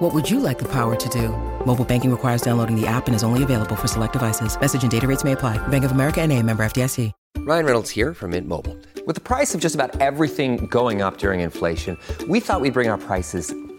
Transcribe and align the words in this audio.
What 0.00 0.14
would 0.14 0.30
you 0.30 0.40
like 0.40 0.58
the 0.58 0.68
power 0.68 0.96
to 0.96 1.08
do? 1.10 1.28
Mobile 1.66 1.84
banking 1.84 2.10
requires 2.10 2.40
downloading 2.40 2.74
the 2.74 2.86
app 2.86 3.06
and 3.06 3.14
is 3.14 3.22
only 3.22 3.42
available 3.42 3.76
for 3.76 3.86
select 3.86 4.14
devices. 4.14 4.58
Message 4.58 4.80
and 4.80 4.90
data 4.90 5.06
rates 5.06 5.24
may 5.24 5.32
apply. 5.32 5.58
Bank 5.68 5.84
of 5.84 5.90
America 5.90 6.22
and 6.22 6.32
a 6.32 6.42
member 6.42 6.62
FDIC. 6.62 7.12
Ryan 7.40 7.64
Reynolds 7.66 7.90
here 7.90 8.14
from 8.14 8.30
Mint 8.30 8.48
Mobile. 8.48 8.78
With 9.06 9.14
the 9.14 9.20
price 9.20 9.54
of 9.54 9.60
just 9.60 9.74
about 9.74 10.00
everything 10.00 10.66
going 10.66 11.02
up 11.02 11.18
during 11.18 11.40
inflation, 11.40 11.98
we 12.28 12.40
thought 12.40 12.62
we'd 12.62 12.72
bring 12.72 12.88
our 12.88 12.96
prices 12.96 13.54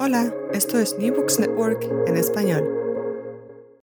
Hola, 0.00 0.32
esto 0.52 0.78
es 0.78 0.96
New 0.96 1.12
Books 1.12 1.40
Network 1.40 1.82
en 2.06 2.16
español. 2.16 2.62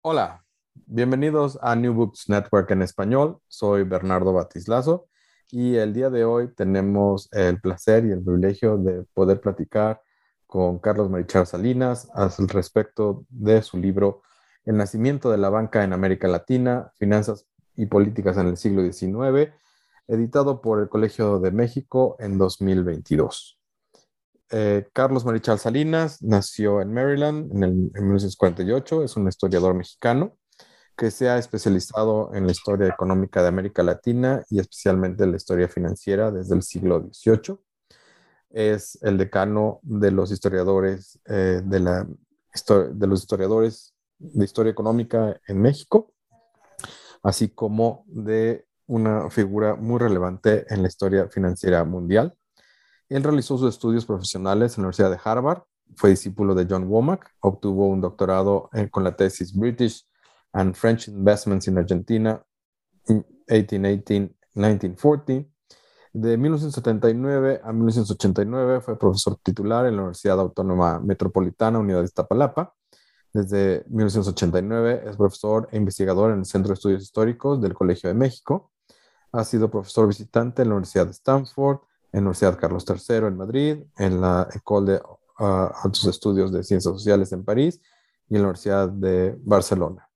Hola, 0.02 0.44
bienvenidos 0.86 1.58
a 1.60 1.74
New 1.74 1.92
Books 1.92 2.28
Network 2.28 2.70
en 2.70 2.82
español. 2.82 3.40
Soy 3.48 3.82
Bernardo 3.82 4.32
Batislazo 4.32 5.08
y 5.50 5.74
el 5.74 5.92
día 5.92 6.08
de 6.08 6.24
hoy 6.24 6.54
tenemos 6.54 7.28
el 7.32 7.60
placer 7.60 8.04
y 8.06 8.12
el 8.12 8.22
privilegio 8.22 8.76
de 8.76 9.02
poder 9.12 9.40
platicar 9.40 10.00
con 10.46 10.78
Carlos 10.78 11.10
Marichal 11.10 11.48
Salinas 11.48 12.08
al 12.14 12.30
respecto 12.46 13.24
de 13.28 13.60
su 13.62 13.76
libro 13.76 14.22
El 14.64 14.76
nacimiento 14.76 15.32
de 15.32 15.38
la 15.38 15.48
banca 15.48 15.82
en 15.82 15.92
América 15.92 16.28
Latina, 16.28 16.92
finanzas 16.94 17.44
y 17.74 17.86
políticas 17.86 18.36
en 18.36 18.46
el 18.46 18.56
siglo 18.56 18.82
XIX, 18.82 19.52
editado 20.06 20.60
por 20.60 20.80
el 20.80 20.88
Colegio 20.88 21.40
de 21.40 21.50
México 21.50 22.14
en 22.20 22.38
2022. 22.38 23.57
Eh, 24.50 24.88
Carlos 24.92 25.24
Marichal 25.24 25.58
Salinas 25.58 26.22
nació 26.22 26.80
en 26.80 26.92
Maryland 26.92 27.52
en, 27.52 27.64
el, 27.64 27.70
en 27.70 28.02
1948, 28.04 29.04
es 29.04 29.16
un 29.16 29.28
historiador 29.28 29.74
mexicano 29.74 30.36
que 30.98 31.10
se 31.12 31.28
ha 31.28 31.38
especializado 31.38 32.34
en 32.34 32.44
la 32.44 32.52
historia 32.52 32.88
económica 32.88 33.40
de 33.40 33.48
América 33.48 33.84
Latina 33.84 34.42
y 34.50 34.58
especialmente 34.58 35.22
en 35.22 35.30
la 35.30 35.36
historia 35.36 35.68
financiera 35.68 36.32
desde 36.32 36.56
el 36.56 36.62
siglo 36.62 37.08
XVIII. 37.12 37.56
Es 38.50 38.98
el 39.02 39.16
decano 39.16 39.78
de 39.82 40.10
los 40.10 40.32
historiadores 40.32 41.20
eh, 41.26 41.62
de, 41.64 41.80
la, 41.80 42.04
de 42.04 43.06
los 43.06 43.20
historiadores 43.20 43.94
de 44.18 44.44
historia 44.44 44.72
económica 44.72 45.40
en 45.46 45.62
México, 45.62 46.12
así 47.22 47.48
como 47.48 48.04
de 48.08 48.66
una 48.86 49.30
figura 49.30 49.76
muy 49.76 50.00
relevante 50.00 50.66
en 50.68 50.82
la 50.82 50.88
historia 50.88 51.28
financiera 51.28 51.84
mundial. 51.84 52.34
Él 53.08 53.22
realizó 53.22 53.58
sus 53.58 53.74
estudios 53.74 54.04
profesionales 54.04 54.76
en 54.76 54.82
la 54.82 54.88
Universidad 54.88 55.10
de 55.10 55.20
Harvard, 55.22 55.62
fue 55.96 56.10
discípulo 56.10 56.54
de 56.54 56.66
John 56.68 56.86
Womack, 56.88 57.34
obtuvo 57.40 57.88
un 57.88 58.00
doctorado 58.00 58.68
en, 58.72 58.88
con 58.88 59.02
la 59.04 59.14
tesis 59.16 59.54
British 59.54 60.06
and 60.52 60.74
French 60.74 61.08
Investments 61.08 61.68
in 61.68 61.78
Argentina 61.78 62.42
1818-1940. 63.06 65.48
De 66.12 66.36
1979 66.36 67.60
a 67.62 67.72
1989 67.72 68.80
fue 68.80 68.98
profesor 68.98 69.38
titular 69.42 69.86
en 69.86 69.96
la 69.96 70.02
Universidad 70.02 70.40
Autónoma 70.40 71.00
Metropolitana 71.00 71.78
Unidad 71.78 72.00
de 72.00 72.06
Iztapalapa. 72.06 72.74
Desde 73.32 73.84
1989 73.88 75.04
es 75.06 75.16
profesor 75.16 75.68
e 75.70 75.76
investigador 75.76 76.32
en 76.32 76.40
el 76.40 76.46
Centro 76.46 76.68
de 76.68 76.74
Estudios 76.74 77.02
Históricos 77.02 77.60
del 77.60 77.74
Colegio 77.74 78.08
de 78.08 78.14
México. 78.14 78.72
Ha 79.32 79.44
sido 79.44 79.70
profesor 79.70 80.08
visitante 80.08 80.62
en 80.62 80.68
la 80.68 80.76
Universidad 80.76 81.04
de 81.04 81.12
Stanford, 81.12 81.80
en 82.12 82.20
la 82.24 82.30
Universidad 82.30 82.58
Carlos 82.58 82.84
III 82.88 83.16
en 83.26 83.36
Madrid, 83.36 83.78
en 83.96 84.20
la 84.20 84.48
École 84.54 84.92
de 84.92 85.02
uh, 85.40 85.68
Altos 85.82 86.04
Estudios 86.06 86.52
de 86.52 86.62
Ciencias 86.62 86.94
Sociales 86.94 87.32
en 87.32 87.44
París 87.44 87.80
y 88.28 88.36
en 88.36 88.42
la 88.42 88.48
Universidad 88.48 88.88
de 88.88 89.36
Barcelona. 89.40 90.08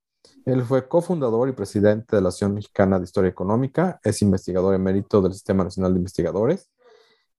Él 0.45 0.63
fue 0.63 0.87
cofundador 0.87 1.47
y 1.49 1.53
presidente 1.53 2.15
de 2.15 2.21
la 2.21 2.29
Asociación 2.29 2.55
Mexicana 2.55 2.97
de 2.97 3.05
Historia 3.05 3.29
Económica, 3.29 3.99
es 4.03 4.21
investigador 4.21 4.75
emérito 4.75 5.21
del 5.21 5.33
Sistema 5.33 5.63
Nacional 5.63 5.93
de 5.93 5.99
Investigadores 5.99 6.69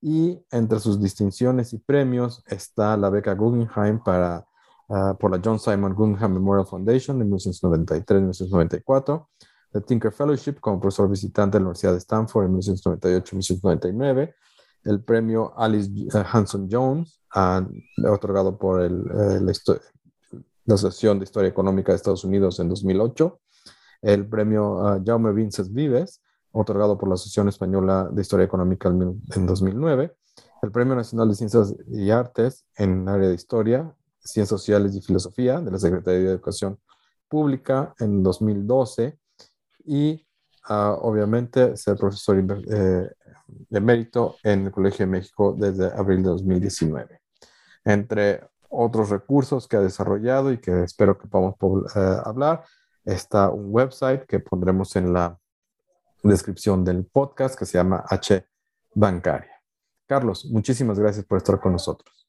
y 0.00 0.38
entre 0.50 0.80
sus 0.80 1.00
distinciones 1.00 1.72
y 1.72 1.78
premios 1.78 2.42
está 2.46 2.96
la 2.96 3.10
beca 3.10 3.34
Guggenheim 3.34 4.02
para, 4.02 4.46
uh, 4.88 5.16
por 5.18 5.30
la 5.30 5.40
John 5.42 5.58
Simon 5.58 5.94
Guggenheim 5.94 6.32
Memorial 6.32 6.66
Foundation 6.66 7.20
en 7.20 7.30
1993-1994, 7.30 9.26
la 9.74 9.80
Tinker 9.80 10.12
Fellowship 10.12 10.54
como 10.60 10.80
profesor 10.80 11.10
visitante 11.10 11.58
de 11.58 11.60
la 11.60 11.66
Universidad 11.66 11.92
de 11.92 11.98
Stanford 11.98 12.46
en 12.46 12.54
1998-1999, 12.54 14.34
el 14.84 15.02
premio 15.02 15.52
Alice 15.58 15.90
Hanson 16.32 16.68
Jones, 16.70 17.20
otorgado 18.08 18.56
por 18.56 18.82
el, 18.82 19.00
uh, 19.00 19.44
la, 19.44 20.74
Asociación 20.74 21.18
de 21.18 21.24
Historia 21.24 21.50
Económica 21.50 21.92
de 21.92 21.96
Estados 21.96 22.24
Unidos 22.24 22.60
en 22.60 22.68
2008, 22.68 23.40
el 24.02 24.26
premio 24.28 24.76
uh, 24.76 25.02
Jaume 25.04 25.32
Vinces 25.32 25.72
Vives, 25.72 26.22
otorgado 26.52 26.96
por 26.96 27.08
la 27.08 27.16
Asociación 27.16 27.48
Española 27.48 28.08
de 28.12 28.22
Historia 28.22 28.44
Económica 28.44 28.88
en 28.88 29.46
2009, 29.46 30.14
el 30.62 30.70
Premio 30.70 30.94
Nacional 30.94 31.28
de 31.28 31.34
Ciencias 31.34 31.74
y 31.88 32.10
Artes 32.10 32.64
en 32.76 33.08
área 33.08 33.28
de 33.28 33.34
Historia, 33.34 33.92
Ciencias 34.20 34.48
Sociales 34.48 34.94
y 34.94 35.02
Filosofía 35.02 35.60
de 35.60 35.70
la 35.70 35.78
Secretaría 35.78 36.20
de 36.20 36.30
Educación 36.30 36.78
Pública 37.28 37.92
en 37.98 38.22
2012 38.22 39.18
y 39.84 40.26
uh, 40.68 40.98
obviamente 41.00 41.76
ser 41.76 41.96
profesor 41.96 42.36
eh, 42.38 43.10
emérito 43.70 44.36
en 44.42 44.66
el 44.66 44.72
Colegio 44.72 45.06
de 45.06 45.12
México 45.12 45.54
desde 45.58 45.86
abril 45.86 46.22
de 46.22 46.30
2019. 46.30 47.20
Entre 47.84 48.40
otros 48.68 49.10
recursos 49.10 49.68
que 49.68 49.76
ha 49.76 49.80
desarrollado 49.80 50.52
y 50.52 50.58
que 50.58 50.82
espero 50.82 51.16
que 51.18 51.28
podamos 51.28 51.54
uh, 51.60 52.28
hablar. 52.28 52.64
Está 53.04 53.50
un 53.50 53.66
website 53.68 54.26
que 54.26 54.40
pondremos 54.40 54.96
en 54.96 55.12
la 55.12 55.38
descripción 56.22 56.84
del 56.84 57.04
podcast 57.04 57.58
que 57.58 57.66
se 57.66 57.78
llama 57.78 58.04
H 58.08 58.46
Bancaria. 58.94 59.62
Carlos, 60.06 60.46
muchísimas 60.46 60.98
gracias 60.98 61.24
por 61.24 61.38
estar 61.38 61.60
con 61.60 61.72
nosotros. 61.72 62.28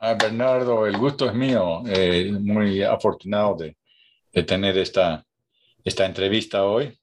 Ah, 0.00 0.16
Bernardo, 0.20 0.86
el 0.86 0.98
gusto 0.98 1.26
es 1.26 1.34
mío. 1.34 1.82
Eh, 1.86 2.32
muy 2.32 2.82
afortunado 2.82 3.56
de, 3.56 3.76
de 4.32 4.42
tener 4.42 4.76
esta, 4.78 5.25
esta 5.86 6.04
entrevista 6.04 6.64
hoy. 6.64 6.98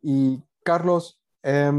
Y 0.00 0.42
Carlos, 0.64 1.20
eh, 1.42 1.70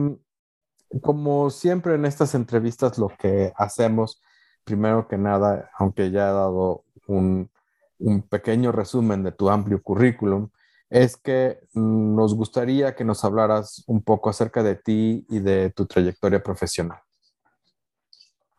como 1.02 1.50
siempre 1.50 1.96
en 1.96 2.06
estas 2.06 2.36
entrevistas, 2.36 2.98
lo 3.00 3.10
que 3.10 3.52
hacemos 3.58 4.22
primero 4.64 5.08
que 5.08 5.18
nada, 5.18 5.72
aunque 5.78 6.12
ya 6.12 6.30
he 6.30 6.34
dado 6.34 6.86
un, 7.08 7.50
un, 7.98 8.22
pequeño 8.22 8.72
resumen 8.72 9.24
de 9.24 9.32
tu 9.32 9.50
amplio 9.50 9.82
currículum, 9.82 10.50
es 10.92 11.18
que 11.18 11.60
nos 11.74 12.36
gustaría 12.36 12.96
que 12.96 13.04
nos 13.04 13.24
hablaras 13.24 13.84
un 13.88 14.04
poco 14.04 14.30
acerca 14.30 14.62
de 14.62 14.76
ti 14.76 15.26
y 15.30 15.40
de 15.40 15.72
tu 15.72 15.88
trayectoria 15.88 16.44
profesional. 16.44 17.00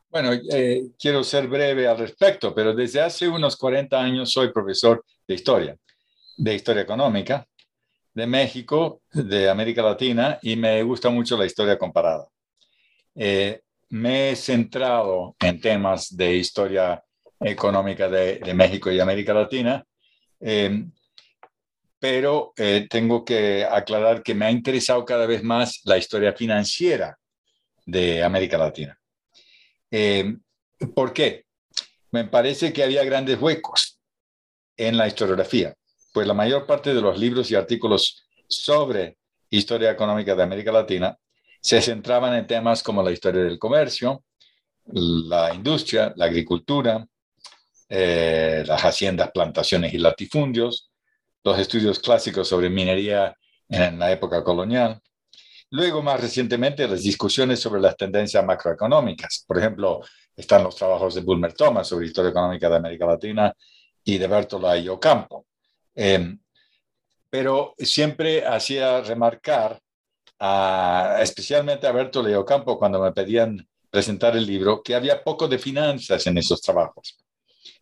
Bueno, 0.09 0.33
eh, 0.33 0.91
quiero 0.99 1.23
ser 1.23 1.47
breve 1.47 1.87
al 1.87 1.99
respecto, 1.99 2.53
pero 2.53 2.75
desde 2.75 3.01
hace 3.01 3.29
unos 3.29 3.57
40 3.57 3.97
años 3.97 4.33
soy 4.33 4.53
profesor 4.53 5.05
de 5.29 5.35
historia, 5.35 5.77
de 6.41 6.55
historia 6.55 6.83
económica, 6.83 7.47
de 8.15 8.27
México, 8.27 9.03
de 9.13 9.49
América 9.49 9.83
Latina, 9.83 10.39
y 10.43 10.57
me 10.57 10.83
gusta 10.83 11.11
mucho 11.11 11.37
la 11.37 11.47
historia 11.47 11.79
comparada. 11.79 12.27
Eh, 13.15 13.61
me 13.91 14.31
he 14.31 14.37
centrado 14.37 15.37
en 15.41 15.61
temas 15.61 16.17
de 16.17 16.37
historia 16.37 17.03
económica 17.41 18.09
de, 18.09 18.55
México 18.55 18.91
y 18.91 19.01
América 19.01 19.35
Latina, 19.35 19.85
eh, 20.41 20.85
pero 21.99 22.53
eh, 22.57 22.87
tengo 22.89 23.25
que 23.25 23.65
aclarar 23.65 24.23
que 24.23 24.35
me 24.35 24.47
ha 24.47 24.51
interesado 24.51 25.05
cada 25.05 25.27
vez 25.27 25.43
más 25.43 25.81
la 25.85 25.99
historia 25.99 26.33
financiera 26.33 27.19
de 27.85 28.23
América 28.23 28.57
Latina. 28.57 28.99
Eh, 29.91 30.37
¿Por 30.95 31.13
qué? 31.13 31.45
Me 32.13 32.25
parece 32.25 32.73
que 32.73 32.83
había 32.83 33.05
grandes 33.05 33.41
huecos 33.41 34.01
en 34.77 34.97
la 34.97 35.07
historiografía, 35.07 35.75
pues 36.13 36.27
la 36.27 36.35
mayor 36.35 36.67
parte 36.67 36.95
de 36.95 37.01
los 37.01 37.19
libros 37.19 37.51
y 37.51 37.55
artículos 37.55 38.25
sobre 38.49 39.19
historia 39.49 39.91
económica 39.91 40.35
de 40.35 40.43
América 40.43 40.73
Latina 40.73 41.17
se 41.61 41.81
centraban 41.81 42.35
en 42.35 42.47
temas 42.47 42.83
como 42.83 43.03
la 43.03 43.11
historia 43.11 43.45
del 43.45 43.59
comercio, 43.59 44.25
la 44.87 45.55
industria, 45.55 46.13
la 46.17 46.27
agricultura, 46.27 47.07
eh, 47.89 48.65
las 48.67 48.83
haciendas, 48.83 49.31
plantaciones 49.33 49.93
y 49.93 49.99
latifundios, 49.99 50.91
los 51.45 51.59
estudios 51.59 51.99
clásicos 51.99 52.49
sobre 52.49 52.71
minería 52.71 53.37
en 53.69 53.99
la 53.99 54.11
época 54.11 54.43
colonial. 54.43 55.01
Luego, 55.71 56.03
más 56.03 56.21
recientemente, 56.21 56.89
las 56.89 57.03
discusiones 57.03 57.61
sobre 57.61 57.81
las 57.81 57.97
tendencias 57.97 58.45
macroeconómicas. 58.45 59.45
Por 59.47 59.59
ejemplo, 59.59 60.01
están 60.35 60.65
los 60.65 60.75
trabajos 60.75 61.15
de 61.15 61.21
Bulmer 61.21 61.53
Thomas 61.53 61.87
sobre 61.87 62.07
historia 62.07 62.31
económica 62.31 62.69
de 62.69 62.77
América 62.77 63.07
Latina 63.07 63.55
y 64.03 64.19
de 64.19 64.27
Bertola 64.27 64.77
y 64.79 64.89
Ocampo. 64.89 65.47
Em, 65.95 66.39
pero 67.31 67.75
siempre 67.79 68.45
hacía 68.47 69.01
remarcar, 69.03 69.81
especialmente 71.21 71.87
a 71.87 71.93
Bertola 71.93 72.31
y 72.31 72.35
Ocampo, 72.35 72.79
cuando 72.79 73.01
me 73.01 73.13
pedían 73.13 73.67
presentar 73.91 74.37
el 74.37 74.47
libro, 74.47 74.83
que 74.83 74.95
había 74.95 75.23
poco 75.23 75.49
de 75.49 75.59
finanzas 75.59 76.27
en 76.27 76.39
esos 76.39 76.61
trabajos. 76.61 77.19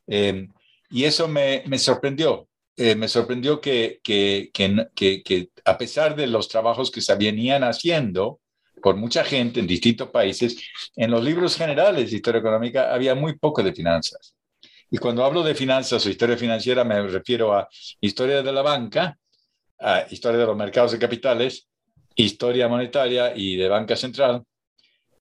Em, 0.06 0.48
y 0.90 1.04
eso 1.04 1.28
me, 1.28 1.62
me 1.66 1.78
sorprendió, 1.78 2.48
eh, 2.76 2.94
me 2.94 3.08
sorprendió 3.08 3.60
que, 3.60 4.00
que, 4.02 4.50
que, 4.52 5.22
que, 5.22 5.50
a 5.64 5.76
pesar 5.76 6.16
de 6.16 6.26
los 6.26 6.48
trabajos 6.48 6.90
que 6.90 7.00
se 7.00 7.14
venían 7.16 7.64
haciendo 7.64 8.40
por 8.80 8.96
mucha 8.96 9.24
gente 9.24 9.60
en 9.60 9.66
distintos 9.66 10.10
países, 10.10 10.56
en 10.96 11.10
los 11.10 11.22
libros 11.22 11.56
generales 11.56 12.10
de 12.10 12.16
historia 12.16 12.40
económica 12.40 12.94
había 12.94 13.14
muy 13.14 13.36
poco 13.36 13.62
de 13.62 13.74
finanzas. 13.74 14.34
Y 14.90 14.98
cuando 14.98 15.24
hablo 15.24 15.42
de 15.42 15.54
finanzas 15.54 16.04
o 16.04 16.10
historia 16.10 16.36
financiera 16.36 16.84
me 16.84 17.06
refiero 17.08 17.52
a 17.52 17.68
historia 18.00 18.42
de 18.42 18.52
la 18.52 18.62
banca, 18.62 19.18
a 19.78 20.06
historia 20.10 20.40
de 20.40 20.46
los 20.46 20.56
mercados 20.56 20.92
de 20.92 20.98
capitales, 20.98 21.68
historia 22.14 22.68
monetaria 22.68 23.32
y 23.36 23.56
de 23.56 23.68
banca 23.68 23.96
central, 23.96 24.42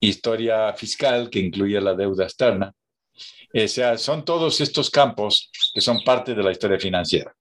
historia 0.00 0.72
fiscal 0.72 1.28
que 1.28 1.40
incluye 1.40 1.80
la 1.80 1.94
deuda 1.94 2.24
externa. 2.24 2.72
O 3.54 3.68
sea, 3.68 3.96
son 3.98 4.24
todos 4.24 4.60
estos 4.60 4.90
campos 4.90 5.50
que 5.72 5.80
son 5.80 6.02
parte 6.02 6.34
de 6.34 6.42
la 6.42 6.50
historia 6.50 6.78
financiera. 6.78 7.34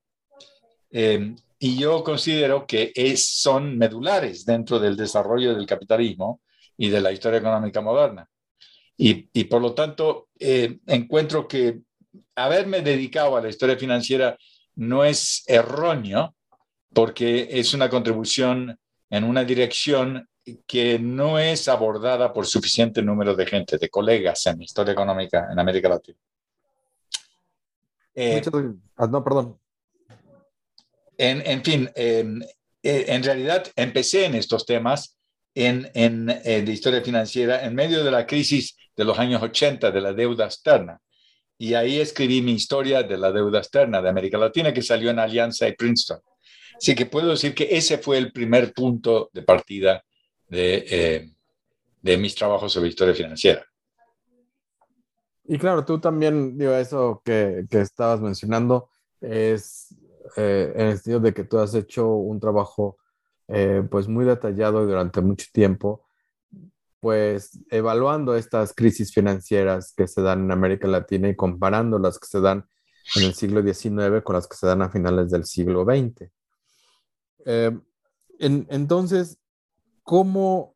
Eh, 0.92 1.36
y 1.60 1.78
yo 1.78 2.04
considero 2.04 2.66
que 2.68 2.92
es, 2.94 3.26
son 3.42 3.78
medulares 3.78 4.46
dentro 4.46 4.80
del 4.80 4.96
desarrollo 4.96 5.56
del 5.56 5.66
capitalismo 5.66 6.42
y 6.78 6.90
de 6.90 7.02
la 7.02 7.12
historia 7.12 7.40
económica 7.40 7.82
moderna. 7.82 8.30
Y, 8.96 9.30
y 9.34 9.44
por 9.46 9.62
lo 9.62 9.74
tanto, 9.74 10.30
eh, 10.40 10.80
encuentro 10.86 11.48
que 11.48 11.82
haberme 12.36 12.82
dedicado 12.82 13.38
a 13.38 13.42
la 13.42 13.50
historia 13.50 13.78
financiera 13.78 14.38
no 14.76 15.04
es 15.04 15.44
erróneo, 15.48 16.36
porque 16.94 17.48
es 17.52 17.74
una 17.74 17.90
contribución 17.90 18.80
en 19.10 19.24
una 19.24 19.44
dirección 19.44 20.28
que 20.66 20.98
no 21.00 21.40
es 21.40 21.68
abordada 21.68 22.32
por 22.32 22.46
suficiente 22.46 23.02
número 23.02 23.36
de 23.36 23.46
gente, 23.46 23.78
de 23.78 23.90
colegas 23.90 24.46
en 24.46 24.62
historia 24.62 24.94
económica 24.94 25.50
en 25.52 25.60
América 25.60 25.90
Latina. 25.90 26.18
Eh, 28.16 28.42
ah, 28.96 29.08
no, 29.08 29.24
perdón. 29.24 29.60
En, 31.18 31.64
fin, 31.64 31.90
em, 31.96 32.42
eh, 32.84 33.06
en 33.08 33.24
realidad 33.24 33.68
empecé 33.76 34.26
en 34.26 34.36
estos 34.36 34.66
temas 34.66 35.18
en, 35.54 35.90
en, 35.94 36.30
en, 36.44 36.66
de 36.66 36.72
historia 36.72 37.02
financiera 37.02 37.64
en 37.66 37.74
medio 37.74 38.04
de 38.04 38.12
la 38.12 38.26
crisis 38.26 38.78
de 38.96 39.04
los 39.04 39.18
años 39.18 39.42
80 39.42 39.92
de 39.92 40.02
la 40.02 40.14
deuda 40.14 40.46
externa. 40.46 41.00
Y 41.58 41.74
ahí 41.74 42.00
escribí 42.00 42.42
mi 42.42 42.54
historia 42.54 43.04
de 43.04 43.18
la 43.18 43.32
deuda 43.32 43.60
externa 43.60 44.02
de 44.02 44.10
América 44.10 44.38
Latina 44.38 44.74
que 44.74 44.82
salió 44.82 45.10
en 45.10 45.20
Alianza 45.20 45.68
y 45.68 45.76
Princeton. 45.76 46.20
Así 46.76 46.94
que 46.94 47.08
puedo 47.08 47.30
decir 47.30 47.56
que 47.56 47.68
ese 47.72 47.98
fue 47.98 48.18
el 48.20 48.32
primer 48.32 48.74
punto 48.74 49.30
de 49.34 49.42
partida 49.42 50.04
de, 50.48 50.86
eh, 50.90 51.32
de 52.02 52.18
mis 52.18 52.36
trabajos 52.36 52.72
sobre 52.72 52.90
historia 52.90 53.16
financiera. 53.16 53.66
Y 55.46 55.58
claro, 55.58 55.84
tú 55.86 56.00
también, 56.00 56.58
digo, 56.58 56.74
eso 56.74 57.22
que, 57.24 57.66
que 57.70 57.82
estabas 57.82 58.20
mencionando 58.20 58.90
es 59.22 59.96
eh, 60.36 60.74
en 60.76 60.88
el 60.88 60.94
sentido 60.98 61.20
de 61.22 61.34
que 61.34 61.46
tú 61.46 61.58
has 61.58 61.74
hecho 61.74 62.08
un 62.08 62.40
trabajo 62.40 62.98
eh, 63.48 63.82
pues 63.90 64.08
muy 64.08 64.26
detallado 64.26 64.84
y 64.84 64.88
durante 64.88 65.22
mucho 65.22 65.48
tiempo, 65.54 66.07
pues 67.00 67.60
evaluando 67.70 68.36
estas 68.36 68.74
crisis 68.74 69.14
financieras 69.14 69.94
que 69.96 70.08
se 70.08 70.22
dan 70.22 70.46
en 70.46 70.52
América 70.52 70.88
Latina 70.88 71.30
y 71.30 71.36
comparando 71.36 72.00
las 72.00 72.20
que 72.20 72.28
se 72.28 72.42
dan 72.42 72.66
en 73.16 73.24
el 73.24 73.34
siglo 73.34 73.62
XIX 73.62 74.22
con 74.24 74.36
las 74.36 74.48
que 74.48 74.58
se 74.58 74.68
dan 74.68 74.82
a 74.82 74.90
finales 74.90 75.32
del 75.32 75.46
siglo 75.46 75.86
XX. 75.86 76.30
Eh, 77.46 77.78
entonces, 78.40 79.40
¿cómo, 80.04 80.76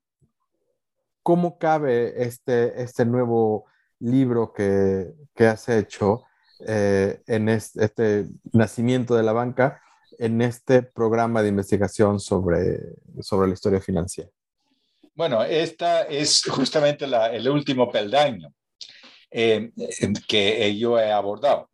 ¿cómo 1.23 1.57
cabe 1.57 2.23
este, 2.23 2.81
este 2.81 3.05
nuevo 3.05 3.65
libro 3.99 4.53
que, 4.53 5.13
que 5.35 5.47
has 5.47 5.69
hecho 5.69 6.23
eh, 6.67 7.21
en 7.27 7.49
este, 7.49 8.27
nacimiento 8.53 9.15
de 9.15 9.23
la 9.23 9.33
banca 9.33 9.81
en 10.19 10.41
este 10.41 10.83
programa 10.83 11.41
de 11.41 11.49
investigación 11.49 12.19
sobre, 12.19 12.79
sobre 13.21 13.47
la 13.47 13.53
historia 13.53 13.81
financiera? 13.81 14.29
Bueno, 15.13 15.43
esta 15.43 16.03
es 16.03 16.43
justamente 16.43 17.05
el 17.05 17.49
último 17.49 17.91
peldaño 17.91 18.53
eh, 19.29 19.71
que 20.27 20.77
yo 20.77 20.99
he 20.99 21.11
abordado. 21.11 21.69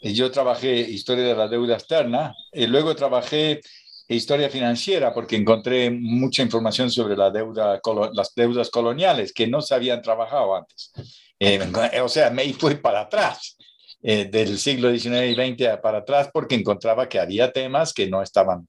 Yo 0.00 0.30
trabajé 0.30 0.72
historia 0.78 1.24
de 1.24 1.34
la 1.34 1.48
deuda 1.48 1.74
externa 1.74 2.34
y 2.52 2.66
luego 2.66 2.94
trabajé 2.94 3.60
historia 4.08 4.48
financiera 4.48 5.12
porque 5.12 5.36
encontré 5.36 5.90
mucha 5.90 6.42
información 6.42 6.90
sobre 6.90 7.16
las 7.16 7.32
deudas 7.32 8.70
coloniales 8.70 9.32
que 9.32 9.46
no 9.46 9.60
se 9.60 9.74
habían 9.74 10.00
trabajado 10.00 10.56
antes. 10.56 10.92
Eh, 11.38 11.60
o 12.02 12.08
sea, 12.08 12.30
me 12.30 12.52
fui 12.54 12.76
para 12.76 13.02
atrás 13.02 13.56
eh, 14.00 14.26
del 14.26 14.58
siglo 14.58 14.96
XIX 14.96 15.26
y 15.26 15.34
XX 15.34 15.78
para 15.82 15.98
atrás 15.98 16.30
porque 16.32 16.54
encontraba 16.54 17.08
que 17.08 17.18
había 17.18 17.52
temas 17.52 17.92
que 17.92 18.08
no 18.08 18.22
estaban 18.22 18.68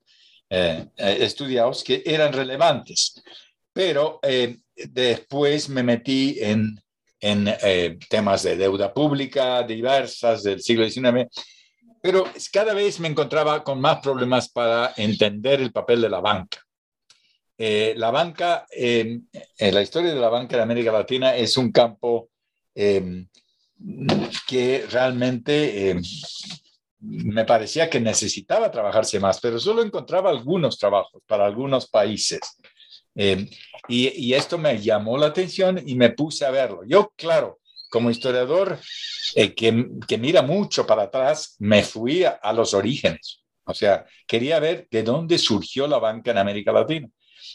eh, 0.50 0.88
eh, 0.98 1.18
estudiados, 1.22 1.84
que 1.84 2.02
eran 2.04 2.34
relevantes. 2.34 3.22
Pero 3.80 4.20
después 4.76 5.70
me 5.70 5.84
metí 5.84 6.36
en, 6.42 6.78
en 7.22 7.98
temas 8.10 8.44
de 8.44 8.58
deuda 8.58 8.94
pública 8.94 9.64
diversas 9.64 10.44
del 10.44 10.62
siglo 10.62 10.84
XIX, 10.90 11.30
pero 12.02 12.26
cada 12.52 12.74
vez 12.74 13.00
me 13.00 13.08
encontraba 13.08 13.64
con 13.64 13.80
más 13.80 14.02
problemas 14.02 14.50
para 14.50 14.92
entender 14.98 15.62
el 15.62 15.72
papel 15.72 16.02
de 16.02 16.10
la 16.10 16.20
banca. 16.20 16.60
la 17.58 18.12
banca, 18.12 18.68
en 18.70 19.30
la 19.58 19.82
historia 19.82 20.14
de 20.14 20.20
la 20.20 20.28
banca 20.28 20.58
de 20.58 20.64
América 20.64 20.92
Latina 20.92 21.38
es 21.38 21.56
un 21.56 21.72
campo 21.72 22.32
que 24.46 24.88
realmente 24.92 25.92
eh, 25.92 26.02
me 27.00 27.46
parecía 27.46 27.90
que 27.90 28.02
necesitaba 28.02 28.70
trabajarse 28.70 29.22
más, 29.22 29.40
pero 29.40 29.58
solo 29.58 29.82
encontraba 29.82 30.32
algunos 30.32 30.78
trabajos 30.78 31.24
para 31.26 31.46
algunos 31.46 31.88
países. 31.88 32.42
Eh, 33.16 33.50
y, 33.88 34.34
esto 34.34 34.58
me 34.58 34.80
llamó 34.80 35.18
la 35.18 35.28
atención 35.28 35.82
y 35.86 35.96
me 35.96 36.12
puse 36.12 36.46
a 36.46 36.52
verlo. 36.52 36.82
Yo, 36.86 37.12
claro, 37.16 37.60
como 37.90 38.12
historiador 38.12 38.80
eh, 39.36 39.54
que, 39.54 39.88
que, 40.08 40.18
mira 40.18 40.42
mucho 40.42 40.86
para 40.86 41.04
atrás, 41.04 41.56
me 41.60 41.84
fui 41.84 42.24
a, 42.24 42.40
los 42.54 42.74
orígenes. 42.74 43.42
O 43.66 43.74
sea, 43.74 44.06
quería 44.28 44.60
ver 44.60 44.88
de 44.92 45.04
dónde 45.04 45.38
surgió 45.38 45.88
la 45.88 46.00
banca 46.00 46.32
en 46.32 46.38
América 46.38 46.72
Latina. 46.72 47.10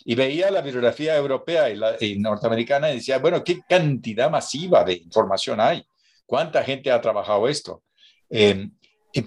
Y 0.04 0.14
veía 0.14 0.50
la 0.50 0.60
bibliografía 0.60 1.16
europea 1.16 1.70
y, 1.70 1.76
la, 1.76 1.96
y 2.00 2.18
norteamericana 2.18 2.90
y 2.90 2.96
decía, 2.96 3.18
bueno, 3.18 3.44
qué 3.44 3.60
cantidad 3.68 4.30
masiva 4.30 4.84
de 4.84 4.94
información 4.94 5.60
hay. 5.60 5.84
¿Cuánta 6.26 6.64
gente 6.64 6.90
ha 6.90 7.00
trabajado 7.00 7.48
esto? 7.48 7.82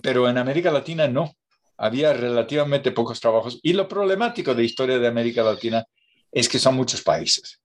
pero 0.02 0.28
en 0.28 0.38
América 0.38 0.70
Latina 0.72 1.08
no. 1.08 1.34
Había 1.78 2.12
relativamente 2.12 2.92
pocos 2.92 3.22
trabajos. 3.22 3.60
Y 3.62 3.74
lo 3.74 3.88
problemático 3.88 4.54
de 4.54 4.66
historia 4.66 5.00
de 5.00 5.08
América 5.08 5.44
Latina 5.44 5.86
es 6.40 6.48
que 6.48 6.60
son 6.60 6.76
muchos 6.76 7.02
países. 7.02 7.60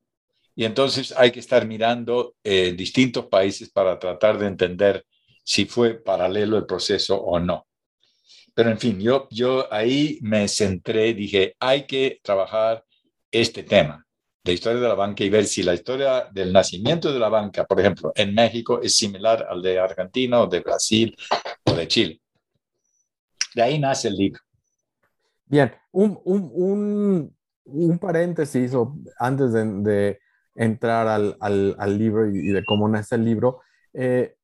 Y 0.55 0.64
entonces 0.64 1.12
hay 1.17 1.31
que 1.31 1.41
estar 1.41 1.67
mirando 1.67 2.37
eh, 2.43 2.73
distintos 2.73 3.26
países 3.26 3.71
para 3.71 3.99
tratar 3.99 4.38
de 4.38 4.47
entender 4.47 5.07
si 5.45 5.64
fue 5.64 5.95
paralelo 5.95 6.57
el 6.57 6.67
proceso 6.67 7.17
o 7.17 7.38
no. 7.38 7.67
Pero 8.55 8.71
en 8.71 8.79
fin, 8.79 9.00
yo, 9.00 9.29
yo 9.31 9.73
ahí 9.73 10.19
me 10.23 10.47
centré, 10.49 11.14
dije, 11.14 11.57
hay 11.59 11.87
que 11.87 12.21
trabajar 12.23 12.85
este 13.31 13.62
tema. 13.62 14.07
de 14.45 14.52
historia 14.55 14.81
de 14.81 14.88
la 14.88 14.95
banca 14.95 15.23
y 15.23 15.31
ver 15.31 15.47
si 15.47 15.62
la 15.62 15.73
historia 15.73 16.29
del 16.33 16.52
nacimiento 16.52 17.12
de 17.12 17.19
la 17.21 17.29
banca, 17.29 17.64
por 17.64 17.79
ejemplo, 17.79 18.12
en 18.14 18.35
México 18.35 18.81
es 18.83 18.97
similar 18.97 19.47
al 19.49 19.62
de 19.62 19.79
Argentina 19.79 20.41
o 20.41 20.49
de 20.49 20.61
Brasil 20.61 21.17
o 21.64 21.73
de 21.73 21.87
Chile. 21.87 22.21
De 23.55 23.62
ahí 23.62 23.79
nace 23.79 24.09
el 24.09 24.17
libro. 24.17 24.41
Bien, 25.47 25.73
un, 25.93 26.19
un, 26.25 26.50
un, 26.55 27.37
un 27.64 27.99
paréntesis 27.99 28.73
antes 29.19 29.52
de, 29.52 30.19
entrar 30.54 31.09
al, 31.09 31.37
al, 31.40 31.99
libro 31.99 32.28
y, 32.28 32.49
de 32.49 32.64
cómo 32.64 32.88
nace 32.88 33.14
el 33.14 33.25
libro. 33.25 33.61
Eh, 33.95 34.37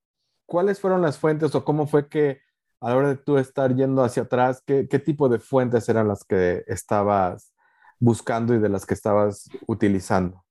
¿Cuáles 0.47 0.81
fueron 0.81 1.03
las 1.03 1.19
fuentes 1.19 1.55
o 1.55 1.65
cómo 1.65 1.87
fue 1.87 2.09
que 2.09 2.41
a 2.81 2.91
la 2.91 2.97
hora 2.97 3.09
de 3.09 3.17
tú 3.17 3.37
estar 3.37 3.75
yendo 3.75 4.03
hacia 4.03 4.23
atrás, 4.23 4.63
qué, 4.65 4.89
qué 4.89 4.99
tipo 4.99 5.29
de 5.29 5.39
fuentes 5.39 5.89
eran 5.89 6.09
las 6.09 6.25
que 6.25 6.65
estabas 6.67 7.53
buscando 7.99 8.55
y 8.55 8.59
de 8.59 8.69
las 8.69 8.87
que 8.87 8.95
estabas 8.95 9.51
utilizando? 9.67 10.45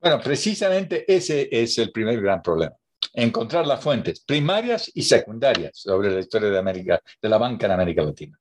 Bueno, 0.00 0.20
precisamente 0.22 1.04
ese 1.12 1.48
es 1.50 1.78
el 1.78 1.90
primer 1.90 2.20
gran 2.20 2.40
problema. 2.42 2.74
Encontrar 3.12 3.66
las 3.66 3.82
fuentes 3.82 4.20
primarias 4.24 4.90
y 4.94 5.02
secundarias 5.02 5.72
sobre 5.74 6.10
la 6.10 6.20
historia 6.20 6.50
de 6.50 6.58
América, 6.58 7.00
de 7.20 7.28
la 7.28 7.38
banca 7.38 7.66
en 7.66 7.72
América 7.72 8.02
Latina. 8.02 8.38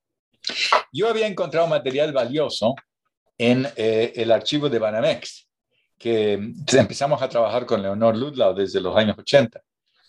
Yo 0.91 1.07
había 1.07 1.27
encontrado 1.27 1.67
material 1.67 2.11
valioso 2.11 2.75
en 3.37 3.67
eh, 3.75 4.13
el 4.15 4.31
archivo 4.31 4.69
de 4.69 4.79
Banamex, 4.79 5.47
que 5.97 6.33
empezamos 6.73 7.21
a 7.21 7.29
trabajar 7.29 7.65
con 7.65 7.81
Leonor 7.81 8.15
Ludlow 8.15 8.53
desde 8.53 8.81
los 8.81 8.95
años 8.95 9.17
80. 9.17 9.61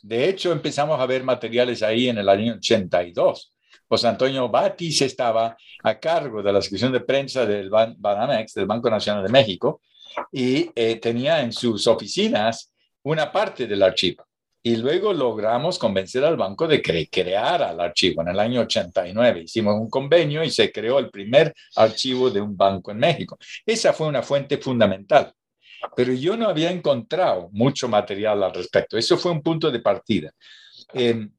De 0.02 0.28
hecho, 0.28 0.52
empezamos 0.52 1.00
a 1.00 1.06
ver 1.06 1.24
materiales 1.24 1.82
ahí 1.82 2.08
en 2.08 2.18
el 2.18 2.28
año 2.28 2.54
82. 2.54 3.52
José 3.88 4.08
Antonio 4.08 4.48
Batis 4.48 5.02
estaba 5.02 5.56
a 5.82 5.98
cargo 5.98 6.42
de 6.42 6.52
la 6.52 6.60
sección 6.60 6.92
de 6.92 7.00
prensa 7.00 7.46
del 7.46 7.70
Banamex, 7.70 8.54
del 8.54 8.66
Banco 8.66 8.90
Nacional 8.90 9.24
de 9.24 9.30
México, 9.30 9.80
y 10.32 10.70
eh, 10.74 10.96
tenía 10.96 11.40
en 11.40 11.52
sus 11.52 11.86
oficinas 11.86 12.72
una 13.02 13.30
parte 13.30 13.66
del 13.66 13.82
archivo. 13.82 14.26
Y 14.66 14.76
luego 14.76 15.12
logramos 15.12 15.78
convencer 15.78 16.24
al 16.24 16.38
banco 16.38 16.66
de 16.66 16.80
que 16.80 17.06
creara 17.10 17.72
el 17.72 17.80
archivo. 17.80 18.22
En 18.22 18.28
el 18.28 18.40
año 18.40 18.62
89 18.62 19.42
hicimos 19.42 19.74
un 19.78 19.90
convenio 19.90 20.42
y 20.42 20.50
se 20.50 20.72
creó 20.72 20.98
el 20.98 21.10
primer 21.10 21.54
archivo 21.76 22.30
de 22.30 22.40
un 22.40 22.56
banco 22.56 22.90
en 22.90 22.96
México. 22.96 23.36
Esa 23.66 23.92
fue 23.92 24.06
una 24.06 24.22
fuente 24.22 24.56
fundamental. 24.56 25.34
Pero 25.94 26.14
yo 26.14 26.34
no 26.38 26.48
había 26.48 26.70
encontrado 26.70 27.50
mucho 27.52 27.88
material 27.88 28.42
al 28.42 28.54
respecto. 28.54 28.96
Eso 28.96 29.18
fue 29.18 29.32
un 29.32 29.42
punto 29.42 29.70
de 29.70 29.80
partida. 29.80 30.32
Em, 30.94 31.30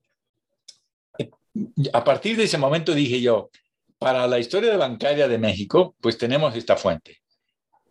a 1.94 2.04
partir 2.04 2.38
de 2.38 2.44
ese 2.44 2.60
momento 2.60 2.94
dije 2.94 3.20
yo, 3.20 3.50
para 3.98 4.28
la 4.28 4.38
historia 4.38 4.78
bancaria 4.78 5.28
de 5.28 5.40
México, 5.40 5.96
pues 6.00 6.16
tenemos 6.16 6.56
esta 6.56 6.78
fuente. 6.78 7.24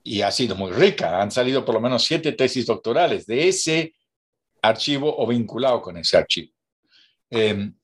Y 0.05 0.23
ha 0.23 0.31
sido 0.31 0.55
muy 0.55 0.71
rica. 0.71 1.21
Han 1.21 1.33
salido 1.33 1.65
por 1.65 1.75
lo 1.75 1.81
menos 1.81 2.05
siete 2.05 2.31
tesis 2.31 2.67
doctorales 2.67 3.27
de 3.27 3.49
ese 3.49 3.95
archivo 4.65 5.15
o 5.17 5.27
vinculado 5.27 5.81
con 5.81 5.97
ese 5.97 6.17
archivo. 6.17 6.53
Em, 7.31 7.75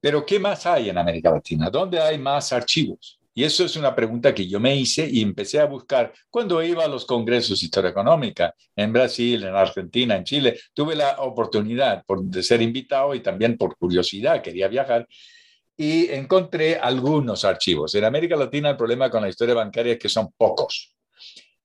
pero 0.00 0.26
¿qué 0.26 0.38
más 0.38 0.66
hay 0.66 0.90
en 0.90 0.98
América 0.98 1.30
Latina? 1.30 1.70
¿Dónde 1.70 2.00
hay 2.00 2.18
más 2.18 2.52
archivos? 2.52 3.18
Y 3.34 3.44
eso 3.44 3.64
es 3.64 3.76
una 3.76 3.94
pregunta 3.94 4.34
que 4.34 4.46
yo 4.46 4.60
me 4.60 4.76
hice 4.76 5.08
y 5.10 5.22
empecé 5.22 5.58
a 5.58 5.64
buscar 5.64 6.12
cuando 6.28 6.62
iba 6.62 6.84
a 6.84 6.88
los 6.88 7.06
congresos 7.06 7.60
de 7.60 7.66
historia 7.66 7.90
económica 7.90 8.54
en 8.76 8.92
Brasil, 8.92 9.42
en 9.42 9.54
Argentina, 9.54 10.16
en 10.16 10.24
Chile. 10.24 10.60
Tuve 10.74 10.94
la 10.94 11.20
oportunidad 11.20 12.04
de 12.06 12.42
ser 12.42 12.60
invitado 12.60 13.14
y 13.14 13.20
también 13.20 13.56
por 13.56 13.76
curiosidad 13.78 14.42
quería 14.42 14.68
viajar 14.68 15.08
y 15.76 16.10
encontré 16.10 16.76
algunos 16.76 17.44
archivos. 17.46 17.94
En 17.94 18.04
América 18.04 18.36
Latina 18.36 18.70
el 18.70 18.76
problema 18.76 19.08
con 19.08 19.22
la 19.22 19.30
historia 19.30 19.54
bancaria 19.54 19.94
es 19.94 19.98
que 19.98 20.10
son 20.10 20.30
pocos. 20.36 20.94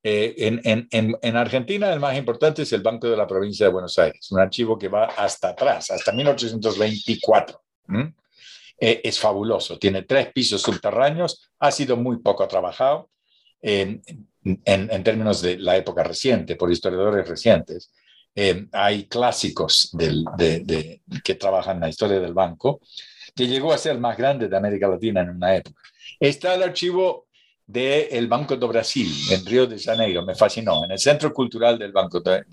Eh, 0.10 0.34
en, 0.38 0.88
en, 0.90 1.18
en, 1.22 1.36
Argentina 1.36 1.92
el 1.92 2.00
más 2.00 2.18
importante 2.18 2.62
es 2.62 2.72
el 2.72 2.82
Banco 2.82 3.10
de 3.10 3.18
la 3.18 3.28
Provincia 3.28 3.66
de 3.66 3.74
Buenos 3.74 4.00
Aires, 4.00 4.32
un 4.32 4.40
archivo 4.40 4.78
que 4.78 4.88
va 4.88 5.08
hasta 5.08 5.50
atrás, 5.50 5.92
hasta 5.92 6.14
1824. 6.14 7.62
Eh, 8.80 9.02
es 9.04 9.20
fabuloso, 9.20 9.78
tiene 9.78 10.04
tres 10.04 10.32
pisos 10.32 10.62
subterráneos, 10.62 11.50
ha 11.60 11.72
sido 11.72 11.98
muy 11.98 12.20
poco 12.20 12.48
trabajado 12.48 13.10
en, 13.62 14.02
términos 15.04 15.42
de 15.42 15.58
la 15.58 15.76
época 15.76 16.04
reciente, 16.04 16.56
por 16.56 16.72
historiadores 16.72 17.28
recientes. 17.28 17.92
Eh, 18.34 18.66
hay 18.72 19.08
clásicos 19.08 19.90
del, 19.92 20.24
de, 20.38 21.02
que 21.22 21.36
trabajan 21.36 21.76
en 21.78 21.82
la 21.82 21.90
historia 21.90 22.22
del 22.22 22.34
banco, 22.34 22.80
que 23.36 23.46
llegó 23.46 23.74
a 23.74 23.78
ser 23.78 23.92
el 23.92 24.00
más 24.00 24.18
grande 24.18 24.48
de 24.48 24.56
América 24.56 24.88
Latina 24.88 25.20
en 25.20 25.32
una 25.32 25.54
época. 25.54 25.82
Está 26.18 26.56
el 26.56 26.64
archivo 26.64 27.26
del 27.67 28.27
Banco 28.27 28.55
do 28.55 28.69
Brasil 28.69 29.12
en 29.29 29.45
Río 29.45 29.67
de 29.67 29.77
Janeiro, 29.77 30.24
me 30.24 30.36
fascinó. 30.36 30.86
En 30.86 30.91
el 30.91 31.00
Centro 31.00 31.33
Cultural 31.33 31.77
del 31.77 31.91
Banco 31.91 32.21
de, 32.21 32.45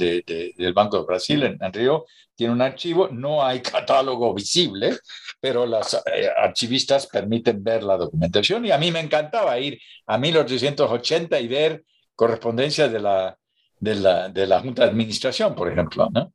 del 0.56 0.72
Banco 0.72 0.98
de 0.98 1.06
Brasil 1.06 1.42
en, 1.44 1.72
Río 1.72 2.04
tiene 2.34 2.52
un 2.52 2.60
archivo, 2.60 3.08
no 3.12 3.44
hay 3.44 3.60
catálogo 3.62 4.34
visible, 4.34 4.98
pero 5.40 5.66
las 5.66 5.94
eh, 6.12 6.28
archivistas 6.36 7.06
permiten 7.06 7.62
ver 7.62 7.84
la 7.84 7.96
documentación 7.96 8.66
y 8.66 8.72
a 8.72 8.78
mí 8.78 8.90
me 8.90 8.98
encantaba 8.98 9.56
ir 9.60 9.80
a 10.06 10.18
1880 10.18 11.38
y 11.38 11.46
ver 11.46 11.84
correspondencia 12.16 12.88
de 12.88 12.98
la, 12.98 13.38
de 13.78 13.94
la, 13.94 14.28
de 14.28 14.46
la 14.48 14.60
Junta 14.60 14.82
de 14.82 14.90
Administración, 14.90 15.54
por 15.54 15.70
ejemplo. 15.70 16.08
¿no? 16.12 16.32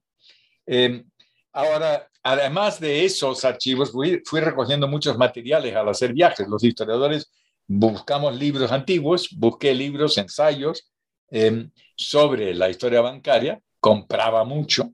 Em, 0.65 1.03
ahora, 1.51 2.07
además 2.23 2.79
de 2.79 3.03
esos 3.03 3.43
archivos, 3.43 3.91
fui, 3.91 4.21
fui 4.23 4.39
recogiendo 4.39 4.87
muchos 4.87 5.17
materiales 5.17 5.75
al 5.75 5.89
hacer 5.89 6.13
viajes. 6.13 6.47
Los 6.47 6.63
historiadores 6.63 7.29
buscamos 7.69 8.35
libros 8.35 8.71
antiguos, 8.71 9.29
busqué 9.37 9.75
libros, 9.75 10.17
ensayos 10.17 10.91
em, 11.29 11.69
sobre 11.95 12.55
la 12.55 12.67
historia 12.67 12.99
bancaria, 12.99 13.61
compraba 13.79 14.43
mucho, 14.43 14.91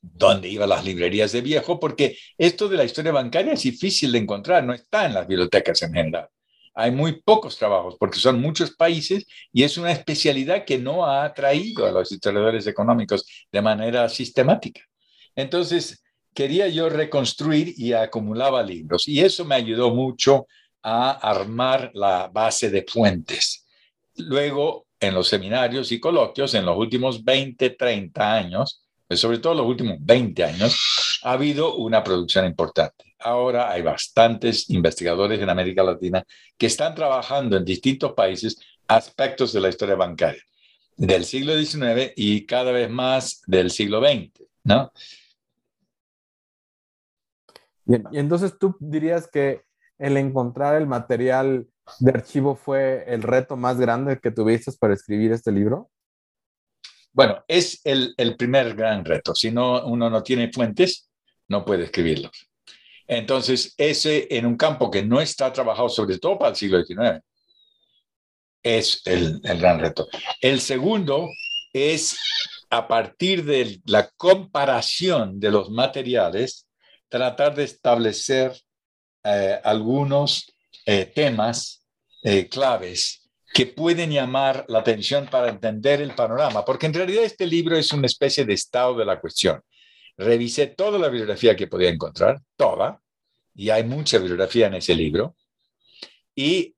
donde 0.00 0.48
iba 0.48 0.64
las 0.66 0.84
librerías 0.84 1.32
de 1.32 1.40
viejo, 1.40 1.80
porque 1.80 2.16
esto 2.38 2.68
de 2.68 2.76
la 2.76 2.84
historia 2.84 3.10
bancaria 3.10 3.54
es 3.54 3.62
difícil 3.64 4.12
de 4.12 4.18
encontrar, 4.18 4.62
no 4.62 4.72
está 4.72 5.06
en 5.06 5.14
las 5.14 5.26
bibliotecas 5.26 5.82
en 5.82 5.92
general. 5.92 6.28
Hay 6.74 6.92
muy 6.92 7.20
pocos 7.20 7.58
trabajos 7.58 7.96
porque 7.98 8.18
son 8.18 8.40
muchos 8.40 8.70
países 8.76 9.26
y 9.52 9.64
es 9.64 9.76
una 9.76 9.90
especialidad 9.90 10.64
que 10.64 10.78
no 10.78 11.04
ha 11.04 11.24
atraído 11.24 11.84
a 11.84 11.90
los 11.90 12.12
historiadores 12.12 12.66
económicos 12.68 13.26
de 13.50 13.60
manera 13.60 14.08
sistemática. 14.08 14.80
Entonces, 15.34 16.02
quería 16.32 16.68
yo 16.68 16.88
reconstruir 16.88 17.74
y 17.76 17.92
acumulaba 17.92 18.62
libros 18.62 19.06
y 19.08 19.20
eso 19.20 19.44
me 19.44 19.56
ayudó 19.56 19.92
mucho 19.92 20.46
a 20.82 21.12
armar 21.12 21.90
la 21.94 22.28
base 22.28 22.70
de 22.70 22.84
fuentes. 22.88 23.66
Luego, 24.16 24.86
en 25.00 25.14
los 25.14 25.28
seminarios 25.28 25.92
y 25.92 26.00
coloquios, 26.00 26.54
en 26.54 26.64
los 26.64 26.76
últimos 26.76 27.24
20, 27.24 27.70
30 27.70 28.34
años, 28.34 28.82
pues 29.06 29.20
sobre 29.20 29.38
todo 29.38 29.54
los 29.54 29.66
últimos 29.66 29.96
20 30.00 30.44
años, 30.44 31.20
ha 31.22 31.32
habido 31.32 31.76
una 31.76 32.02
producción 32.02 32.46
importante. 32.46 33.14
Ahora 33.18 33.70
hay 33.70 33.82
bastantes 33.82 34.68
investigadores 34.70 35.40
en 35.40 35.50
América 35.50 35.82
Latina 35.82 36.24
que 36.56 36.66
están 36.66 36.94
trabajando 36.94 37.56
en 37.56 37.64
distintos 37.64 38.12
países 38.12 38.58
aspectos 38.88 39.52
de 39.52 39.60
la 39.60 39.68
historia 39.68 39.94
bancaria 39.94 40.42
del 40.96 41.24
siglo 41.24 41.56
XIX 41.56 42.12
y 42.16 42.46
cada 42.46 42.72
vez 42.72 42.90
más 42.90 43.42
del 43.46 43.70
siglo 43.70 44.00
XX, 44.00 44.30
¿no? 44.64 44.92
Bien, 47.84 48.04
y 48.12 48.18
entonces 48.18 48.56
tú 48.58 48.76
dirías 48.78 49.28
que 49.28 49.62
el 49.98 50.16
encontrar 50.16 50.80
el 50.80 50.86
material 50.86 51.66
de 51.98 52.10
archivo 52.10 52.56
fue 52.56 53.04
el 53.06 53.22
reto 53.22 53.56
más 53.56 53.78
grande 53.78 54.18
que 54.18 54.30
tuviste 54.30 54.72
para 54.78 54.94
escribir 54.94 55.32
este 55.32 55.52
libro? 55.52 55.90
Bueno, 57.12 57.44
es 57.46 57.80
el, 57.84 58.14
primer 58.36 58.74
gran 58.74 59.04
reto. 59.04 59.34
Si 59.34 59.50
no, 59.50 59.84
uno 59.86 60.08
no 60.08 60.22
tiene 60.22 60.50
fuentes, 60.50 61.10
no 61.48 61.64
puede 61.64 61.84
escribirlos. 61.84 62.32
Entonces, 63.06 63.74
ese 63.76 64.28
en 64.30 64.46
un 64.46 64.56
campo 64.56 64.90
que 64.90 65.02
no 65.02 65.20
está 65.20 65.52
trabajado 65.52 65.88
sobre 65.88 66.18
todo 66.18 66.38
para 66.38 66.50
el 66.50 66.56
siglo 66.56 66.82
XIX, 66.82 67.20
es 68.62 69.02
el, 69.04 69.40
el 69.44 69.58
gran 69.58 69.80
reto. 69.80 70.08
El 70.40 70.60
segundo 70.60 71.28
es 71.72 72.16
a 72.70 72.88
partir 72.88 73.44
de 73.44 73.80
la 73.84 74.08
comparación 74.16 75.38
de 75.38 75.50
los 75.50 75.68
materiales, 75.70 76.66
tratar 77.10 77.54
de 77.54 77.64
establecer 77.64 78.52
eh, 79.24 79.60
algunos 79.62 80.52
eh, 80.84 81.06
temas 81.06 81.84
eh, 82.22 82.48
claves 82.48 83.30
que 83.54 83.66
pueden 83.66 84.10
llamar 84.10 84.64
la 84.68 84.80
atención 84.80 85.26
para 85.26 85.48
entender 85.48 86.00
el 86.00 86.14
panorama, 86.14 86.64
porque 86.64 86.86
en 86.86 86.94
realidad 86.94 87.24
este 87.24 87.46
libro 87.46 87.76
es 87.76 87.92
una 87.92 88.06
especie 88.06 88.44
de 88.44 88.54
estado 88.54 88.96
de 88.96 89.04
la 89.04 89.20
cuestión. 89.20 89.60
Revisé 90.16 90.68
toda 90.68 90.98
la 90.98 91.08
bibliografía 91.08 91.54
que 91.54 91.66
podía 91.66 91.90
encontrar, 91.90 92.40
toda, 92.56 93.00
y 93.54 93.70
hay 93.70 93.84
mucha 93.84 94.18
bibliografía 94.18 94.66
en 94.66 94.74
ese 94.74 94.94
libro, 94.94 95.36
y 96.34 96.74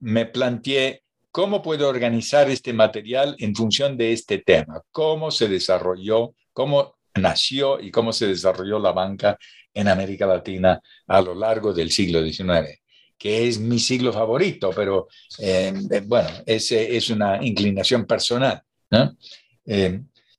me 0.00 0.26
planteé 0.26 1.02
cómo 1.30 1.62
puedo 1.62 1.88
organizar 1.88 2.50
este 2.50 2.72
material 2.74 3.34
en 3.38 3.54
función 3.54 3.96
de 3.96 4.12
este 4.12 4.38
tema, 4.38 4.82
cómo 4.90 5.30
se 5.30 5.48
desarrolló, 5.48 6.34
cómo 6.52 6.96
nació 7.14 7.80
y 7.80 7.90
cómo 7.90 8.12
se 8.12 8.26
desarrolló 8.26 8.78
la 8.78 8.92
banca 8.92 9.38
en 9.74 9.88
América 9.88 10.26
Latina 10.26 10.80
a 11.06 11.20
lo 11.20 11.34
largo 11.34 11.72
del 11.72 11.90
siglo 11.90 12.22
XIX. 12.22 12.78
que 13.18 13.46
es 13.46 13.58
mi 13.60 13.78
siglo 13.78 14.12
favorito, 14.12 14.70
pero 14.74 15.06
eh, 15.38 15.72
bueno, 16.06 16.28
es, 16.44 16.72
es 16.72 17.08
una 17.10 17.44
inclinación 17.44 18.04
personal. 18.04 18.60
¿no? 18.90 19.16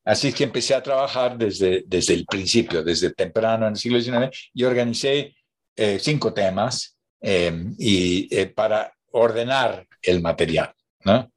así 0.06 0.34
que 0.34 0.44
empecé 0.44 0.76
a 0.76 0.84
trabajar 0.84 1.38
desde, 1.38 1.86
desde 1.88 2.14
el 2.14 2.26
principio, 2.26 2.84
desde 2.84 3.14
temprano 3.14 3.66
en 3.66 3.74
el 3.74 3.80
siglo 3.80 4.02
XIX, 4.02 4.30
y 4.54 4.64
organicé 4.66 5.34
cinco 5.98 6.34
temas 6.34 6.98
y, 7.22 8.46
para 8.48 8.94
ordenar 9.12 9.88
el 10.02 10.22
material. 10.22 10.74
¿no? 11.06 11.32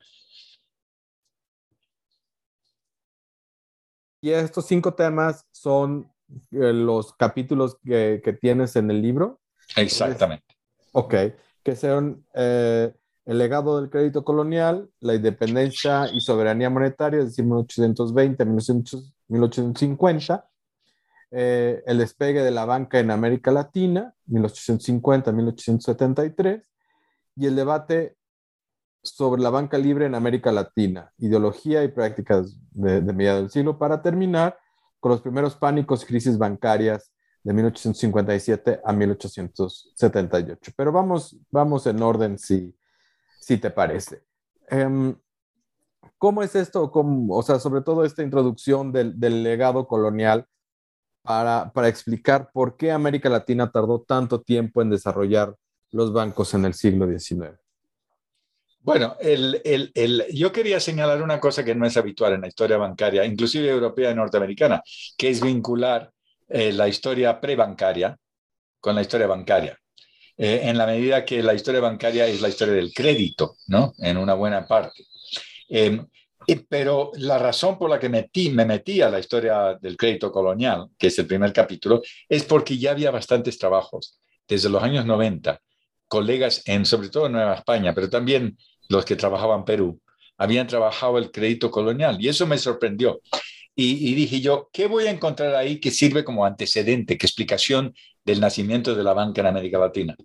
Y 4.20 4.32
estos 4.32 4.66
cinco 4.66 4.92
temas 4.94 5.46
son 5.52 6.02
eh, 6.04 6.15
los 6.50 7.14
capítulos 7.14 7.76
que, 7.84 8.38
tienes 8.40 8.76
en 8.76 8.90
el 8.90 9.02
libro. 9.02 9.40
Exactamente. 9.76 10.44
ok, 10.92 11.14
que 11.62 11.76
son 11.76 12.24
eh, 12.34 12.92
el 13.26 13.38
legado 13.38 13.80
del 13.80 13.90
crédito 13.90 14.24
colonial, 14.24 14.90
la 15.00 15.14
independencia 15.14 16.08
y 16.12 16.20
soberanía 16.20 16.70
monetaria, 16.70 17.20
es 17.20 17.26
decir, 17.26 17.44
1820 17.44 18.44
1850, 19.28 20.48
eh, 21.32 21.82
el 21.86 21.98
despegue 21.98 22.42
de 22.42 22.52
la 22.52 22.64
banca 22.64 23.00
en 23.00 23.10
América 23.10 23.50
Latina, 23.50 24.14
1850-1873, 24.28 26.62
y 27.34 27.46
el 27.46 27.56
debate 27.56 28.16
sobre 29.02 29.42
la 29.42 29.50
banca 29.50 29.76
libre 29.78 30.06
en 30.06 30.14
América 30.14 30.52
Latina, 30.52 31.12
ideología 31.18 31.82
y 31.84 31.88
prácticas 31.88 32.56
de, 32.70 33.00
de 33.00 33.12
mediados 33.12 33.42
del 33.42 33.50
siglo, 33.50 33.76
para 33.78 34.02
terminar 34.02 34.56
con 35.06 35.12
los 35.12 35.22
primeros 35.22 35.54
pánicos 35.54 36.02
y 36.02 36.06
crisis 36.06 36.36
bancarias 36.36 37.12
de 37.44 37.52
1857 37.52 38.80
a 38.84 38.92
1878. 38.92 40.72
Pero 40.76 40.90
vamos, 40.90 41.36
vamos 41.48 41.86
en 41.86 42.02
orden 42.02 42.36
si, 42.36 42.76
si 43.38 43.56
te 43.56 43.70
parece. 43.70 44.24
Em, 44.68 45.14
¿Cómo 46.18 46.42
es 46.42 46.56
esto? 46.56 46.90
o 46.92 47.42
sea, 47.44 47.60
sobre 47.60 47.82
todo 47.82 48.04
esta 48.04 48.24
introducción 48.24 48.90
del, 48.90 49.20
del 49.20 49.44
legado 49.44 49.86
colonial 49.86 50.44
para, 51.22 51.70
para, 51.72 51.86
explicar 51.86 52.50
por 52.52 52.76
qué 52.76 52.90
América 52.90 53.28
Latina 53.28 53.70
tardó 53.70 54.00
tanto 54.02 54.40
tiempo 54.42 54.82
en 54.82 54.90
desarrollar 54.90 55.54
los 55.92 56.12
bancos 56.12 56.52
en 56.54 56.64
el 56.64 56.74
siglo 56.74 57.06
XIX. 57.06 57.56
Bueno, 58.86 59.16
yo 60.32 60.52
quería 60.52 60.78
señalar 60.78 61.20
una 61.20 61.40
cosa 61.40 61.64
que 61.64 61.74
no 61.74 61.86
es 61.86 61.96
habitual 61.96 62.34
en 62.34 62.42
la 62.42 62.46
historia 62.46 62.76
bancaria, 62.76 63.24
inclusive 63.24 63.68
europea 63.68 64.12
y 64.12 64.14
norteamericana, 64.14 64.80
que 65.18 65.28
es 65.28 65.40
vincular 65.40 66.08
eh, 66.48 66.72
la 66.72 66.86
historia 66.86 67.40
prebancaria 67.40 68.16
con 68.78 68.94
la 68.94 69.00
historia 69.00 69.26
bancaria. 69.26 69.76
Eh, 70.36 70.60
en 70.62 70.78
la 70.78 70.86
medida 70.86 71.24
que 71.24 71.42
la 71.42 71.54
historia 71.54 71.80
bancaria 71.80 72.28
es 72.28 72.40
la 72.40 72.48
historia 72.48 72.74
del 72.74 72.92
crédito, 72.94 73.56
¿no? 73.66 73.92
En 73.98 74.18
una 74.18 74.34
buena 74.34 74.64
parte. 74.68 75.04
Em, 75.68 76.06
pero 76.68 77.10
la 77.16 77.38
razón 77.38 77.76
por 77.76 77.90
la 77.90 77.98
que 77.98 78.08
metí, 78.08 78.50
me 78.50 78.64
metí 78.64 79.02
a 79.02 79.10
la 79.10 79.18
historia 79.18 79.76
del 79.80 79.96
crédito 79.96 80.30
colonial, 80.30 80.90
que 80.96 81.08
es 81.08 81.18
el 81.18 81.26
primer 81.26 81.52
capítulo, 81.52 82.02
es 82.28 82.44
porque 82.44 82.78
ya 82.78 82.92
había 82.92 83.10
bastantes 83.10 83.58
trabajos 83.58 84.20
desde 84.46 84.68
los 84.68 84.80
años 84.80 85.04
90, 85.06 85.60
colegas 86.06 86.62
en, 86.66 86.86
sobre 86.86 87.08
todo 87.08 87.26
en 87.26 87.32
Nueva 87.32 87.54
España, 87.54 87.92
pero 87.92 88.08
también 88.08 88.56
los 88.88 89.04
que 89.04 89.16
trabajaban 89.16 89.60
en 89.60 89.64
Perú, 89.64 90.00
habían 90.38 90.66
trabajado 90.66 91.18
el 91.18 91.30
crédito 91.30 91.70
colonial 91.70 92.16
y 92.20 92.28
eso 92.28 92.46
me 92.46 92.58
sorprendió. 92.58 93.20
Y, 93.78 94.14
dije 94.14 94.40
yo, 94.40 94.70
¿qué 94.72 94.86
voy 94.86 95.06
a 95.06 95.10
encontrar 95.10 95.54
ahí 95.54 95.80
que 95.80 95.90
sirve 95.90 96.24
como 96.24 96.46
antecedente, 96.46 97.18
que 97.18 97.26
explicación 97.26 97.94
del 98.24 98.40
nacimiento 98.40 98.94
de 98.94 99.04
la 99.04 99.12
banca 99.12 99.42
en 99.42 99.48
América 99.48 99.78
Latina? 99.78 100.16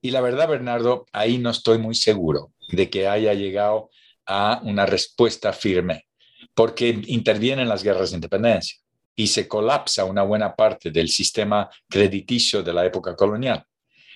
Y 0.00 0.10
la 0.10 0.22
verdad, 0.22 0.48
Bernardo, 0.48 1.04
ahí 1.12 1.36
no 1.36 1.50
estoy 1.50 1.76
muy 1.76 1.94
seguro 1.94 2.52
de 2.70 2.88
que 2.88 3.06
haya 3.06 3.34
llegado 3.34 3.90
a 4.24 4.60
una 4.64 4.86
respuesta 4.86 5.52
firme, 5.52 6.06
porque 6.54 6.98
intervienen 7.08 7.68
las 7.68 7.82
guerras 7.82 8.10
de 8.10 8.16
independencia 8.16 8.78
y 9.14 9.26
se 9.26 9.46
colapsa 9.48 10.04
una 10.04 10.22
buena 10.22 10.54
parte 10.54 10.90
del 10.90 11.08
sistema 11.08 11.68
crediticio 11.88 12.62
de 12.62 12.72
la 12.72 12.86
época 12.86 13.14
colonial. 13.16 13.64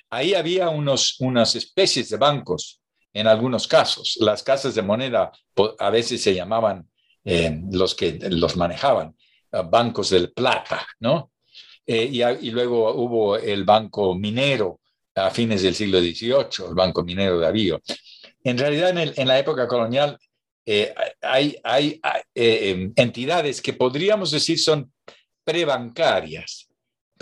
Ahí 0.09 0.33
había 0.33 0.69
unos, 0.69 1.17
unas 1.21 1.57
especies 1.57 2.09
de 2.09 2.17
bancos 2.17 2.82
en 3.13 3.27
algunos 3.27 3.69
casos. 3.69 4.17
Las 4.21 4.43
casas 4.43 4.75
de 4.75 4.83
moneda 4.83 5.33
a 5.79 5.91
veces 5.91 6.23
se 6.23 6.35
llamaban 6.35 6.89
eh, 7.25 7.61
los 7.71 7.95
que 7.95 8.19
los 8.31 8.57
manejaban, 8.57 9.15
eh, 9.53 9.63
bancos 9.69 10.11
del 10.11 10.33
plata, 10.33 10.87
¿no? 11.01 11.31
Eh, 11.87 12.11
y, 12.41 12.51
luego 12.51 12.95
hubo 12.95 13.37
el 13.37 13.65
banco 13.65 14.15
minero 14.15 14.81
a 15.15 15.31
fines 15.31 15.63
del 15.63 15.75
siglo 15.75 16.01
XVIII, 16.01 16.69
el 16.69 16.75
banco 16.75 17.03
minero 17.03 17.39
de 17.39 17.47
Avío. 17.47 17.81
En 18.45 18.57
realidad, 18.57 18.97
en, 18.97 19.29
la 19.29 19.39
época 19.39 19.69
colonial, 19.69 20.19
hay, 21.21 21.57
hay 21.63 22.01
em, 22.35 22.93
entidades 22.97 23.61
que 23.61 23.73
podríamos 23.73 24.31
decir 24.31 24.59
son 24.59 24.93
prebancarias, 25.45 26.62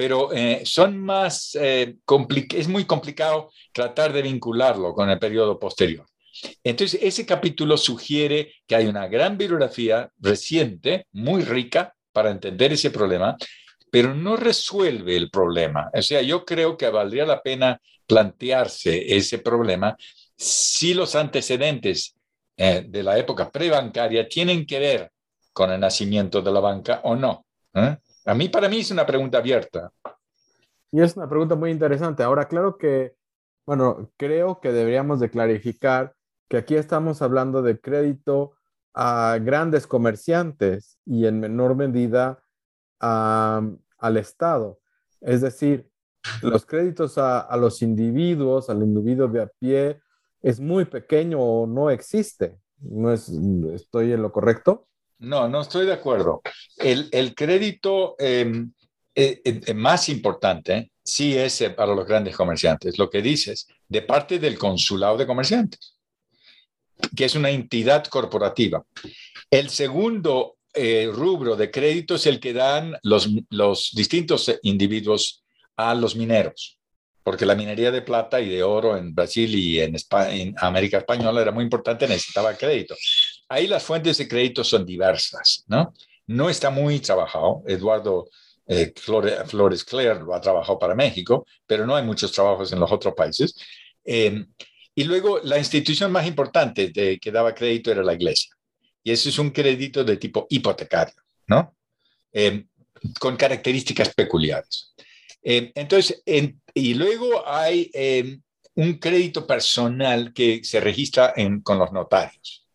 pero 0.01 0.31
son 0.65 0.99
más, 0.99 1.55
es 1.55 2.69
muy 2.69 2.87
complicado 2.87 3.51
tratar 3.71 4.15
de 4.15 4.23
vincularlo 4.23 4.95
con 4.95 5.11
el 5.11 5.19
periodo 5.19 5.59
posterior. 5.59 6.07
Entonces, 6.65 6.99
ese 7.03 7.27
capítulo 7.27 7.77
sugiere 7.77 8.55
que 8.67 8.77
hay 8.77 8.87
una 8.87 9.09
gran 9.09 9.37
bibliografía 9.37 10.11
reciente, 10.19 11.05
muy 11.13 11.43
rica, 11.43 11.95
para 12.13 12.31
entender 12.31 12.73
ese 12.73 12.91
problema, 12.91 13.37
pero 13.91 14.15
no 14.15 14.37
resuelve 14.37 15.19
el 15.19 15.29
problema. 15.29 15.91
O 15.93 16.01
sea, 16.01 16.23
yo 16.23 16.47
creo 16.47 16.79
que 16.79 16.89
valdría 16.89 17.27
la 17.27 17.43
pena 17.43 17.79
plantearse 18.07 19.15
ese 19.15 19.41
problema 19.41 19.95
si 20.35 20.95
los 20.95 21.15
antecedentes 21.15 22.17
eh, 22.57 22.87
de 22.89 23.03
la 23.03 23.19
época 23.19 23.51
prebancaria 23.51 24.27
tienen 24.27 24.65
que 24.65 24.79
ver 24.79 25.11
con 25.53 25.71
el 25.71 25.79
nacimiento 25.79 26.41
de 26.41 26.53
la 26.53 26.61
banca 26.61 27.03
o 27.05 27.15
no. 27.15 27.45
¿eh? 27.75 27.99
A 28.27 28.35
mí, 28.35 28.49
para 28.49 28.69
mí, 28.69 28.81
es 28.81 28.91
una 28.91 29.07
pregunta 29.07 29.39
abierta. 29.39 29.93
Y 30.93 31.01
es 31.01 31.17
una 31.17 31.29
pregunta 31.29 31.55
muy 31.55 31.71
interesante. 31.71 32.23
Ahora, 32.23 32.49
claro 32.49 32.77
que, 32.77 33.15
bueno, 33.67 34.11
creo 34.17 34.61
que 34.61 34.73
deberíamos 34.73 35.21
de 35.21 35.31
clarificar 35.31 36.15
que 36.49 36.59
aquí 36.59 36.75
estamos 36.75 37.23
hablando 37.23 37.63
de 37.63 37.81
crédito 37.81 38.55
a 38.93 39.39
grandes 39.41 39.87
comerciantes 39.87 40.99
y 41.07 41.27
en 41.27 41.39
menor 41.39 41.77
medida 41.77 42.43
al 42.99 44.17
Estado. 44.17 44.81
Es 45.21 45.41
decir, 45.41 45.89
los 46.43 46.67
créditos 46.67 47.17
a, 47.19 47.57
los 47.57 47.83
individuos, 47.83 48.69
al 48.69 48.83
individuo 48.83 49.29
de 49.29 49.43
a 49.43 49.47
pie, 49.47 50.01
es 50.43 50.61
muy 50.61 50.85
pequeño 50.85 51.41
o 51.41 51.67
no 51.67 51.89
existe. 51.91 52.59
¿No 52.81 53.13
es, 53.13 53.29
¿Estoy 53.29 54.13
en 54.13 54.23
lo 54.23 54.33
correcto? 54.33 54.89
No, 55.21 55.49
no 55.49 55.63
estoy 55.63 55.87
de 55.87 55.93
acuerdo. 55.93 56.43
El, 56.77 57.35
crédito 57.35 58.17
em, 58.19 58.73
eh, 59.15 59.41
eh, 59.45 59.75
más 59.75 60.09
importante 60.09 60.93
sí 61.03 61.37
es 61.37 61.63
para 61.77 61.95
los 61.95 62.07
grandes 62.07 62.37
comerciantes, 62.37 62.99
lo 62.99 63.09
que 63.09 63.23
dices, 63.23 63.67
de 63.89 64.03
parte 64.03 64.39
del 64.39 64.59
consulado 64.59 65.17
de 65.17 65.27
comerciantes 65.27 66.01
que 67.17 67.25
es 67.25 67.35
una 67.35 67.51
entidad 67.51 68.05
corporativa. 68.07 68.85
El 69.51 69.71
segundo 69.71 70.57
eh, 70.75 71.11
rubro 71.13 71.57
de 71.57 71.71
crédito 71.71 72.15
es 72.15 72.27
el 72.27 72.41
que 72.41 72.53
dan 72.53 72.97
los, 73.03 73.29
los 73.51 73.91
distintos 73.95 74.53
individuos 74.63 75.43
a 75.77 75.95
los 75.95 76.15
mineros, 76.15 76.79
porque 77.23 77.47
la 77.47 77.55
minería 77.55 77.91
de 77.91 78.03
plata 78.03 78.41
y 78.41 78.49
de 78.49 78.63
oro 78.63 78.97
en 78.97 79.15
Brasil 79.15 79.55
y 79.55 79.81
en, 79.81 79.97
en 80.29 80.55
América 80.59 80.99
Española 80.99 81.43
era 81.43 81.53
muy 81.53 81.65
importante, 81.65 82.07
necesitaba 82.07 82.55
crédito. 82.55 82.95
Ahí 83.51 83.67
las 83.67 83.83
fuentes 83.83 84.17
de 84.17 84.29
crédito 84.29 84.63
son 84.63 84.87
diversas, 84.87 85.65
¿no? 85.67 85.93
No 86.29 86.49
está 86.49 86.71
muy 86.71 87.01
trabajado. 87.01 87.65
Eduardo 87.67 88.29
eh, 88.69 88.93
Flores, 88.97 89.83
Clare 89.83 90.21
lo 90.21 90.33
ha 90.33 90.41
trabajado 90.41 90.79
para 90.79 90.95
México, 90.95 91.45
pero 91.67 91.85
no 91.85 91.97
hay 91.97 92.05
muchos 92.05 92.31
trabajos 92.31 92.73
en 92.73 92.79
los 92.79 92.93
otros 92.93 93.13
países. 93.15 93.57
Eh, 94.05 94.47
y 94.95 95.03
luego 95.03 95.41
la 95.43 95.59
institución 95.59 96.13
más 96.13 96.29
importante 96.29 96.91
de, 96.91 97.19
que 97.19 97.33
daba 97.33 97.53
crédito 97.53 97.91
era 97.91 98.05
la 98.05 98.15
iglesia. 98.15 98.55
Y 99.03 99.11
eso 99.11 99.29
es 99.29 99.39
un 99.41 99.51
crédito 99.51 100.05
de 100.05 100.17
tipo 100.17 100.47
hipotecario, 100.49 101.17
¿no? 101.49 101.75
Em, 102.33 102.69
con 103.19 103.37
características 103.37 104.15
peculiares. 104.15 104.95
Em, 105.43 105.73
entonces, 105.75 106.23
y 106.73 106.95
luego 106.95 107.43
hay 107.49 107.91
em, 107.93 108.41
un 108.77 108.99
crédito 108.99 109.45
personal 109.45 110.33
que 110.33 110.63
se 110.63 110.79
registra 110.79 111.33
en, 111.35 111.63
con 111.63 111.81
los 111.81 111.91
notarios. 111.91 112.69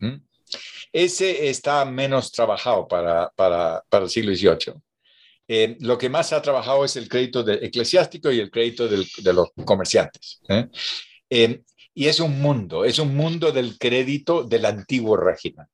Ese 0.95 1.49
está 1.49 1.83
menos 1.83 2.31
trabajado 2.31 2.87
para, 2.87 3.29
para, 3.35 3.83
para 3.89 4.05
el 4.05 4.09
siglo 4.09 4.33
XVIII. 4.33 5.75
lo 5.79 5.97
que 5.97 6.09
más 6.09 6.31
ha 6.31 6.41
trabajado 6.41 6.85
es 6.85 6.95
el 6.95 7.09
crédito 7.09 7.43
de, 7.43 7.55
eclesiástico 7.55 8.31
y 8.31 8.39
el 8.39 8.49
crédito 8.49 8.87
de 8.87 9.33
los 9.33 9.49
comerciantes. 9.65 10.39
¿eh? 10.47 11.61
Y 11.93 12.07
es 12.07 12.19
un 12.19 12.41
mundo, 12.41 12.85
es 12.85 12.99
un 12.99 13.15
mundo 13.15 13.51
del 13.51 13.77
crédito 13.77 14.43
del 14.43 14.65
antiguo 14.65 15.17
régimen. 15.17 15.65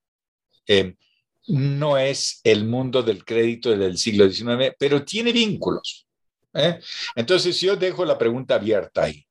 Eh, 0.67 0.95
no 1.47 1.97
es 1.97 2.41
el 2.43 2.65
mundo 2.65 3.03
del 3.03 3.25
crédito 3.25 3.75
del 3.75 3.97
siglo 3.97 4.29
XIX, 4.29 4.75
pero 4.77 5.03
tiene 5.03 5.31
vínculos. 5.31 6.07
¿eh? 6.53 6.79
Entonces 7.15 7.59
yo 7.59 7.75
dejo 7.75 8.05
la 8.05 8.17
pregunta 8.17 8.55
abierta 8.55 9.03
ahí. 9.03 9.25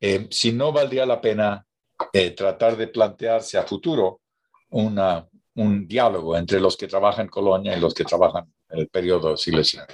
eh, 0.00 0.26
si 0.30 0.52
no 0.52 0.72
valdría 0.72 1.06
la 1.06 1.20
pena 1.20 1.66
eh, 2.12 2.30
tratar 2.32 2.76
de 2.76 2.88
plantearse 2.88 3.58
a 3.58 3.62
futuro 3.62 4.20
una, 4.70 5.26
un 5.56 5.88
diálogo 5.88 6.36
entre 6.36 6.60
los 6.60 6.76
que 6.76 6.86
trabajan 6.86 7.26
en 7.26 7.30
Colonia 7.30 7.76
y 7.76 7.80
los 7.80 7.94
que 7.94 8.04
trabajan 8.04 8.52
en 8.68 8.78
el 8.78 8.88
periodo 8.88 9.36
XIX. 9.36 9.86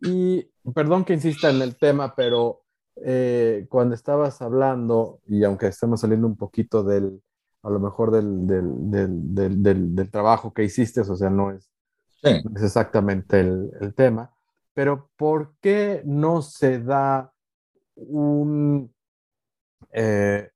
Y 0.00 0.42
perdón 0.74 1.04
que 1.04 1.14
insista 1.14 1.50
en 1.50 1.62
el 1.62 1.76
tema, 1.76 2.14
pero 2.14 2.64
eh, 2.96 3.66
cuando 3.68 3.94
estabas 3.94 4.40
hablando, 4.42 5.20
y 5.26 5.44
aunque 5.44 5.68
estemos 5.68 6.00
saliendo 6.00 6.26
un 6.26 6.36
poquito 6.36 6.82
del, 6.82 7.22
a 7.62 7.70
lo 7.70 7.78
mejor 7.78 8.10
del, 8.10 8.46
del, 8.46 9.62
del, 9.62 9.94
del 9.94 10.10
trabajo 10.10 10.52
que 10.52 10.64
hiciste, 10.64 11.00
o 11.00 11.16
sea, 11.16 11.30
no 11.30 11.50
es, 11.50 11.70
sí. 12.22 12.42
no 12.44 12.56
es 12.56 12.62
exactamente 12.62 13.40
el, 13.40 13.94
tema, 13.94 14.34
pero 14.72 15.10
¿por 15.16 15.54
qué 15.60 16.02
no 16.04 16.42
se 16.42 16.80
da 16.80 17.32
un, 17.94 18.92
eh, 19.92 20.50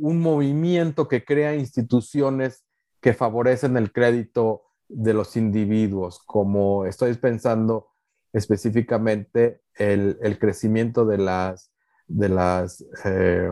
un 0.00 0.20
movimiento 0.20 1.08
que 1.08 1.24
crea 1.24 1.54
instituciones 1.56 2.64
que 3.00 3.14
favorecen 3.14 3.76
el 3.76 3.92
crédito 3.92 4.62
de 4.88 5.14
los 5.14 5.36
individuos, 5.36 6.20
como 6.24 6.86
estoy 6.86 7.14
pensando 7.14 7.88
específicamente 8.32 9.60
el, 9.74 10.18
el 10.22 10.38
crecimiento 10.38 11.04
de 11.04 11.18
las, 11.18 11.72
de 12.06 12.28
las, 12.28 12.84
eh, 13.04 13.50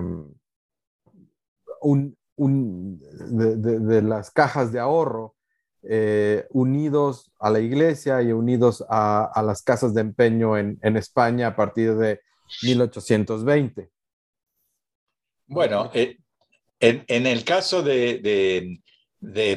un, 1.80 2.16
un, 2.36 2.98
de, 2.98 3.56
de, 3.56 4.02
las 4.02 4.30
cajas 4.30 4.72
de 4.72 4.80
ahorro 4.80 5.36
eh, 5.82 6.46
unidos 6.50 7.32
a 7.40 7.50
la 7.50 7.58
iglesia 7.60 8.22
y 8.22 8.32
unidos 8.32 8.84
a, 8.88 9.24
a 9.24 9.42
las 9.42 9.62
casas 9.62 9.94
de 9.94 10.00
empeño 10.00 10.56
en, 10.56 10.78
en, 10.82 10.96
España 10.96 11.48
a 11.48 11.56
partir 11.56 11.96
de 11.96 12.20
1820. 12.62 13.90
Bueno, 15.46 15.90
eh, 15.92 16.18
en, 16.82 17.26
el 17.26 17.44
caso 17.44 17.82
de, 17.82 18.80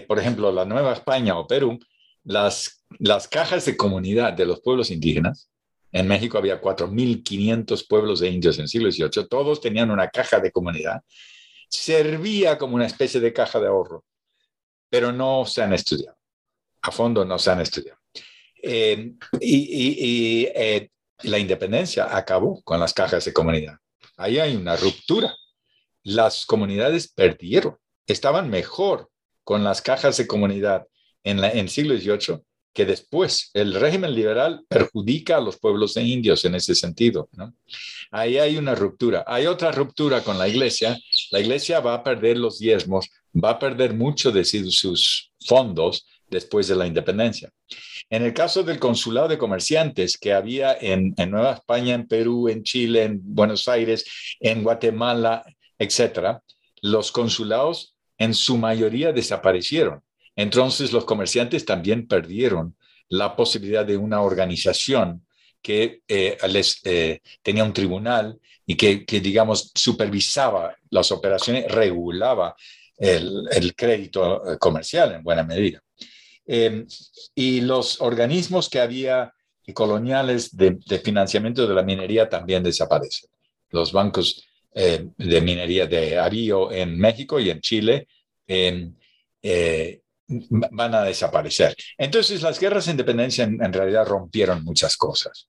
por 0.08 0.20
ejemplo, 0.20 0.52
la 0.52 0.64
Nueva 0.64 0.94
España 0.94 1.38
o 1.38 1.48
Perú, 1.48 1.80
las, 2.24 2.84
cajas 3.30 3.66
de 3.66 3.76
comunidad 3.76 4.34
de 4.34 4.46
los 4.46 4.62
pueblos 4.62 4.92
indígenas, 4.92 5.50
en 5.92 6.08
México 6.08 6.38
había 6.38 6.62
4.500 6.62 7.88
pueblos 7.88 8.20
de 8.20 8.30
indios 8.30 8.58
en 8.58 8.64
el 8.64 8.68
siglo 8.70 8.92
XVIII, 8.92 9.28
todos 9.28 9.60
tenían 9.60 9.90
una 9.90 10.10
caja 10.10 10.40
de 10.40 10.52
comunidad, 10.52 11.02
servía 11.68 12.58
como 12.58 12.76
una 12.76 12.86
especie 12.86 13.20
de 13.20 13.34
caja 13.34 13.60
de 13.60 13.68
ahorro, 13.68 14.04
pero 14.90 15.12
no 15.12 15.46
se 15.46 15.64
han 15.64 15.74
estudiado, 15.74 16.18
a 16.82 16.92
fondo 16.92 17.26
no 17.26 17.40
se 17.40 17.50
han 17.50 17.62
estudiado. 17.62 18.00
Eh, 18.62 19.14
y 19.42 20.48
eh, 20.54 20.90
la 21.24 21.40
independencia 21.40 22.16
acabó 22.16 22.62
con 22.64 22.80
las 22.80 22.94
cajas 22.94 23.26
de 23.26 23.34
comunidad. 23.34 23.78
Ahí 24.18 24.38
hay 24.38 24.56
una 24.56 24.76
ruptura. 24.76 25.34
Las 26.06 26.46
comunidades 26.46 27.10
perdieron, 27.10 27.76
estaban 28.08 28.50
mejor 28.50 29.10
con 29.44 29.66
las 29.66 29.82
cajas 29.82 30.16
de 30.16 30.28
comunidad 30.28 30.88
en, 31.24 31.42
la, 31.42 31.52
en 31.52 31.68
siglo 31.68 31.98
XVIII 31.98 32.42
que 32.76 32.86
después 32.86 33.52
el 33.54 33.74
régimen 33.74 34.14
liberal 34.14 34.66
perjudica 34.68 35.38
a 35.38 35.42
los 35.42 35.58
pueblos 35.58 35.94
de 35.94 36.04
indios 36.04 36.44
en 36.44 36.56
ese 36.56 36.76
sentido. 36.76 37.30
Ahí 38.12 38.38
hay 38.38 38.58
una 38.58 38.76
ruptura. 38.76 39.24
Hay 39.26 39.48
otra 39.48 39.72
ruptura 39.72 40.22
con 40.22 40.38
la 40.38 40.50
iglesia. 40.50 41.00
La 41.32 41.40
iglesia 41.40 41.80
va 41.80 41.94
a 41.94 42.04
perder 42.04 42.38
los 42.38 42.60
diezmos, 42.60 43.10
va 43.34 43.52
a 43.52 43.60
perder 43.60 43.94
mucho 43.94 44.30
de 44.30 44.44
sus 44.44 45.32
fondos 45.40 46.06
después 46.30 46.68
de 46.68 46.76
la 46.76 46.86
independencia. 46.86 47.50
En 48.10 48.24
el 48.24 48.34
caso 48.34 48.62
del 48.62 48.78
consulado 48.78 49.30
de 49.30 49.38
comerciantes 49.38 50.18
que 50.18 50.34
había 50.34 50.78
en, 50.80 51.14
en 51.18 51.32
Nueva 51.32 51.54
España, 51.54 51.96
en 51.96 52.08
Perú, 52.08 52.50
en 52.50 52.64
Chile, 52.64 53.04
en 53.04 53.22
Buenos 53.24 53.70
Aires, 53.70 54.06
en 54.42 54.64
Guatemala, 54.64 55.46
etcétera, 55.78 56.42
los 56.82 57.12
consulados 57.12 57.96
en 58.18 58.34
su 58.34 58.58
mayoría 58.58 59.12
desaparecieron. 59.12 60.02
Entonces 60.36 60.92
los 60.92 61.06
comerciantes 61.06 61.66
también 61.66 62.08
perdieron 62.08 62.76
la 63.10 63.36
posibilidad 63.36 63.86
de 63.86 63.98
una 63.98 64.22
organización 64.22 65.26
que 65.62 66.02
eh, 66.08 66.38
les 66.50 66.82
eh, 66.84 67.22
tenía 67.42 67.64
un 67.64 67.74
tribunal 67.74 68.40
y 68.66 68.76
que, 68.76 69.06
digamos, 69.20 69.72
supervisaba 69.76 70.76
las 70.90 71.12
operaciones, 71.12 71.72
regulaba 71.72 72.56
el, 72.98 73.74
crédito 73.76 74.54
eh, 74.54 74.58
comercial 74.58 75.14
en 75.14 75.24
buena 75.24 75.44
medida. 75.44 75.82
Eh, 76.48 76.86
y 77.34 77.62
los 77.62 78.02
organismos 78.02 78.70
que 78.70 78.80
había 78.80 79.34
coloniales 79.74 80.56
de, 80.56 80.78
financiamiento 81.04 81.68
de 81.68 81.74
la 81.74 81.84
minería 81.84 82.30
también 82.30 82.64
desaparecen. 82.64 83.30
Los 83.70 83.92
bancos 83.92 84.44
eh, 84.78 85.08
de 85.18 85.42
minería 85.42 85.88
de 85.88 86.20
Arío 86.20 86.70
en 86.70 86.98
México 87.00 87.40
y 87.40 87.50
en 87.50 87.62
Chile 87.62 88.08
eh, 88.46 90.02
van 90.28 90.94
a 90.94 91.04
desaparecer. 91.04 91.74
Entonces, 91.98 92.42
las 92.42 92.60
guerras 92.60 92.86
de 92.86 92.92
independencia 92.92 93.46
en, 93.46 93.64
en 93.64 93.72
realidad 93.72 94.06
rompieron 94.06 94.66
muchas 94.66 94.98
cosas. 94.98 95.48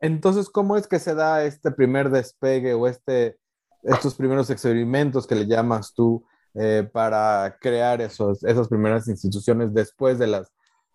Entonces, 0.00 0.50
¿cómo 0.50 0.76
es 0.76 0.88
que 0.88 0.98
se 0.98 1.14
da 1.14 1.44
este 1.44 1.70
primer 1.70 2.10
despegue 2.10 2.74
o 2.74 2.88
este, 2.88 3.36
estos 3.84 4.14
primeros 4.16 4.50
experimentos 4.50 5.26
que 5.26 5.36
le 5.36 5.46
llamas 5.46 5.94
tú 5.94 6.26
eh, 6.54 6.88
para 6.92 7.56
crear 7.60 8.00
esos, 8.00 8.42
esas 8.44 8.68
primeras 8.68 9.08
instituciones 9.08 9.72
después 9.72 10.18
de 10.18 10.26
las, 10.26 10.52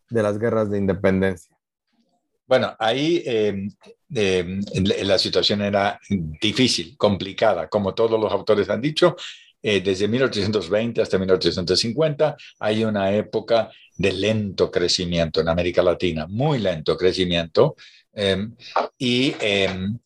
de 0.10 0.24
las 0.24 0.38
guerras 0.38 0.70
de 0.70 0.78
independencia? 0.78 1.56
Bueno, 2.50 2.76
ahí 2.80 3.22
eh, 3.28 3.68
eh, 4.16 4.60
la 5.04 5.20
situación 5.20 5.62
era 5.62 6.00
difícil, 6.42 6.98
complicada, 6.98 7.70
como 7.70 7.94
todos 7.94 8.20
los 8.20 8.32
autores 8.32 8.68
han 8.72 8.82
dicho. 8.82 9.16
Eh, 9.62 9.82
desde 9.82 10.08
1820 10.08 11.00
hasta 11.00 11.20
1850 11.20 12.38
hay 12.60 12.84
una 12.86 13.14
época 13.14 13.70
de 13.96 14.14
lento 14.14 14.72
crecimiento 14.72 15.42
en 15.42 15.50
América 15.50 15.84
Latina, 15.84 16.26
muy 16.28 16.58
lento 16.58 16.98
crecimiento, 16.98 17.76
eh, 18.14 18.48
y 18.98 19.36
em, 19.40 20.00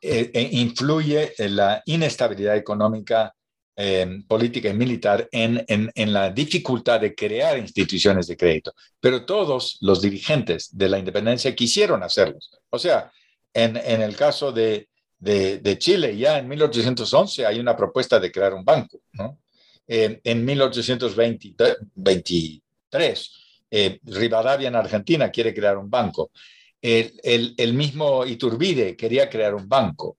eh, 0.00 0.30
e 0.32 0.42
influye 0.52 1.32
la 1.38 1.82
inestabilidad 1.86 2.56
económica, 2.56 3.34
em, 3.80 4.24
política 4.24 4.68
y 4.68 4.74
militar 4.74 5.28
en, 5.30 5.64
en, 5.68 6.12
la 6.12 6.30
dificultad 6.30 7.00
de 7.00 7.14
crear 7.14 7.56
instituciones 7.58 8.26
de 8.26 8.36
crédito. 8.36 8.74
Pero 8.98 9.24
todos 9.24 9.78
los 9.80 10.02
dirigentes 10.02 10.76
de 10.76 10.88
la 10.88 10.98
independencia 10.98 11.54
quisieron 11.54 12.02
hacerlos. 12.02 12.50
O 12.70 12.78
sea, 12.78 13.12
en, 13.54 13.76
en 13.76 14.02
el 14.02 14.16
caso 14.16 14.50
de, 14.50 14.88
de, 15.18 15.78
Chile. 15.78 16.16
Ya 16.16 16.38
en 16.38 16.48
1811 16.48 17.44
hay 17.46 17.60
una 17.60 17.76
propuesta 17.76 18.18
de 18.20 18.32
crear 18.32 18.54
un 18.54 18.64
banco. 18.64 19.00
¿no? 19.12 19.38
Eh, 19.86 20.20
en 20.24 20.44
1823, 20.44 23.30
eh, 23.70 24.00
Rivadavia 24.02 24.68
en 24.68 24.76
Argentina 24.76 25.30
quiere 25.30 25.52
crear 25.54 25.76
un 25.76 25.90
banco. 25.90 26.30
El, 26.80 27.54
el 27.56 27.74
mismo 27.74 28.24
Iturbide 28.24 28.96
quería 28.96 29.28
crear 29.28 29.52
un 29.54 29.68
banco. 29.68 30.16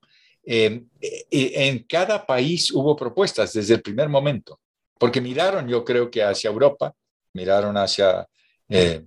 Eh, 0.52 0.82
en 1.30 1.84
cada 1.84 2.26
país 2.26 2.72
hubo 2.72 2.96
propuestas 2.96 3.52
desde 3.52 3.74
el 3.74 3.82
primer 3.82 4.08
momento, 4.08 4.58
porque 4.98 5.20
miraron, 5.20 5.68
yo 5.68 5.84
creo 5.84 6.10
que 6.10 6.24
hacia 6.24 6.50
Europa, 6.50 6.92
miraron 7.34 7.76
hacia 7.76 8.26
eh, 8.68 9.04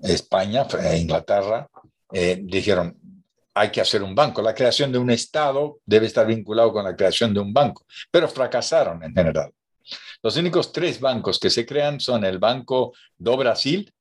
España, 0.00 0.66
Inglaterra, 0.96 1.68
dijeron, 2.40 2.98
hay 3.54 3.70
que 3.70 3.80
hacer 3.80 4.02
un 4.02 4.14
banco. 4.14 4.42
La 4.42 4.54
creación 4.54 4.90
de 4.90 4.98
un 4.98 5.10
Estado 5.10 5.78
debe 5.86 6.06
estar 6.06 6.26
vinculado 6.26 6.72
con 6.72 6.84
la 6.84 6.96
creación 6.96 7.32
de 7.32 7.38
un 7.38 7.52
banco, 7.52 7.86
pero 8.10 8.28
fracasaron 8.28 9.04
en 9.04 9.14
general. 9.14 9.52
Los 10.20 10.36
únicos 10.36 10.72
tres 10.72 10.98
bancos 11.00 11.38
que 11.38 11.50
se 11.50 11.64
crean 11.64 12.00
son 12.00 12.24
el 12.24 12.38
Banco 12.38 12.92
do 13.16 13.36
Brasil, 13.36 13.92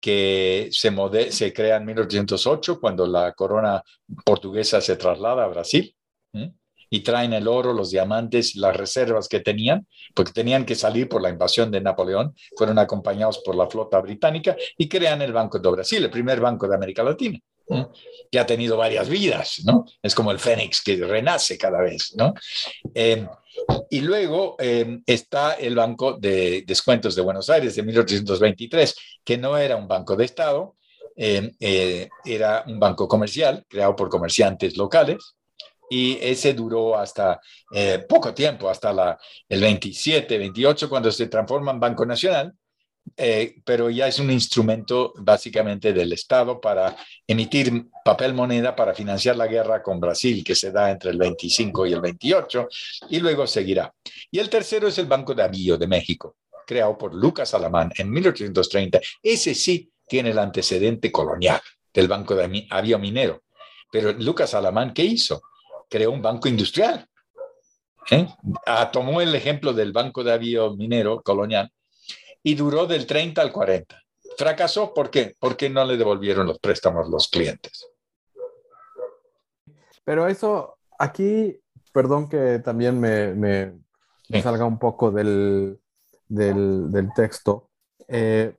que 0.00 0.68
se, 0.70 1.32
se 1.32 1.52
crea 1.52 1.76
en 1.76 1.86
1808 1.86 2.78
cuando 2.78 3.06
la 3.06 3.32
corona 3.32 3.82
portuguesa 4.24 4.80
se 4.80 4.96
traslada 4.96 5.44
a 5.44 5.48
Brasil. 5.48 5.95
Y 6.90 7.00
traen 7.00 7.32
el 7.32 7.48
oro, 7.48 7.72
los 7.72 7.90
diamantes, 7.90 8.56
las 8.56 8.76
reservas 8.76 9.28
que 9.28 9.40
tenían, 9.40 9.86
porque 10.14 10.32
tenían 10.32 10.64
que 10.64 10.74
salir 10.74 11.08
por 11.08 11.22
la 11.22 11.30
invasión 11.30 11.70
de 11.70 11.80
Napoleón, 11.80 12.34
fueron 12.56 12.78
acompañados 12.78 13.38
por 13.44 13.56
la 13.56 13.68
flota 13.68 14.00
británica 14.00 14.56
y 14.76 14.88
crean 14.88 15.22
el 15.22 15.32
Banco 15.32 15.58
de 15.58 15.70
Brasil, 15.70 16.04
el 16.04 16.10
primer 16.10 16.40
banco 16.40 16.68
de 16.68 16.74
América 16.74 17.02
Latina, 17.02 17.38
que 18.30 18.38
ha 18.38 18.46
tenido 18.46 18.76
varias 18.76 19.08
vidas, 19.08 19.62
¿no? 19.64 19.84
Es 20.02 20.14
como 20.14 20.30
el 20.30 20.38
fénix 20.38 20.82
que 20.82 20.96
renace 20.96 21.58
cada 21.58 21.80
vez, 21.80 22.14
¿no? 22.16 22.34
Eh, 22.94 23.26
y 23.90 24.00
luego 24.00 24.56
eh, 24.58 25.00
está 25.06 25.54
el 25.54 25.74
Banco 25.74 26.18
de 26.18 26.62
Descuentos 26.66 27.16
de 27.16 27.22
Buenos 27.22 27.50
Aires 27.50 27.74
de 27.74 27.82
1823, 27.82 28.94
que 29.24 29.38
no 29.38 29.56
era 29.56 29.76
un 29.76 29.88
banco 29.88 30.14
de 30.14 30.24
Estado, 30.24 30.74
eh, 31.18 32.08
era 32.24 32.62
un 32.66 32.78
banco 32.78 33.08
comercial 33.08 33.64
creado 33.66 33.96
por 33.96 34.10
comerciantes 34.10 34.76
locales, 34.76 35.36
y 35.88 36.18
ese 36.20 36.54
duró 36.54 36.96
hasta 36.96 37.40
eh, 37.72 38.04
poco 38.08 38.34
tiempo, 38.34 38.68
hasta 38.68 38.92
la, 38.92 39.18
el 39.48 39.60
27, 39.60 40.38
28, 40.38 40.88
cuando 40.88 41.10
se 41.10 41.26
transforma 41.26 41.72
en 41.72 41.80
Banco 41.80 42.04
Nacional 42.04 42.54
eh, 43.16 43.56
pero 43.64 43.88
ya 43.88 44.08
es 44.08 44.18
un 44.18 44.30
instrumento 44.30 45.12
básicamente 45.18 45.92
del 45.92 46.12
Estado 46.12 46.60
para 46.60 46.96
emitir 47.26 47.86
papel 48.04 48.34
moneda 48.34 48.74
para 48.74 48.94
financiar 48.94 49.36
la 49.36 49.46
guerra 49.46 49.82
con 49.82 50.00
Brasil, 50.00 50.42
que 50.42 50.54
se 50.54 50.72
da 50.72 50.90
entre 50.90 51.10
el 51.10 51.18
25 51.18 51.86
y 51.86 51.92
el 51.92 52.00
28, 52.00 52.68
y 53.10 53.20
luego 53.20 53.46
seguirá. 53.46 53.92
Y 54.30 54.38
el 54.38 54.50
tercero 54.50 54.88
es 54.88 54.98
el 54.98 55.06
Banco 55.06 55.34
de 55.34 55.44
Avío 55.44 55.78
de 55.78 55.86
México, 55.86 56.36
creado 56.66 56.98
por 56.98 57.14
Lucas 57.14 57.54
Alamán 57.54 57.92
en 57.96 58.10
1830. 58.10 59.00
Ese 59.22 59.54
sí 59.54 59.90
tiene 60.08 60.30
el 60.30 60.38
antecedente 60.38 61.12
colonial 61.12 61.60
del 61.92 62.08
Banco 62.08 62.34
de 62.34 62.66
Avío 62.70 62.98
Minero. 62.98 63.44
Pero 63.90 64.12
Lucas 64.12 64.52
Alamán, 64.54 64.92
¿qué 64.92 65.04
hizo? 65.04 65.42
Creó 65.88 66.10
un 66.10 66.22
banco 66.22 66.48
industrial. 66.48 67.06
¿eh? 68.10 68.26
Ah, 68.66 68.90
tomó 68.90 69.20
el 69.20 69.34
ejemplo 69.34 69.72
del 69.72 69.92
Banco 69.92 70.22
de 70.24 70.32
Avío 70.32 70.76
Minero 70.76 71.22
colonial 71.22 71.70
y 72.42 72.54
duró 72.54 72.86
del 72.86 73.06
30 73.06 73.42
al 73.42 73.52
40. 73.52 74.00
Fracasó, 74.36 74.92
¿por 74.92 75.10
qué? 75.10 75.34
Porque 75.38 75.68
no 75.70 75.84
le 75.84 75.96
devolvieron 75.96 76.46
los 76.46 76.58
préstamos 76.58 77.08
los 77.08 77.28
clientes. 77.28 77.86
Pero 80.04 80.28
eso, 80.28 80.78
aquí, 80.98 81.58
perdón 81.92 82.28
que 82.28 82.60
también 82.60 83.00
me, 83.00 83.72
salga 84.40 84.64
un 84.64 84.78
poco 84.78 85.10
del, 85.10 85.80
del, 86.28 87.08
texto. 87.16 87.70
Eh, 88.06 88.54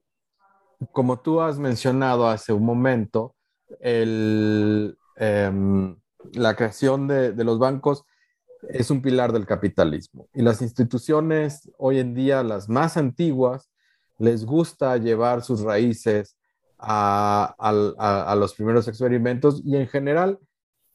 como 0.92 1.20
tú 1.22 1.40
has 1.40 1.58
mencionado 1.58 2.28
hace 2.28 2.52
un 2.52 2.66
momento, 2.66 3.36
el, 3.80 4.98
em, 5.16 5.96
la 6.34 6.56
creación 6.56 7.08
de, 7.08 7.32
los 7.44 7.60
bancos 7.60 8.06
es 8.70 8.90
un 8.90 9.02
pilar 9.02 9.32
del 9.34 9.46
capitalismo 9.46 10.28
y 10.34 10.42
las 10.42 10.62
instituciones 10.62 11.72
hoy 11.78 12.00
en 12.00 12.14
día, 12.14 12.44
las 12.44 12.70
más 12.70 12.98
antiguas, 12.98 13.70
les 14.20 14.46
gusta 14.46 14.98
llevar 14.98 15.44
sus 15.44 15.62
raíces 15.62 16.38
a, 16.80 17.56
los 18.38 18.54
primeros 18.56 18.88
experimentos 18.88 19.62
y 19.64 19.76
en 19.76 19.88
general 19.88 20.40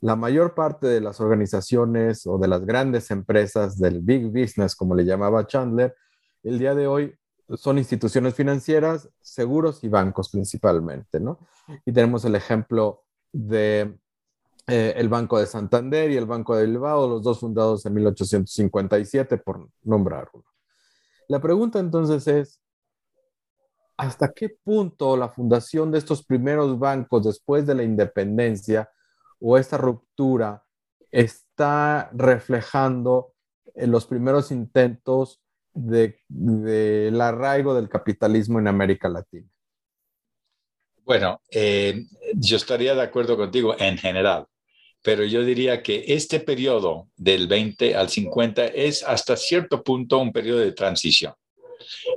la 0.00 0.16
mayor 0.16 0.54
parte 0.54 0.88
de 0.88 1.00
las 1.00 1.20
organizaciones 1.20 2.26
o 2.26 2.38
de 2.38 2.48
las 2.48 2.64
grandes 2.66 3.10
empresas 3.12 3.78
del 3.78 4.00
big 4.00 4.26
business, 4.26 4.74
como 4.74 4.96
le 4.96 5.04
llamaba 5.04 5.46
Chandler, 5.46 5.94
el 6.42 6.58
día 6.58 6.74
de 6.74 6.88
hoy 6.88 7.14
son 7.56 7.78
instituciones 7.78 8.34
financieras, 8.34 9.08
seguros 9.20 9.84
y 9.84 9.88
bancos 9.88 10.30
principalmente, 10.30 11.20
¿no? 11.20 11.38
Y 11.84 11.92
tenemos 11.92 12.24
el 12.24 12.34
ejemplo 12.34 13.04
de 13.32 13.96
eh, 14.66 14.94
el 14.96 15.08
Banco 15.08 15.38
de 15.38 15.46
Santander 15.46 16.10
y 16.10 16.16
el 16.16 16.26
Banco 16.26 16.56
de 16.56 16.66
Bilbao, 16.66 17.08
los 17.08 17.22
dos 17.22 17.40
fundados 17.40 17.84
en 17.86 17.94
1857, 17.94 19.38
por 19.38 19.68
nombrar 19.82 20.28
uno. 20.32 20.44
La 21.28 21.40
pregunta 21.40 21.78
entonces 21.78 22.26
es, 22.28 22.60
hasta 23.96 24.32
qué 24.32 24.48
punto 24.48 25.16
la 25.16 25.28
fundación 25.28 25.90
de 25.90 25.98
estos 25.98 26.24
primeros 26.24 26.78
bancos 26.78 27.24
después 27.24 27.66
de 27.66 27.74
la 27.74 27.82
independencia 27.82 28.90
o 29.40 29.58
esta 29.58 29.76
ruptura 29.76 30.64
está 31.10 32.10
reflejando 32.12 33.34
los 33.74 34.06
primeros 34.06 34.50
intentos 34.50 35.40
del 35.74 37.20
arraigo 37.20 37.74
del 37.74 37.88
capitalismo 37.88 38.58
en 38.58 38.68
América 38.68 39.08
Latina. 39.08 39.48
Bueno, 41.04 41.40
eh, 41.50 42.06
yo 42.34 42.56
estaría 42.56 42.94
de 42.94 43.02
acuerdo 43.02 43.36
contigo 43.36 43.74
en 43.78 43.98
general, 43.98 44.46
pero 45.02 45.24
yo 45.24 45.44
diría 45.44 45.82
que 45.82 46.04
este 46.08 46.40
periodo 46.40 47.08
del 47.16 47.48
20 47.48 47.94
al 47.96 48.08
50 48.08 48.66
es 48.66 49.02
hasta 49.02 49.36
cierto 49.36 49.82
punto 49.82 50.18
un 50.18 50.32
periodo 50.32 50.60
de 50.60 50.72
transición 50.72 51.34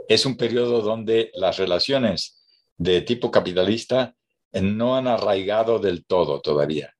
es 0.07 0.25
un 0.25 0.37
periodo 0.37 0.81
donde 0.81 1.31
las 1.33 1.57
relaciones 1.57 2.37
de 2.77 3.01
tipo 3.01 3.31
capitalista 3.31 4.15
no 4.53 4.95
han 4.95 5.07
arraigado 5.07 5.79
del 5.79 6.05
todo 6.05 6.41
todavía. 6.41 6.93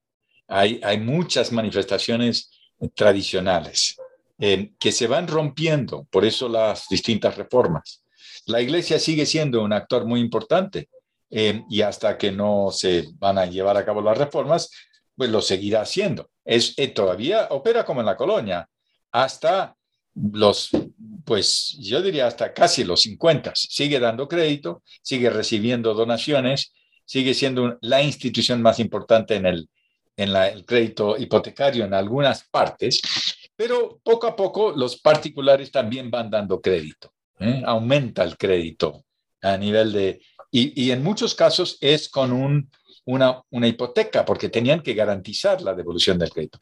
Hay, 0.48 0.80
hay 0.82 0.98
muchas 1.00 1.52
manifestaciones 1.52 2.50
tradicionales 2.94 3.96
eh, 4.38 4.72
que 4.78 4.92
se 4.92 5.06
van 5.06 5.26
rompiendo, 5.26 6.06
por 6.10 6.24
eso 6.24 6.48
las 6.48 6.88
distintas 6.88 7.36
reformas. 7.36 8.04
La 8.46 8.60
iglesia 8.60 8.98
sigue 8.98 9.26
siendo 9.26 9.62
un 9.62 9.72
actor 9.72 10.04
muy 10.06 10.20
importante 10.20 10.88
eh, 11.30 11.62
y 11.68 11.80
hasta 11.80 12.16
que 12.16 12.30
no 12.30 12.70
se 12.70 13.08
van 13.14 13.38
a 13.38 13.46
llevar 13.46 13.76
a 13.76 13.84
cabo 13.84 14.02
las 14.02 14.18
reformas, 14.18 14.70
pues 15.16 15.30
lo 15.30 15.40
seguirá 15.42 15.82
haciendo. 15.82 16.30
Es, 16.44 16.74
eh, 16.76 16.88
todavía 16.88 17.48
opera 17.50 17.84
como 17.84 18.00
en 18.00 18.06
la 18.06 18.16
colonia, 18.16 18.68
hasta 19.10 19.76
los 20.14 20.70
pues 21.26 21.76
yo 21.80 22.00
diría 22.00 22.26
hasta 22.26 22.54
casi 22.54 22.84
los 22.84 23.02
50. 23.02 23.52
Sigue 23.54 23.98
dando 23.98 24.28
crédito, 24.28 24.82
sigue 25.02 25.28
recibiendo 25.28 25.92
donaciones, 25.92 26.72
sigue 27.04 27.34
siendo 27.34 27.78
la 27.80 28.00
institución 28.00 28.62
más 28.62 28.78
importante 28.78 29.34
en 29.34 29.46
el, 29.46 29.68
en 30.16 30.34
el 30.36 30.64
crédito 30.64 31.18
hipotecario 31.18 31.84
en 31.84 31.94
algunas 31.94 32.44
partes, 32.48 33.02
pero 33.56 34.00
poco 34.04 34.28
a 34.28 34.36
poco 34.36 34.72
los 34.72 35.00
particulares 35.00 35.72
también 35.72 36.10
van 36.10 36.30
dando 36.30 36.60
crédito. 36.60 37.12
¿eh? 37.40 37.62
Aumenta 37.66 38.22
el 38.22 38.36
crédito 38.36 39.04
a 39.42 39.56
nivel 39.56 39.92
de... 39.92 40.20
Y, 40.52 40.80
y 40.80 40.92
en 40.92 41.02
muchos 41.02 41.34
casos 41.34 41.76
es 41.80 42.08
con 42.08 42.32
un, 42.32 42.70
una, 43.06 43.40
una 43.50 43.66
hipoteca, 43.66 44.24
porque 44.24 44.48
tenían 44.48 44.82
que 44.82 44.94
garantizar 44.94 45.62
la 45.62 45.74
devolución 45.74 46.18
del 46.18 46.30
crédito. 46.30 46.58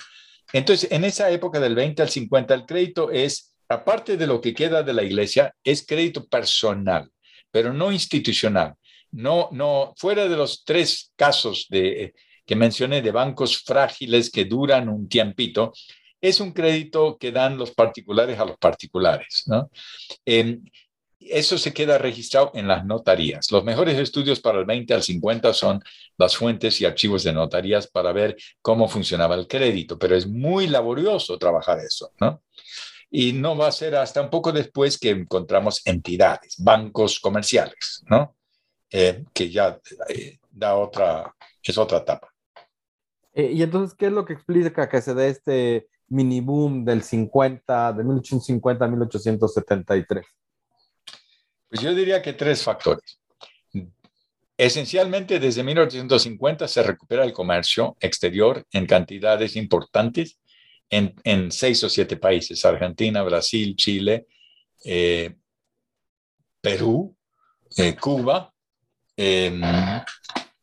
Entonces, 0.53 0.91
en 0.93 1.05
esa 1.05 1.31
época 1.31 1.59
del 1.59 1.75
20 1.75 2.03
al 2.03 2.11
50, 2.11 2.55
el 2.55 2.67
crédito 2.67 3.11
es 3.11 3.55
aparte 3.69 4.17
de 4.17 4.27
lo 4.27 4.41
que 4.41 4.55
queda 4.55 4.83
de 4.83 4.93
la 4.93 5.03
iglesia, 5.03 5.55
es 5.65 5.85
crédito 5.87 6.27
personal, 6.27 7.11
pero 7.51 7.73
no 7.73 7.91
institucional. 7.91 8.75
No, 9.11 9.49
no, 9.53 9.95
fuera 9.97 10.29
de 10.29 10.37
los 10.37 10.65
tres 10.65 11.13
casos 11.17 11.67
de, 11.71 12.15
que 12.45 12.57
mencioné 12.57 13.01
de 13.01 13.11
bancos 13.11 13.63
frágiles 13.63 14.31
que 14.31 14.45
duran 14.45 14.89
un 14.89 15.09
tiempito, 15.09 15.73
es 16.21 16.41
un 16.41 16.53
crédito 16.53 17.17
que 17.19 17.33
dan 17.33 17.57
los 17.57 17.73
particulares 17.73 18.39
a 18.39 18.45
los 18.45 18.57
particulares. 18.59 19.45
¿no? 19.47 19.71
Eso 21.31 21.59
se 21.59 21.73
queda 21.73 21.99
registrado 21.99 22.51
en 22.55 22.69
las 22.69 22.85
notarías. 22.85 23.51
Los 23.51 23.65
mejores 23.65 23.99
estudios 23.99 24.41
para 24.41 24.59
el 24.59 24.65
20 24.65 24.95
al 24.95 25.03
50 25.03 25.53
son 25.53 25.83
las 26.19 26.37
fuentes 26.37 26.81
y 26.81 26.85
archivos 26.85 27.25
de 27.25 27.33
notarías 27.33 27.87
para 27.87 28.13
ver 28.13 28.37
cómo 28.61 28.89
funcionaba 28.89 29.35
el 29.35 29.47
crédito, 29.47 29.99
pero 29.99 30.17
es 30.17 30.27
muy 30.27 30.67
laborioso 30.67 31.39
trabajar 31.39 31.79
eso, 31.81 32.13
¿no? 32.21 32.43
y 33.17 33.33
no 33.33 33.57
va 33.57 33.69
a 33.69 33.73
ser 33.73 33.95
hasta 33.95 34.21
un 34.21 34.29
poco 34.29 34.51
después 34.51 34.99
que 34.99 35.11
encontramos 35.11 35.87
entidades, 35.87 36.57
bancos 36.59 37.21
comerciales, 37.21 38.03
¿no? 38.11 38.35
Eh, 38.91 39.25
que 39.33 39.49
ya 39.51 39.81
eh, 40.09 40.41
da 40.51 40.75
otra, 40.75 41.33
es 41.63 41.79
otra 41.79 41.99
etapa. 41.99 42.29
Eh, 43.33 43.53
y 43.53 43.63
entonces, 43.63 43.97
¿qué 43.97 44.07
es 44.07 44.13
lo 44.13 44.25
que 44.25 44.33
explica 44.33 44.89
que 44.89 45.01
se 45.01 45.15
dé 45.15 45.29
este 45.29 45.87
mini 46.09 46.41
boom 46.41 46.85
del 46.85 47.05
50, 47.05 47.93
de 47.93 48.03
1850 48.03 48.85
a 48.85 48.89
1873? 48.89 50.27
Pues 51.69 51.81
yo 51.81 51.95
diría 51.95 52.23
que 52.23 52.33
tres 52.33 52.63
factores. 52.63 53.19
Esencialmente, 54.57 55.41
desde 55.41 55.65
1850 55.65 56.69
se 56.69 56.83
recupera 56.83 57.25
el 57.25 57.33
comercio 57.33 57.97
exterior 58.01 58.65
en 58.71 58.87
cantidades 58.87 59.57
importantes 59.57 60.39
en, 60.91 61.51
seis 61.51 61.83
o 61.83 61.89
siete 61.89 62.17
países, 62.17 62.65
Argentina, 62.65 63.23
Brasil, 63.23 63.75
Chile, 63.77 64.27
eh, 64.85 65.35
Perú, 66.61 67.17
eh, 67.77 67.97
Cuba, 67.97 68.53
em, 69.17 69.61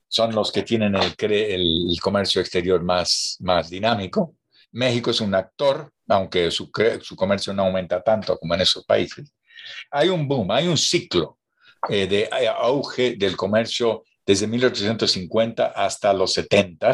son 0.07 0.33
los 0.33 0.51
que 0.51 0.63
tienen 0.63 0.95
el, 0.95 1.13
el, 1.31 1.99
comercio 2.01 2.41
exterior 2.41 2.83
más, 2.83 3.37
más 3.41 3.69
dinámico. 3.69 4.35
México 4.71 5.11
es 5.11 5.21
un 5.21 5.35
actor, 5.35 5.91
aunque 6.07 6.49
su, 6.51 6.71
su, 7.01 7.15
comercio 7.15 7.53
no 7.53 7.63
aumenta 7.63 8.01
tanto 8.01 8.37
como 8.37 8.55
en 8.55 8.61
esos 8.61 8.85
países. 8.85 9.33
Hay 9.89 10.09
un 10.09 10.27
boom, 10.27 10.51
hay 10.51 10.67
un 10.67 10.77
ciclo 10.77 11.37
eh, 11.89 12.07
de 12.07 12.29
auge 12.57 13.15
del 13.15 13.35
comercio 13.35 14.03
desde 14.25 14.47
1850 14.47 15.67
hasta 15.67 16.13
los 16.13 16.33
70 16.33 16.93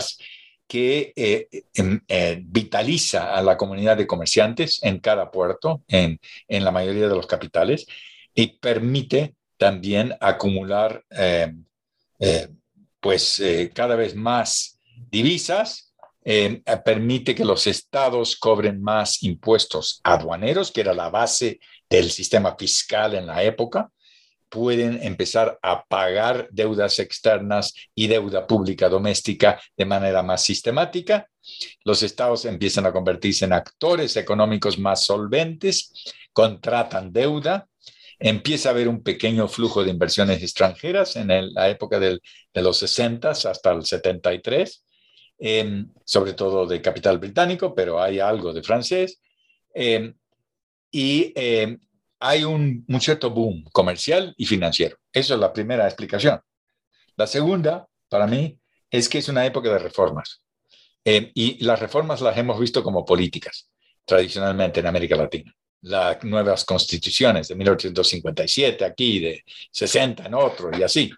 que 0.67 1.13
eh, 1.15 1.47
em, 1.73 2.01
eh, 2.07 2.41
vitaliza 2.43 3.33
a 3.33 3.41
la 3.41 3.55
comunidad 3.55 3.97
de 3.97 4.05
comerciantes 4.05 4.79
en 4.83 4.99
cada 4.99 5.31
puerto, 5.31 5.83
en, 5.87 6.19
en 6.47 6.63
la 6.63 6.71
mayoría 6.71 7.07
de 7.07 7.15
los 7.15 7.25
capitales, 7.25 7.87
y 8.35 8.59
permite 8.59 9.35
también 9.57 10.13
acumular 10.19 11.03
em, 11.09 11.63
eh, 12.19 12.49
pues 12.99 13.41
cada 13.73 13.95
vez 13.95 14.15
más 14.15 14.79
divisas, 15.09 15.93
em, 16.25 16.61
permite 16.83 17.33
que 17.33 17.45
los 17.45 17.65
estados 17.67 18.35
cobren 18.35 18.81
más 18.81 19.23
impuestos 19.23 20.01
aduaneros, 20.03 20.71
que 20.71 20.81
era 20.81 20.93
la 20.93 21.09
base 21.09 21.59
del 21.89 22.11
sistema 22.11 22.55
fiscal 22.57 23.15
en 23.15 23.27
la 23.27 23.43
época, 23.43 23.91
pueden 24.49 25.03
empezar 25.03 25.59
a 25.61 25.85
pagar 25.85 26.47
deudas 26.51 26.99
externas 26.99 27.73
y 27.93 28.07
deuda 28.07 28.47
pública 28.47 28.87
doméstica 28.87 29.59
de 29.75 29.85
manera 29.85 30.23
más 30.23 30.43
sistemática. 30.43 31.29
Los 31.83 32.01
estados 32.03 32.45
empiezan 32.45 32.85
a 32.85 32.93
convertirse 32.93 33.45
en 33.45 33.53
actores 33.53 34.15
económicos 34.15 34.79
más 34.79 35.03
solventes, 35.05 35.91
contratan 36.31 37.11
deuda 37.11 37.67
empieza 38.19 38.69
a 38.69 38.71
haber 38.71 38.87
un 38.87 39.03
pequeño 39.03 39.47
flujo 39.47 39.83
de 39.83 39.91
inversiones 39.91 40.41
extranjeras 40.41 41.15
en 41.15 41.53
la 41.53 41.69
época 41.69 41.99
de 41.99 42.19
los 42.53 42.77
60 42.77 43.29
hasta 43.29 43.71
el 43.71 43.85
73, 43.85 44.83
em, 45.39 45.91
sobre 46.03 46.33
todo 46.33 46.65
de 46.65 46.81
capital 46.81 47.19
británico, 47.19 47.75
pero 47.75 48.01
hay 48.01 48.19
algo 48.19 48.53
de 48.53 48.63
francés. 48.63 49.21
Em, 49.73 50.15
y 50.91 51.33
em, 51.35 51.79
hay 52.19 52.43
un, 52.43 52.85
un 52.87 53.01
cierto 53.01 53.29
boom 53.29 53.63
comercial 53.71 54.33
y 54.37 54.45
financiero. 54.45 54.97
Esa 55.11 55.35
es 55.35 55.39
la 55.39 55.53
primera 55.53 55.85
explicación. 55.85 56.39
La 57.15 57.27
segunda, 57.27 57.87
para 58.09 58.27
mí, 58.27 58.59
es 58.89 59.09
que 59.09 59.19
es 59.19 59.29
una 59.29 59.45
época 59.45 59.69
de 59.69 59.79
reformas. 59.79 60.41
y 61.05 61.63
las 61.63 61.79
reformas 61.79 62.19
las 62.21 62.37
hemos 62.37 62.59
visto 62.59 62.83
como 62.83 63.05
políticas 63.05 63.69
tradicionalmente 64.05 64.81
en 64.81 64.87
América 64.87 65.15
Latina 65.15 65.55
las 65.81 66.23
nuevas 66.23 66.65
constituciones 66.65 67.47
de 67.47 67.55
1857 67.55 68.85
aquí, 68.85 69.19
de 69.19 69.43
60 69.71 70.25
en 70.25 70.33
otro 70.33 70.71
y 70.77 70.83
así. 70.83 71.11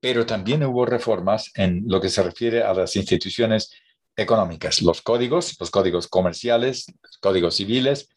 Pero 0.00 0.26
también 0.26 0.62
hubo 0.64 0.84
reformas 0.84 1.50
en 1.54 1.84
lo 1.86 2.00
que 2.00 2.10
se 2.10 2.22
refiere 2.22 2.62
a 2.62 2.74
las 2.74 2.94
instituciones 2.96 3.70
económicas, 4.16 4.82
los 4.82 5.02
códigos, 5.02 5.56
los 5.58 5.70
códigos 5.70 6.08
comerciales, 6.08 6.86
los 7.02 7.18
códigos 7.18 7.56
civiles 7.56 8.08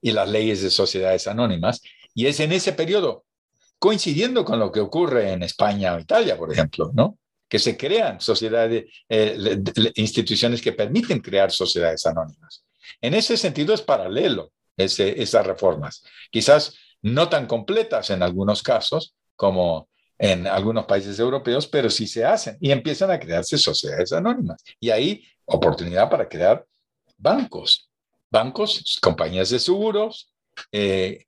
y 0.00 0.12
las 0.12 0.28
leyes 0.28 0.62
de 0.62 0.70
sociedades 0.70 1.26
anónimas. 1.26 1.80
Y 2.14 2.26
es 2.26 2.40
en 2.40 2.52
ese 2.52 2.72
periodo, 2.72 3.24
coincidiendo 3.78 4.44
con 4.44 4.58
lo 4.58 4.72
que 4.72 4.80
ocurre 4.80 5.32
en 5.32 5.42
España 5.42 5.94
o 5.94 6.00
Italia, 6.00 6.36
por 6.36 6.52
ejemplo, 6.52 6.90
¿no? 6.94 7.18
que 7.48 7.58
se 7.58 7.76
crean 7.76 8.20
sociedades, 8.20 8.84
eh, 9.08 9.62
instituciones 9.96 10.60
que 10.60 10.72
permiten 10.72 11.20
crear 11.20 11.50
sociedades 11.50 12.04
anónimas. 12.06 12.64
En 13.00 13.14
ese 13.14 13.36
sentido 13.36 13.74
es 13.74 13.82
paralelo 13.82 14.52
esas 14.76 15.46
reformas. 15.46 16.04
Quizás 16.30 16.74
no 17.02 17.28
tan 17.28 17.46
completas 17.46 18.10
en 18.10 18.22
algunos 18.22 18.62
casos 18.62 19.14
como 19.34 19.88
en 20.18 20.46
algunos 20.46 20.84
países 20.86 21.18
europeos, 21.18 21.66
pero 21.66 21.90
sí 21.90 22.06
se 22.06 22.24
hacen 22.24 22.56
y 22.60 22.70
empiezan 22.70 23.10
a 23.10 23.18
crearse 23.18 23.56
sociedades 23.56 24.12
anónimas. 24.12 24.62
Y 24.80 24.90
ahí 24.90 25.24
oportunidad 25.44 26.10
para 26.10 26.28
crear 26.28 26.64
bancos, 27.16 27.87
bancos, 28.30 28.98
compañías 29.00 29.50
de 29.50 29.58
seguros, 29.58 30.32
eh, 30.72 31.24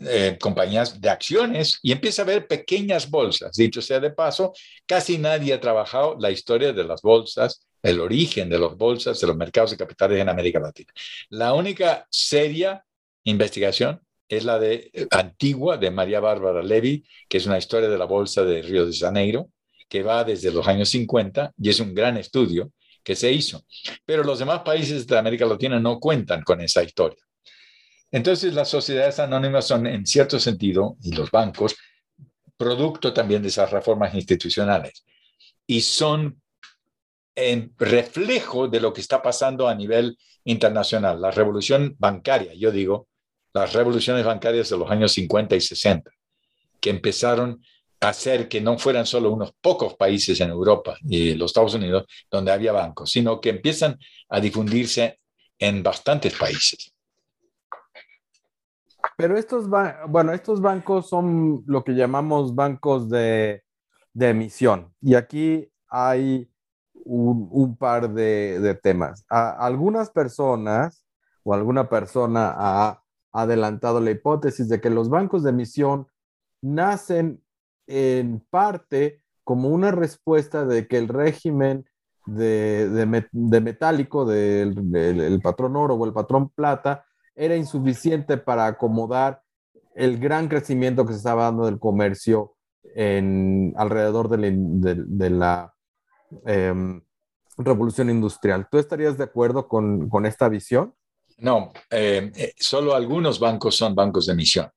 eh, 0.00 0.38
compañías 0.40 1.00
de 1.00 1.08
acciones 1.08 1.78
y 1.82 1.92
empieza 1.92 2.22
a 2.22 2.24
haber 2.24 2.46
pequeñas 2.46 3.08
bolsas. 3.08 3.56
Dicho 3.56 3.80
sea 3.80 4.00
de 4.00 4.10
paso, 4.10 4.52
casi 4.86 5.18
nadie 5.18 5.54
ha 5.54 5.60
trabajado 5.60 6.16
la 6.18 6.30
historia 6.30 6.72
de 6.72 6.84
las 6.84 7.02
bolsas 7.02 7.66
el 7.82 8.00
origen 8.00 8.48
de 8.48 8.58
las 8.58 8.76
bolsas, 8.76 9.20
de 9.20 9.26
los 9.26 9.36
mercados 9.36 9.72
de 9.72 9.76
capitales 9.76 10.20
en 10.20 10.28
América 10.28 10.60
Latina. 10.60 10.92
La 11.30 11.52
única 11.52 12.06
seria 12.10 12.84
investigación 13.24 14.00
es 14.28 14.44
la 14.44 14.58
de 14.58 14.90
eh, 14.92 15.06
antigua 15.10 15.76
de 15.76 15.90
María 15.90 16.20
Bárbara 16.20 16.62
Levy, 16.62 17.04
que 17.28 17.38
es 17.38 17.46
una 17.46 17.58
historia 17.58 17.88
de 17.88 17.98
la 17.98 18.04
bolsa 18.04 18.44
de 18.44 18.62
Río 18.62 18.86
de 18.86 18.96
Janeiro, 18.96 19.50
que 19.88 20.02
va 20.02 20.24
desde 20.24 20.52
los 20.52 20.66
años 20.66 20.88
50 20.90 21.52
y 21.58 21.68
es 21.68 21.80
un 21.80 21.94
gran 21.94 22.16
estudio 22.16 22.72
que 23.02 23.16
se 23.16 23.32
hizo. 23.32 23.64
Pero 24.04 24.24
los 24.24 24.38
demás 24.38 24.60
países 24.60 25.06
de 25.06 25.18
América 25.18 25.46
Latina 25.46 25.78
no 25.80 25.98
cuentan 25.98 26.42
con 26.42 26.60
esa 26.60 26.82
historia. 26.82 27.22
Entonces, 28.10 28.52
las 28.54 28.68
sociedades 28.68 29.18
anónimas 29.18 29.66
son, 29.66 29.86
en 29.86 30.06
cierto 30.06 30.38
sentido, 30.38 30.96
y 31.02 31.12
los 31.12 31.30
bancos, 31.30 31.74
producto 32.56 33.12
también 33.12 33.42
de 33.42 33.48
esas 33.48 33.70
reformas 33.70 34.14
institucionales. 34.14 35.04
Y 35.66 35.80
son 35.80 36.40
en 37.34 37.74
reflejo 37.78 38.68
de 38.68 38.80
lo 38.80 38.92
que 38.92 39.00
está 39.00 39.22
pasando 39.22 39.66
a 39.66 39.74
nivel 39.74 40.18
internacional. 40.44 41.20
La 41.20 41.30
revolución 41.30 41.96
bancaria, 41.98 42.52
yo 42.54 42.70
digo, 42.70 43.08
las 43.54 43.72
revoluciones 43.72 44.24
bancarias 44.24 44.68
de 44.68 44.78
los 44.78 44.90
años 44.90 45.12
50 45.12 45.56
y 45.56 45.60
60, 45.60 46.10
que 46.80 46.90
empezaron 46.90 47.62
hacer 48.02 48.48
que 48.48 48.60
no 48.60 48.78
fueran 48.78 49.06
solo 49.06 49.30
unos 49.30 49.52
pocos 49.60 49.94
países 49.94 50.40
en 50.40 50.50
Europa 50.50 50.96
y 51.02 51.34
los 51.34 51.50
Estados 51.50 51.74
Unidos 51.74 52.04
donde 52.30 52.50
había 52.50 52.72
bancos, 52.72 53.10
sino 53.10 53.40
que 53.40 53.50
empiezan 53.50 53.98
a 54.28 54.40
difundirse 54.40 55.20
en 55.58 55.82
bastantes 55.82 56.34
países. 56.36 56.92
Pero 59.16 59.36
estos, 59.36 59.68
bueno, 60.08 60.32
estos 60.32 60.60
bancos 60.60 61.08
son 61.08 61.62
lo 61.66 61.84
que 61.84 61.92
llamamos 61.92 62.54
bancos 62.54 63.08
de, 63.08 63.62
de 64.12 64.28
emisión. 64.28 64.92
Y 65.00 65.14
aquí 65.14 65.70
hay 65.88 66.50
un, 67.04 67.76
par 67.76 68.10
de, 68.10 68.78
temas. 68.82 69.24
algunas 69.28 70.10
personas 70.10 71.04
o 71.44 71.54
alguna 71.54 71.88
persona 71.88 72.54
ha 72.56 73.02
adelantado 73.32 74.00
la 74.00 74.10
hipótesis 74.10 74.68
de 74.68 74.80
que 74.80 74.90
los 74.90 75.08
bancos 75.08 75.42
de 75.42 75.50
emisión 75.50 76.06
nacen 76.60 77.42
en 77.86 78.44
parte 78.50 79.22
como 79.44 79.68
una 79.68 79.90
respuesta 79.90 80.64
de 80.64 80.86
que 80.86 80.98
el 80.98 81.08
régimen 81.08 81.84
de, 82.26 83.06
metálico 83.32 84.24
del, 84.24 85.40
patrón 85.42 85.76
oro 85.76 85.94
o 85.94 86.06
el 86.06 86.12
patrón 86.12 86.50
plata 86.50 87.04
era 87.34 87.56
insuficiente 87.56 88.36
para 88.36 88.66
acomodar 88.66 89.42
el 89.94 90.18
gran 90.18 90.48
crecimiento 90.48 91.04
que 91.04 91.12
se 91.12 91.18
estaba 91.18 91.44
dando 91.44 91.66
del 91.66 91.78
comercio 91.80 92.54
alrededor 93.76 94.28
de 94.28 95.30
la 95.30 95.72
Em, 96.46 97.02
revolución 97.58 98.08
industrial. 98.08 98.66
¿Tú 98.70 98.78
estarías 98.78 99.18
de 99.18 99.24
acuerdo 99.24 99.68
con, 99.68 100.26
esta 100.26 100.48
visión? 100.48 100.94
No, 101.38 101.72
em, 101.90 102.32
eh, 102.34 102.54
solo 102.58 102.94
algunos 102.94 103.38
bancos 103.38 103.76
son 103.76 103.94
bancos 103.94 104.26
de 104.26 104.32
emisión. 104.32 104.70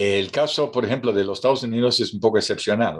El 0.00 0.30
caso, 0.30 0.72
por 0.72 0.86
ejemplo, 0.86 1.12
de 1.12 1.24
los 1.24 1.36
Estados 1.36 1.62
Unidos 1.62 2.00
es 2.00 2.14
un 2.14 2.20
poco 2.20 2.38
excepcional. 2.38 2.96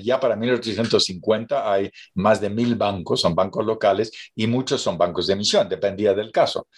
Ya 0.00 0.20
para 0.20 0.36
1850 0.36 1.72
hay 1.72 1.90
más 2.14 2.40
de 2.40 2.48
mil 2.48 2.76
bancos, 2.76 3.22
son 3.22 3.34
bancos 3.34 3.66
locales, 3.66 4.12
y 4.36 4.46
muchos 4.46 4.80
son 4.80 4.96
bancos 4.96 5.26
de 5.26 5.32
emisión, 5.32 5.68
dependía 5.68 6.14
del 6.14 6.30
caso. 6.30 6.68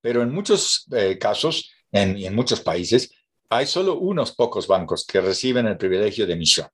Pero 0.00 0.22
en 0.22 0.32
muchos 0.32 0.86
eh, 0.92 1.18
casos, 1.18 1.70
en, 1.90 2.34
muchos 2.34 2.62
países, 2.62 3.12
hay 3.50 3.66
solo 3.66 3.98
unos 3.98 4.34
pocos 4.34 4.66
bancos 4.66 5.04
que 5.04 5.20
reciben 5.20 5.66
el 5.66 5.76
privilegio 5.76 6.26
de 6.26 6.32
emisión. 6.32 6.68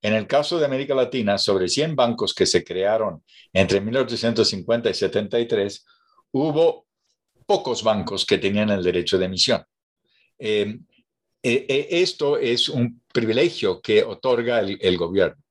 En 0.00 0.14
el 0.14 0.26
caso 0.26 0.58
de 0.58 0.64
América 0.64 0.96
Latina, 0.96 1.38
sobre 1.38 1.68
100 1.68 1.94
bancos 1.94 2.34
que 2.34 2.44
se 2.44 2.64
crearon 2.64 3.22
entre 3.52 3.80
1850 3.80 4.90
y 4.90 4.94
73, 4.94 5.86
hubo 6.32 6.88
pocos 7.46 7.84
bancos 7.84 8.26
que 8.26 8.38
tenían 8.38 8.70
el 8.70 8.82
derecho 8.82 9.16
de 9.16 9.26
emisión. 9.26 9.64
Eh, 10.40 10.80
eh, 11.42 11.66
eh, 11.68 11.88
esto 11.90 12.38
es 12.38 12.68
un 12.68 13.02
privilegio 13.12 13.80
que 13.80 14.02
otorga 14.02 14.60
el, 14.60 14.96
gobierno. 14.96 15.42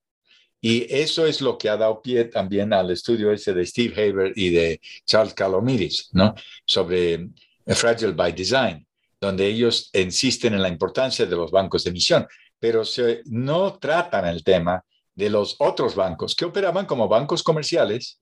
Y 0.59 0.85
eso 0.93 1.25
es 1.25 1.41
lo 1.41 1.57
que 1.57 1.69
ha 1.69 1.77
dado 1.77 2.01
pie 2.01 2.25
también 2.25 2.71
al 2.71 2.91
estudio 2.91 3.31
ese 3.31 3.53
de 3.53 3.65
Steve 3.65 3.93
Haber 4.09 4.33
y 4.35 4.49
de 4.49 4.79
Charles 5.05 5.33
Calomiris, 5.33 6.09
¿no? 6.13 6.35
Sobre 6.65 7.29
Fragile 7.65 8.13
by 8.13 8.31
Design, 8.31 8.85
donde 9.19 9.47
ellos 9.47 9.89
insisten 9.93 10.53
en 10.53 10.61
la 10.61 10.69
importancia 10.69 11.25
de 11.25 11.35
los 11.35 11.49
bancos 11.49 11.83
de 11.83 11.89
emisión 11.89 12.27
pero 12.61 12.83
no 13.25 13.79
tratan 13.79 14.27
el 14.27 14.43
tema 14.43 14.85
de 15.15 15.31
los 15.31 15.55
otros 15.57 15.95
bancos 15.95 16.35
que 16.35 16.45
operaban 16.45 16.85
como 16.85 17.07
bancos 17.07 17.41
comerciales 17.41 18.21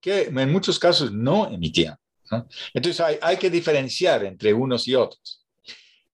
que 0.00 0.24
en 0.24 0.52
muchos 0.52 0.78
casos 0.78 1.10
no 1.10 1.48
emitían. 1.48 1.96
Entonces 2.74 3.18
hay, 3.22 3.36
que 3.38 3.48
diferenciar 3.48 4.22
entre 4.24 4.52
unos 4.52 4.86
y 4.86 4.94
otros. 4.94 5.39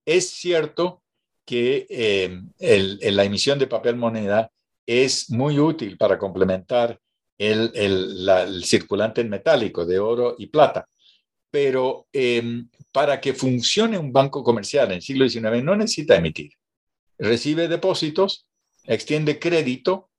Es 0.07 0.31
cierto 0.31 1.03
que 1.45 1.85
eh, 1.89 3.11
la 3.11 3.23
emisión 3.25 3.59
de 3.59 3.67
papel 3.67 3.95
moneda 3.95 4.49
es 4.85 5.29
muy 5.29 5.59
útil 5.59 5.97
para 5.97 6.17
complementar 6.17 6.99
el, 7.37 8.63
circulante 8.63 9.23
metálico 9.23 9.85
de 9.85 9.99
oro 9.99 10.35
y 10.39 10.47
plata, 10.47 10.87
pero 11.51 12.07
eh, 12.11 12.63
para 12.91 13.21
que 13.21 13.33
funcione 13.33 13.99
un 13.99 14.11
banco 14.11 14.43
comercial 14.43 14.87
en 14.87 14.93
el 14.93 15.01
siglo 15.01 15.29
XIX 15.29 15.63
no 15.63 15.75
necesita 15.75 16.15
emitir 16.15 16.51
recibe 17.17 17.67
depósitos, 17.67 18.47
extiende 18.85 19.39
crédito, 19.39 20.09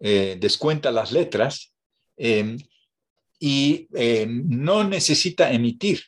eh, 0.00 0.36
descuenta 0.40 0.90
las 0.90 1.12
letras 1.12 1.74
em, 2.16 2.58
y 3.38 3.88
em, 3.94 4.44
no 4.48 4.84
necesita 4.84 5.52
emitir. 5.52 6.02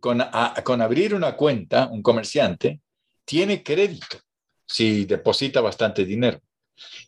Con, 0.00 0.22
con 0.64 0.82
abrir 0.82 1.14
una 1.14 1.34
cuenta, 1.34 1.86
un 1.86 2.02
comerciante 2.02 2.80
tiene 3.24 3.62
crédito 3.62 4.18
si 4.66 5.06
deposita 5.06 5.60
bastante 5.60 6.04
dinero. 6.04 6.40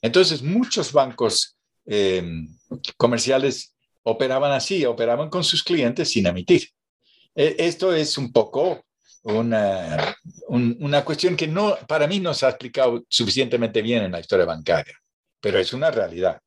Entonces, 0.01 0.43
muchos 0.43 0.93
bancos 0.93 1.57
em, 1.85 2.49
comerciales 2.97 3.75
operaban 4.03 4.53
así, 4.53 4.85
operaban 4.85 5.29
con 5.29 5.45
sus 5.45 5.63
clientes 5.63 6.11
sin 6.11 6.27
emitir. 6.27 6.69
E, 7.35 7.57
esto 7.59 7.93
es 7.93 8.17
un 8.19 8.33
poco 8.33 8.85
una, 9.23 10.17
una 10.49 11.05
cuestión 11.05 11.37
que 11.37 11.47
no, 11.47 11.77
para 11.87 12.07
mí 12.07 12.21
no 12.21 12.33
se 12.33 12.47
ha 12.47 12.51
explicado 12.51 13.05
suficientemente 13.09 13.83
bien 13.83 14.05
en 14.05 14.13
la 14.13 14.21
historia 14.21 14.47
bancaria, 14.47 14.99
pero 15.41 15.59
es 15.59 15.73
una 15.73 15.91
realidad. 15.91 16.41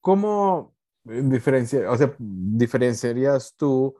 ¿Cómo 0.00 0.77
diferencia, 1.08 1.90
o 1.90 1.96
sea, 1.96 2.14
diferenciarías 2.18 3.54
tú 3.56 3.96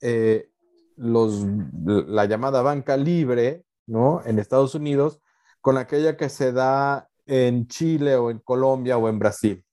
eh, 0.00 0.50
los, 0.96 1.44
la 1.84 2.26
llamada 2.26 2.62
banca 2.62 2.96
libre, 2.96 3.64
¿no? 3.86 4.22
En 4.24 4.38
Estados 4.38 4.74
Unidos, 4.74 5.20
con 5.60 5.78
aquella 5.78 6.16
que 6.16 6.28
se 6.28 6.52
da 6.52 7.10
en 7.30 7.68
Chile 7.68 8.16
o 8.16 8.30
en 8.30 8.40
Colombia 8.40 8.98
o 8.98 9.08
en 9.08 9.18
Brasil? 9.18 9.64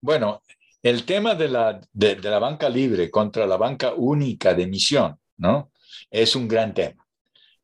Bueno, 0.00 0.42
el 0.82 1.04
tema 1.04 1.34
de 1.34 1.48
la, 1.48 1.80
de, 1.92 2.16
la 2.16 2.38
banca 2.38 2.68
libre 2.68 3.10
contra 3.10 3.46
la 3.46 3.56
banca 3.56 3.94
única 3.94 4.52
de 4.52 4.64
emisión, 4.64 5.18
¿no? 5.38 5.72
Es 6.10 6.36
un 6.36 6.48
gran 6.48 6.74
tema. 6.74 7.06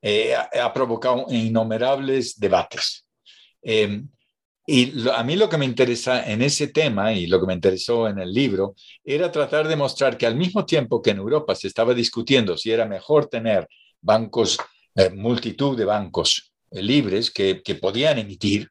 Eh, 0.01 0.35
ha, 0.35 0.73
provocado 0.73 1.27
innumerables 1.29 2.39
debates. 2.39 3.07
Eh, 3.61 4.05
y 4.71 5.09
a 5.09 5.23
mí 5.25 5.35
lo 5.35 5.49
que 5.49 5.57
me 5.57 5.65
interesa 5.65 6.31
en 6.31 6.43
ese 6.43 6.69
tema 6.69 7.15
y 7.15 7.27
lo 7.27 7.41
que 7.41 7.47
me 7.47 7.55
interesó 7.55 8.07
en 8.07 8.19
el 8.19 8.31
libro 8.31 8.75
era 9.03 9.33
tratar 9.33 9.67
de 9.67 9.77
mostrar 9.77 10.19
que 10.19 10.27
al 10.27 10.37
mismo 10.37 10.67
tiempo 10.67 11.01
que 11.01 11.09
en 11.09 11.17
Europa 11.17 11.55
se 11.55 11.69
estaba 11.69 11.95
discutiendo 11.95 12.55
si 12.59 12.71
era 12.71 12.85
mejor 12.85 13.31
tener 13.31 13.67
bancos, 14.03 14.59
eh, 14.95 15.09
multitud 15.09 15.75
de 15.75 15.87
bancos 15.87 16.53
eh, 16.71 16.83
libres 16.83 17.31
que, 17.31 17.63
que, 17.63 17.77
podían 17.77 18.19
emitir 18.19 18.69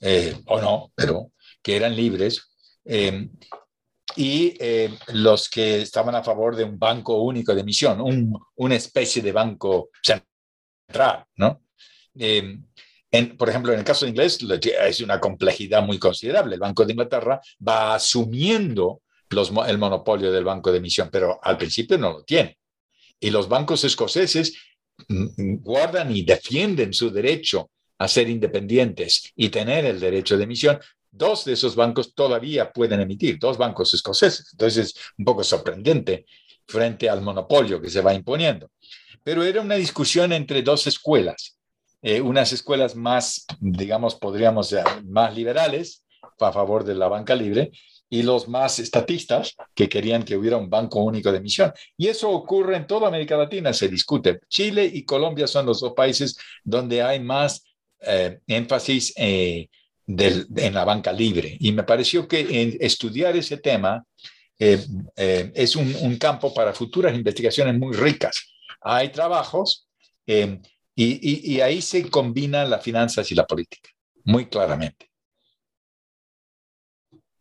eh, 0.00 0.36
o 0.46 0.60
no, 0.60 0.90
pero 0.96 1.30
que 1.62 1.76
eran 1.76 1.94
libres, 1.94 2.44
y 4.16 4.54
los 5.12 5.48
que 5.48 5.82
estaban 5.82 6.16
a 6.16 6.24
favor 6.24 6.56
de 6.56 6.64
un 6.64 6.78
banco 6.78 7.22
único 7.22 7.54
de 7.54 7.60
emisión, 7.60 8.00
un, 8.00 8.36
una 8.56 8.74
especie 8.74 9.22
de 9.22 9.30
banco 9.30 9.90
central, 10.02 11.26
¿no? 11.36 11.62
Por 13.36 13.48
ejemplo, 13.48 13.72
en 13.72 13.78
el 13.78 13.84
caso 13.84 14.04
de 14.04 14.10
inglés 14.10 14.38
es 14.62 15.00
una 15.00 15.18
complejidad 15.18 15.82
muy 15.82 15.98
considerable. 15.98 16.54
El 16.54 16.60
Banco 16.60 16.84
de 16.84 16.92
Inglaterra 16.92 17.40
va 17.66 17.94
asumiendo 17.94 19.02
el 19.30 19.78
monopolio 19.78 20.32
del 20.32 20.44
banco 20.44 20.70
de 20.72 20.78
emisión, 20.78 21.08
pero 21.10 21.38
al 21.42 21.58
principio 21.58 21.98
no 21.98 22.10
lo 22.12 22.24
tiene. 22.24 22.58
Y 23.20 23.30
los 23.30 23.48
bancos 23.48 23.84
escoceses 23.84 24.54
mm, 25.08 25.24
mm, 25.36 25.62
guardan 25.62 26.14
y 26.14 26.22
defienden 26.22 26.92
su 26.92 27.10
derecho 27.10 27.70
a 27.98 28.08
ser 28.08 28.28
independientes 28.28 29.32
y 29.34 29.48
tener 29.48 29.84
el 29.84 30.00
derecho 30.00 30.36
de 30.36 30.44
emisión. 30.44 30.78
Dos 31.10 31.44
de 31.44 31.54
esos 31.54 31.74
bancos 31.74 32.14
todavía 32.14 32.70
pueden 32.72 33.00
emitir, 33.00 33.38
dos 33.38 33.58
bancos 33.58 33.92
escoceses. 33.94 34.50
Entonces 34.52 34.86
es 34.86 34.94
un 35.18 35.24
poco 35.24 35.42
sorprendente 35.42 36.26
frente 36.66 37.08
al 37.08 37.22
monopolio 37.22 37.80
que 37.80 37.90
se 37.90 38.02
va 38.02 38.14
imponiendo. 38.14 38.70
Pero 39.24 39.42
era 39.42 39.60
una 39.60 39.74
discusión 39.74 40.32
entre 40.32 40.62
dos 40.62 40.86
escuelas 40.86 41.57
eh, 42.00 42.20
unas 42.20 42.52
escuelas 42.52 42.94
más, 42.94 43.44
digamos, 43.60 44.14
podríamos 44.14 44.68
ser 44.68 44.84
más 45.04 45.34
liberales, 45.34 46.04
a 46.40 46.52
favor 46.52 46.84
de 46.84 46.94
la 46.94 47.08
banca 47.08 47.34
libre, 47.34 47.72
y 48.10 48.22
los 48.22 48.48
más 48.48 48.78
estatistas 48.78 49.54
que 49.74 49.88
querían 49.88 50.22
que 50.22 50.36
hubiera 50.36 50.56
un 50.56 50.70
banco 50.70 51.02
único 51.02 51.30
de 51.30 51.38
emisión. 51.38 51.72
Y 51.96 52.06
eso 52.06 52.30
ocurre 52.30 52.76
en 52.76 52.86
toda 52.86 53.08
América 53.08 53.36
Latina, 53.36 53.72
se 53.72 53.88
discute. 53.88 54.40
Chile 54.48 54.88
y 54.90 55.04
Colombia 55.04 55.46
son 55.46 55.66
los 55.66 55.80
dos 55.80 55.92
países 55.94 56.38
donde 56.64 57.02
hay 57.02 57.20
más 57.20 57.64
eh, 58.00 58.38
énfasis 58.46 59.12
eh, 59.16 59.68
en 60.06 60.74
la 60.74 60.84
banca 60.84 61.12
libre. 61.12 61.56
Y 61.60 61.72
me 61.72 61.82
pareció 61.82 62.26
que 62.26 62.78
estudiar 62.80 63.36
ese 63.36 63.58
tema 63.58 64.04
es 64.58 65.76
un, 65.76 65.94
un, 66.00 66.16
campo 66.16 66.52
para 66.54 66.72
futuras 66.72 67.14
investigaciones 67.14 67.78
muy 67.78 67.94
ricas. 67.94 68.48
Hay 68.80 69.10
trabajos 69.10 69.86
y, 71.00 71.60
ahí 71.60 71.80
se 71.80 72.10
combinan 72.10 72.68
las 72.68 72.82
finanzas 72.82 73.30
y 73.30 73.34
la 73.34 73.46
política, 73.46 73.90
muy 74.24 74.46
claramente. 74.46 75.08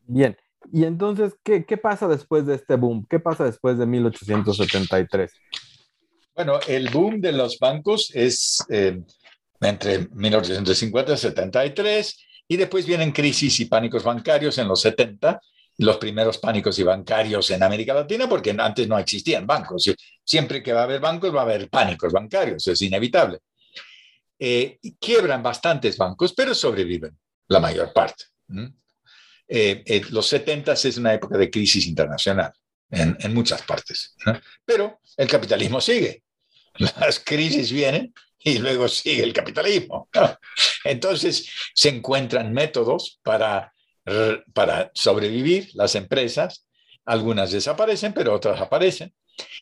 Bien, 0.06 0.38
y 0.72 0.84
entonces, 0.84 1.34
¿qué, 1.44 1.62
pasa 1.78 2.08
después 2.08 2.46
de 2.46 2.56
este 2.56 2.76
boom? 2.76 3.08
¿Qué 3.10 3.20
pasa 3.20 3.46
después 3.46 3.78
de 3.80 3.88
1873? 3.88 5.32
Bueno, 6.36 6.60
el 6.68 6.90
boom 6.90 7.20
de 7.20 7.32
los 7.32 7.58
bancos 7.58 8.12
es 8.14 8.64
eh, 8.70 9.02
entre 9.60 10.08
1850 10.10 11.14
y 11.14 11.18
73, 11.18 12.18
y 12.50 12.58
después 12.58 12.86
vienen 12.86 13.12
crisis 13.12 13.60
y 13.60 13.66
pánicos 13.66 14.04
bancarios 14.04 14.58
en 14.60 14.68
los 14.68 14.82
70, 14.82 15.42
los 15.78 15.98
primeros 15.98 16.38
pánicos 16.40 16.78
y 16.80 16.84
bancarios 16.84 17.50
en 17.52 17.62
América 17.62 17.94
Latina, 17.94 18.28
porque 18.28 18.56
antes 18.58 18.88
no 18.88 18.98
existían 18.98 19.46
bancos. 19.46 19.92
Siempre 20.24 20.64
que 20.64 20.74
va 20.74 20.82
a 20.82 20.84
haber 20.84 21.00
bancos, 21.00 21.34
va 21.34 21.42
a 21.42 21.44
haber 21.44 21.70
pánicos 21.70 22.12
bancarios, 22.12 22.68
es 22.68 22.82
inevitable. 22.82 23.40
Eh, 24.40 24.80
quiebran 25.00 25.42
bastantes 25.44 25.98
bancos, 25.98 26.34
pero 26.34 26.54
sobreviven 26.54 27.18
la 27.48 27.60
mayor 27.60 27.94
parte. 27.94 28.26
Eh, 29.48 30.02
los 30.10 30.28
70 30.28 30.74
es 30.74 30.98
una 30.98 31.14
época 31.14 31.38
de 31.38 31.50
crisis 31.50 31.86
internacional 31.86 32.52
en 32.90 33.34
muchas 33.34 33.62
partes, 33.64 34.16
pero 34.66 35.02
el 35.18 35.28
capitalismo 35.28 35.82
sigue. 35.82 36.24
Las 37.00 37.20
crisis 37.20 37.72
vienen 37.72 38.14
y 38.40 38.60
luego 38.60 38.88
sigue 38.88 39.24
el 39.24 39.34
capitalismo. 39.34 40.10
Entonces 40.84 41.50
se 41.74 41.90
encuentran 41.90 42.54
métodos 42.54 43.20
para 43.24 43.74
para 44.54 44.92
sobrevivir 44.94 45.70
las 45.74 45.96
empresas. 45.96 46.68
Algunas 47.06 47.52
desaparecen, 47.52 48.14
pero 48.14 48.34
otras 48.34 48.60
aparecen. 48.60 49.14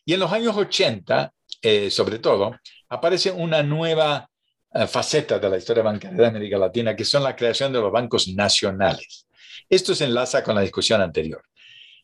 Y 0.06 0.14
en 0.14 0.20
los 0.20 0.32
años 0.32 0.56
80, 0.56 1.34
eh, 1.62 1.89
sobre 1.91 2.20
todo, 2.20 2.56
aparece 2.89 3.32
una 3.32 3.64
nueva 3.64 4.30
eh, 4.74 4.88
faceta 4.88 5.39
de 5.39 5.50
la 5.50 5.58
historia 5.58 5.84
bancaria 5.84 6.18
de 6.18 6.28
América 6.28 6.58
Latina, 6.58 6.96
que 6.96 7.06
son 7.06 7.24
la 7.24 7.36
creación 7.36 7.74
de 7.74 7.82
los 7.82 7.91
bancos 7.91 8.28
nacionales. 8.30 9.28
Esto 9.70 9.96
se 9.96 10.06
enlaza 10.06 10.43
con 10.43 10.56
la 10.56 10.62
discusión 10.62 11.02
anterior. 11.02 11.43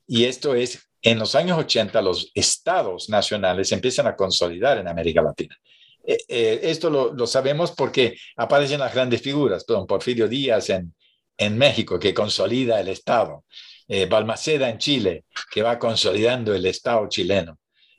Y 0.08 0.26
esto 0.26 0.56
es, 0.56 0.88
en 1.02 1.20
los 1.20 1.36
años 1.36 1.58
80, 1.58 2.02
los 2.02 2.32
estados 2.34 3.10
nacionales 3.10 3.72
empiezan 3.72 4.08
a 4.08 4.16
consolidar 4.16 4.78
en 4.78 4.88
América 4.88 5.22
Latina. 5.22 5.56
Eh, 6.04 6.60
esto 6.64 6.90
lo, 6.90 7.14
lo, 7.14 7.28
sabemos 7.28 7.72
porque 7.72 8.18
aparecen 8.36 8.80
las 8.80 8.94
grandes 8.94 9.22
figuras, 9.22 9.64
don 9.68 9.86
Porfirio 9.86 10.28
Díaz 10.28 10.72
en, 10.72 10.96
en 11.42 11.58
México, 11.58 12.00
que 12.00 12.14
consolida 12.14 12.80
el 12.80 12.88
Estado, 12.88 13.46
eh, 13.88 14.06
Balmaceda 14.06 14.70
en 14.70 14.78
Chile, 14.78 15.26
que 15.52 15.64
va 15.64 15.80
consolidando 15.80 16.54
el 16.54 16.66
Estado 16.68 17.10
chileno, 17.10 17.58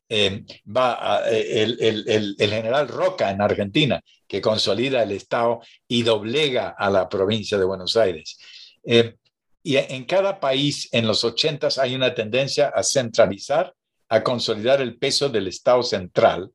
eh, 0.08 0.44
va 0.64 1.22
eh, 1.28 1.62
el, 1.80 2.36
general 2.38 2.86
Roca 2.86 3.30
en 3.32 3.42
Argentina, 3.42 4.00
que 4.28 4.40
consolida 4.40 5.02
el 5.02 5.10
Estado 5.10 5.60
y 5.88 6.04
doblega 6.04 6.76
a 6.78 6.88
la 6.88 7.08
provincia 7.08 7.58
de 7.58 7.64
Buenos 7.64 7.96
Aires. 7.96 8.38
y 9.64 9.76
en 9.76 10.04
cada 10.04 10.38
país 10.40 10.88
en 10.92 11.06
los 11.06 11.24
80 11.24 11.68
hay 11.80 11.94
una 11.94 12.14
tendencia 12.14 12.68
a 12.68 12.82
centralizar, 12.82 13.74
a 14.08 14.22
consolidar 14.22 14.80
el 14.80 14.98
peso 14.98 15.28
del 15.28 15.48
Estado 15.48 15.82
central. 15.82 16.50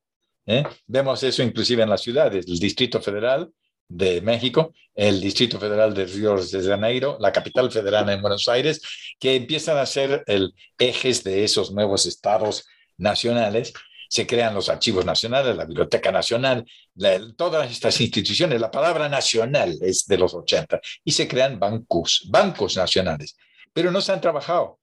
Vemos 0.86 1.24
eso 1.24 1.44
inclusive 1.44 1.84
en 1.84 1.90
las 1.90 2.02
ciudades, 2.02 2.46
el 2.48 2.60
Distrito 2.60 3.02
Federal 3.02 3.50
de 3.90 4.22
México, 4.22 4.74
el 4.96 5.22
Distrito 5.22 5.60
Federal 5.60 5.94
de 5.94 6.06
Río 6.06 6.36
de 6.36 6.64
Janeiro, 6.64 7.18
la 7.20 7.32
capital 7.32 7.72
federal 7.72 8.10
en 8.10 8.22
Buenos 8.22 8.48
Aires, 8.48 8.82
que 9.20 9.36
empiezan 9.36 9.78
a 9.78 9.86
ser 9.86 10.24
el 10.28 10.54
ejes 10.78 11.24
de 11.24 11.44
esos 11.44 11.72
nuevos 11.72 12.06
estados 12.06 12.66
nacionales. 12.98 13.74
Se 14.10 14.26
crean 14.26 14.54
los 14.54 14.70
archivos 14.70 15.06
nacionales, 15.06 15.56
la 15.56 15.66
Biblioteca 15.66 16.12
Nacional, 16.12 16.66
todas 17.36 17.70
estas 17.70 18.00
instituciones. 18.02 18.60
La 18.60 18.72
palabra 18.72 19.10
nacional 19.10 19.78
es 19.82 20.06
de 20.08 20.18
los 20.18 20.34
80 20.34 20.80
y 21.04 21.12
se 21.12 21.28
crean 21.28 21.60
bancos, 21.60 22.28
bancos 22.30 22.78
nacionales, 22.78 23.38
pero 23.74 23.92
no 23.92 24.02
se 24.02 24.14
han 24.14 24.22
trabajado. 24.22 24.80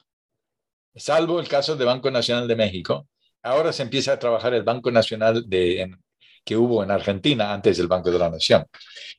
Salvo 0.95 1.41
el 1.41 1.49
caso 1.49 1.75
del 1.75 1.87
Banco 1.87 2.11
Nacional 2.11 2.47
de 2.47 2.55
México, 2.55 3.09
ahora 3.43 3.73
se 3.73 3.83
empieza 3.83 4.13
a 4.13 4.19
trabajar 4.19 4.55
el 4.55 4.63
Banco 4.63 4.91
Nacional 4.91 5.49
de, 5.49 5.91
que 6.45 6.57
hubo 6.57 6.85
en 6.85 6.91
Argentina 6.91 7.53
antes 7.53 7.79
del 7.79 7.89
Banco 7.89 8.11
de 8.11 8.19
la 8.19 8.31
Nación. 8.31 8.67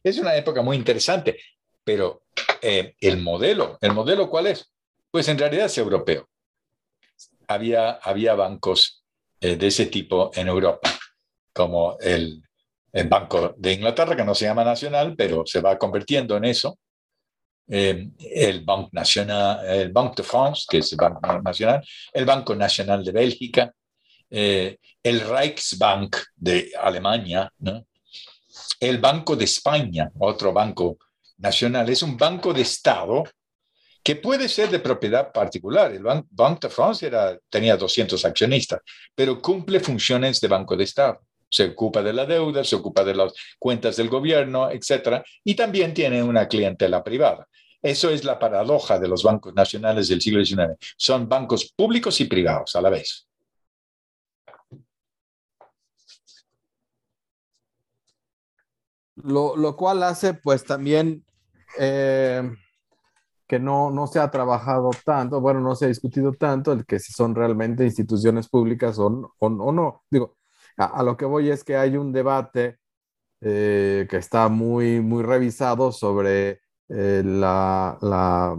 Es 0.03 0.17
una 0.19 0.35
época 0.35 0.61
muy 0.61 0.77
interesante, 0.77 1.39
pero 1.83 2.23
eh, 2.61 2.95
el 2.99 3.17
modelo, 3.21 3.77
¿el 3.81 3.93
modelo 3.93 4.29
cuál 4.29 4.47
es? 4.47 4.71
Pues 5.09 5.27
en 5.27 5.37
realidad 5.37 5.65
es 5.65 5.77
europeo. 5.77 6.29
Había, 7.47 7.91
había 7.91 8.35
bancos 8.35 9.03
eh, 9.39 9.55
de 9.55 9.67
ese 9.67 9.87
tipo 9.87 10.31
en 10.33 10.47
Europa, 10.47 10.89
como 11.53 11.97
el, 11.99 12.41
el, 12.91 13.07
Banco 13.07 13.53
de 13.57 13.73
Inglaterra, 13.73 14.15
que 14.15 14.23
no 14.23 14.35
se 14.35 14.45
llama 14.45 14.63
nacional, 14.63 15.15
pero 15.15 15.45
se 15.45 15.61
va 15.61 15.77
convirtiendo 15.77 16.37
en 16.37 16.45
eso. 16.45 16.77
Eh, 17.67 18.09
el 18.19 18.63
Banco 18.63 18.89
Nacional, 18.91 19.65
el 19.67 19.91
Banque 19.91 20.21
de 20.21 20.27
France, 20.27 20.65
que 20.69 20.79
es 20.79 20.91
el 20.91 20.97
Banco 20.97 21.41
Nacional, 21.41 21.83
el 22.13 22.25
Banco 22.25 22.55
Nacional 22.55 23.03
de 23.03 23.11
Bélgica, 23.11 23.73
eh, 24.29 24.77
el 25.03 25.21
Reichsbank 25.21 26.17
de 26.35 26.71
Alemania, 26.81 27.51
el 28.79 28.97
Banco 28.99 29.35
de 29.35 29.45
España, 29.45 30.11
otro 30.19 30.51
banco 30.53 30.97
nacional, 31.37 31.89
es 31.89 32.01
un 32.01 32.17
banco 32.17 32.53
de 32.53 32.61
Estado 32.61 33.23
que 34.03 34.15
puede 34.15 34.47
ser 34.47 34.69
de 34.69 34.79
propiedad 34.79 35.31
particular. 35.31 35.91
El 35.91 36.03
Banco 36.03 36.67
de 36.67 36.69
France 36.69 37.09
tenía 37.49 37.75
200 37.75 38.23
accionistas, 38.23 38.81
pero 39.15 39.41
cumple 39.41 39.79
funciones 39.79 40.39
de 40.39 40.47
banco 40.47 40.77
de 40.77 40.83
Estado. 40.83 41.21
Se 41.49 41.65
ocupa 41.65 42.03
de 42.03 42.13
la 42.13 42.25
deuda, 42.25 42.63
se 42.63 42.75
ocupa 42.75 43.03
de 43.03 43.15
las 43.15 43.33
cuentas 43.57 43.95
del 43.95 44.09
gobierno, 44.09 44.69
etc. 44.69 45.23
Y 45.43 45.55
también 45.55 45.93
tiene 45.93 46.21
una 46.21 46.47
clientela 46.47 47.03
privada. 47.03 47.47
Eso 47.81 48.09
es 48.09 48.23
la 48.23 48.37
paradoja 48.37 48.99
de 48.99 49.07
los 49.07 49.23
bancos 49.23 49.53
nacionales 49.53 50.07
del 50.07 50.21
siglo 50.21 50.43
XIX. 50.43 50.75
Son 50.97 51.27
bancos 51.27 51.71
públicos 51.75 52.19
y 52.21 52.25
privados 52.25 52.75
a 52.75 52.81
la 52.81 52.89
vez. 52.89 53.27
Lo, 59.15 59.55
lo 59.55 59.75
cual 59.75 60.03
hace 60.03 60.33
pues 60.33 60.63
también 60.63 61.25
eh, 61.79 62.51
que 63.47 63.59
no, 63.59 63.91
no 63.91 64.07
se 64.07 64.19
ha 64.19 64.31
trabajado 64.31 64.89
tanto, 65.05 65.39
bueno, 65.39 65.59
no 65.59 65.75
se 65.75 65.85
ha 65.85 65.87
discutido 65.87 66.33
tanto 66.33 66.71
el 66.71 66.85
que 66.85 66.99
si 66.99 67.13
son 67.13 67.35
realmente 67.35 67.83
instituciones 67.85 68.49
públicas 68.49 68.97
o, 68.99 69.33
o, 69.37 69.49
no. 69.71 70.03
Digo, 70.09 70.37
a, 70.77 71.03
lo 71.03 71.15
que 71.15 71.25
voy 71.25 71.49
es 71.49 71.63
que 71.63 71.77
hay 71.77 71.95
un 71.97 72.11
debate 72.11 72.79
eh, 73.41 74.07
que 74.09 74.17
está 74.17 74.49
muy, 74.49 74.99
muy 75.01 75.23
revisado 75.23 75.91
sobre 75.91 76.61
eh, 76.89 77.21
la, 77.23 77.97
la 78.01 78.57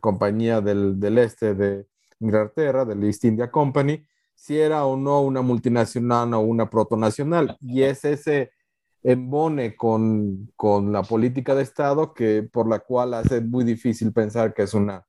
compañía 0.00 0.60
del, 0.60 0.98
del, 0.98 1.18
este 1.18 1.54
de 1.54 1.86
Inglaterra, 2.20 2.84
del 2.84 3.04
East 3.04 3.24
India 3.24 3.50
Company, 3.50 4.02
si 4.34 4.58
era 4.58 4.84
o 4.86 4.96
no 4.96 5.20
una 5.20 5.42
multinacional 5.42 6.32
o 6.34 6.40
una 6.40 6.70
protonacional. 6.70 7.56
Y 7.60 7.82
es 7.82 8.04
ese 8.04 8.52
embone 9.06 9.76
con, 9.76 10.50
con, 10.56 10.92
la 10.92 11.02
política 11.02 11.54
de 11.54 11.62
Estado 11.62 12.12
que 12.12 12.42
por 12.42 12.68
la 12.68 12.80
cual 12.80 13.14
hace 13.14 13.40
muy 13.40 13.64
difícil 13.64 14.12
pensar 14.12 14.52
que 14.52 14.62
es 14.64 14.74
una, 14.74 15.06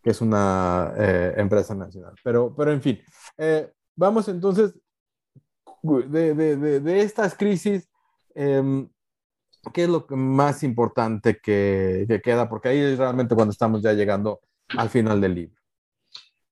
que 0.00 0.10
es 0.10 0.20
una 0.20 0.92
eh, 0.96 1.34
empresa 1.36 1.74
nacional. 1.74 2.14
Pero, 2.22 2.54
pero 2.54 2.72
en 2.72 2.80
fin, 2.80 3.00
eh, 3.36 3.72
vamos 3.96 4.28
entonces 4.28 4.74
de, 5.82 6.34
de, 6.34 6.80
de, 6.80 7.00
estas 7.00 7.34
crisis, 7.34 7.88
eh, 8.36 8.86
¿qué 9.74 9.82
es 9.84 9.88
lo 9.88 10.06
más 10.10 10.62
importante 10.62 11.38
que, 11.42 12.04
que, 12.06 12.22
queda? 12.22 12.48
Porque 12.48 12.68
ahí 12.68 12.78
es 12.78 12.98
realmente 12.98 13.34
cuando 13.34 13.50
estamos 13.50 13.82
ya 13.82 13.92
llegando 13.92 14.40
al 14.78 14.88
final 14.88 15.20
del 15.20 15.34
libro. 15.34 15.61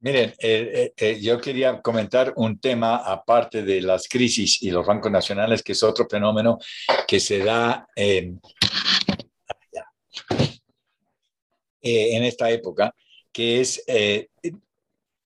Miren, 0.02 0.32
eh, 0.38 0.94
eh, 0.96 1.18
yo 1.20 1.38
quería 1.38 1.82
comentar 1.82 2.32
un 2.36 2.58
tema 2.58 2.96
aparte 2.96 3.62
de 3.62 3.82
las 3.82 4.08
crisis 4.08 4.62
y 4.62 4.70
los 4.70 4.86
bancos 4.86 5.12
nacionales, 5.12 5.62
que 5.62 5.72
es 5.72 5.82
otro 5.82 6.06
fenómeno 6.08 6.58
que 7.06 7.20
se 7.20 7.40
da 7.40 7.86
eh, 7.94 8.32
en 11.82 12.24
esta 12.24 12.50
época, 12.50 12.94
que 13.30 13.60
es 13.60 13.84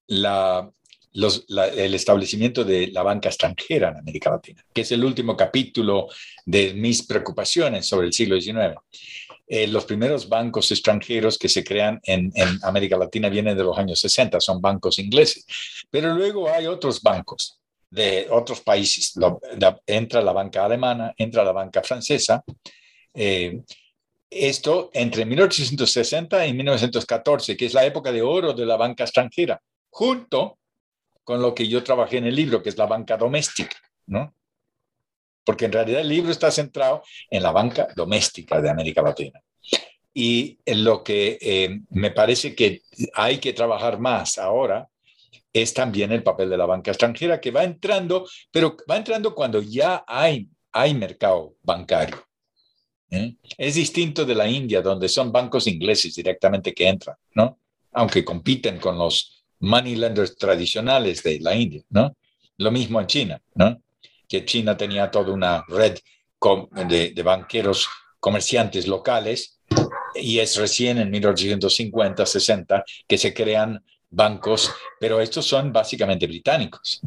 la, 0.08 0.68
los, 1.12 1.44
la, 1.46 1.68
el 1.68 1.94
establecimiento 1.94 2.64
de 2.64 2.88
la 2.88 3.04
banca 3.04 3.28
extranjera 3.28 3.90
en 3.90 3.98
América 3.98 4.30
Latina, 4.30 4.64
que 4.72 4.80
es 4.80 4.90
el 4.90 5.04
último 5.04 5.36
capítulo 5.36 6.08
de 6.44 6.74
mis 6.74 7.06
preocupaciones 7.06 7.86
sobre 7.86 8.08
el 8.08 8.12
siglo 8.12 8.40
XIX. 8.40 8.74
Eh, 9.46 9.66
los 9.66 9.84
primeros 9.84 10.28
bancos 10.28 10.70
extranjeros 10.70 11.38
que 11.38 11.50
se 11.50 11.62
crean 11.62 12.00
en, 12.04 12.32
en, 12.34 12.58
América 12.62 12.96
Latina 12.96 13.28
vienen 13.28 13.56
de 13.56 13.64
los 13.64 13.76
años 13.76 14.00
60, 14.00 14.40
son 14.40 14.60
bancos 14.60 14.98
ingleses, 14.98 15.44
pero 15.90 16.14
luego 16.14 16.50
hay 16.50 16.66
otros 16.66 17.02
bancos 17.02 17.60
de 17.90 18.26
otros 18.30 18.60
países. 18.60 19.14
Lo, 19.16 19.40
entra 19.86 20.20
la 20.22 20.32
banca 20.32 20.64
alemana, 20.64 21.14
entra 21.16 21.44
la 21.44 21.52
banca 21.52 21.82
francesa. 21.82 22.42
Eh, 23.12 23.60
esto 24.28 24.90
entre 24.92 25.24
1860 25.24 26.46
y 26.46 26.54
1914, 26.54 27.56
que 27.56 27.66
es 27.66 27.74
la 27.74 27.84
época 27.84 28.10
de 28.10 28.22
oro 28.22 28.52
de 28.52 28.66
la 28.66 28.76
banca 28.76 29.04
extranjera, 29.04 29.60
junto 29.90 30.58
con 31.22 31.40
lo 31.40 31.54
que 31.54 31.68
yo 31.68 31.84
trabajé 31.84 32.16
en 32.18 32.26
el 32.26 32.34
libro, 32.34 32.62
que 32.62 32.70
es 32.70 32.76
la 32.76 32.86
banca 32.86 33.16
doméstica, 33.16 33.76
¿no? 34.06 34.34
Porque 35.44 35.66
en 35.66 35.72
realidad 35.72 36.00
el 36.00 36.08
libro 36.08 36.30
está 36.30 36.50
centrado 36.50 37.02
en 37.30 37.42
la 37.42 37.52
banca 37.52 37.88
doméstica 37.94 38.60
de 38.60 38.70
América 38.70 39.02
Latina. 39.02 39.40
Y 40.12 40.58
en 40.64 40.84
lo 40.84 41.02
que 41.02 41.38
eh, 41.40 41.80
me 41.90 42.12
parece 42.12 42.54
que 42.54 42.82
hay 43.14 43.38
que 43.38 43.52
trabajar 43.52 43.98
más 43.98 44.38
ahora 44.38 44.88
es 45.52 45.72
también 45.72 46.12
el 46.12 46.22
papel 46.22 46.50
de 46.50 46.56
la 46.56 46.66
banca 46.66 46.90
extranjera, 46.90 47.40
que 47.40 47.52
va 47.52 47.62
entrando, 47.62 48.26
pero 48.50 48.76
va 48.90 48.96
entrando 48.96 49.34
cuando 49.34 49.62
ya 49.62 50.04
hay, 50.06 50.48
hay 50.72 50.94
mercado 50.94 51.54
bancario. 51.62 52.16
¿eh? 53.10 53.34
Es 53.56 53.76
distinto 53.76 54.24
de 54.24 54.34
la 54.34 54.48
India, 54.48 54.82
donde 54.82 55.08
son 55.08 55.30
bancos 55.30 55.68
ingleses 55.68 56.14
directamente 56.14 56.74
que 56.74 56.88
entran, 56.88 57.16
¿no? 57.34 57.58
Aunque 57.92 58.24
compiten 58.24 58.78
con 58.78 58.98
los 58.98 59.44
money 59.60 59.94
lenders 59.94 60.36
tradicionales 60.36 61.22
de 61.22 61.38
la 61.38 61.54
India, 61.54 61.82
¿no? 61.90 62.16
Lo 62.56 62.70
mismo 62.72 63.00
en 63.00 63.06
China, 63.06 63.42
¿no? 63.54 63.80
Que 64.34 64.44
China 64.44 64.76
tenía 64.76 65.12
toda 65.12 65.32
una 65.32 65.64
red 65.68 65.96
de, 66.88 67.22
banqueros 67.22 67.88
comerciantes 68.18 68.88
locales 68.88 69.60
y 70.12 70.40
es 70.40 70.56
recién 70.56 70.98
en 70.98 71.08
1850, 71.08 72.26
60 72.26 72.84
que 73.06 73.16
se 73.16 73.32
crean 73.32 73.80
bancos, 74.10 74.72
pero 74.98 75.20
estos 75.20 75.46
son 75.46 75.72
básicamente 75.72 76.26
británicos. 76.26 77.00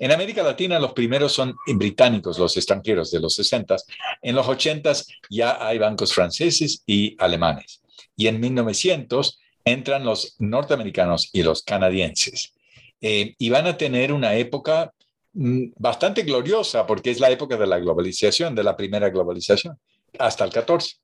En 0.00 0.10
América 0.10 0.42
Latina 0.42 0.80
los 0.80 0.94
primeros 0.94 1.30
son 1.30 1.54
británicos, 1.76 2.40
los 2.40 2.56
extranjeros 2.56 3.12
de 3.12 3.20
los 3.20 3.36
60. 3.36 3.76
En 4.20 4.34
los 4.34 4.48
80 4.48 4.94
ya 5.30 5.64
hay 5.64 5.78
bancos 5.78 6.12
franceses 6.12 6.82
y 6.84 7.14
alemanes. 7.20 7.82
Y 8.16 8.26
en 8.26 8.40
1900 8.40 9.38
entran 9.64 10.04
los 10.04 10.34
norteamericanos 10.40 11.30
y 11.32 11.44
los 11.44 11.62
canadienses. 11.62 12.52
Eh, 13.00 13.36
y 13.38 13.48
van 13.48 13.68
a 13.68 13.76
tener 13.76 14.12
una 14.12 14.34
época 14.34 14.92
bastante 15.32 16.22
gloriosa 16.22 16.86
porque 16.86 17.10
es 17.10 17.20
la 17.20 17.30
época 17.30 17.56
de 17.56 17.66
la 17.66 17.78
globalización, 17.78 18.54
de 18.54 18.64
la 18.64 18.76
primera 18.76 19.10
globalización, 19.10 19.78
hasta 20.18 20.44
el 20.44 20.52
14. 20.52 20.96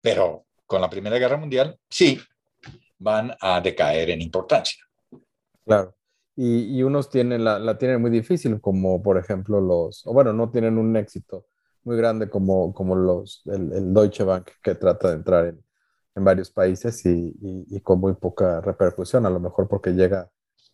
Pero 0.00 0.46
con 0.66 0.80
la 0.80 0.88
Primera 0.88 1.18
Guerra 1.18 1.36
Mundial, 1.36 1.78
sí, 1.88 2.18
van 2.98 3.32
a 3.40 3.60
decaer 3.60 4.10
en 4.10 4.22
importancia. 4.22 4.84
Claro. 5.64 5.94
Y, 6.36 6.78
y 6.78 6.82
unos 6.82 7.10
tienen 7.10 7.44
la, 7.44 7.58
la, 7.58 7.76
tienen 7.76 8.00
muy 8.00 8.10
difícil, 8.10 8.60
como 8.60 9.02
por 9.02 9.18
ejemplo 9.18 9.60
los, 9.60 10.06
o 10.06 10.12
bueno, 10.12 10.32
no 10.32 10.50
tienen 10.50 10.78
un 10.78 10.96
éxito 10.96 11.46
muy 11.82 11.96
grande 11.96 12.30
como, 12.30 12.72
como 12.72 12.94
los, 12.94 13.42
el, 13.46 13.72
el 13.72 13.92
Deutsche 13.92 14.24
Bank 14.24 14.48
que 14.62 14.74
trata 14.74 15.08
de 15.08 15.16
entrar 15.16 15.46
en, 15.46 15.64
en 16.14 16.24
varios 16.24 16.50
países 16.50 17.04
y, 17.04 17.10
y, 17.10 17.76
y, 17.76 17.80
con 17.80 18.00
muy 18.00 18.14
poca 18.14 18.60
repercusión, 18.60 19.26
a 19.26 19.30
lo 19.30 19.40
mejor 19.40 19.68
porque 19.68 19.90
llega, 19.90 20.30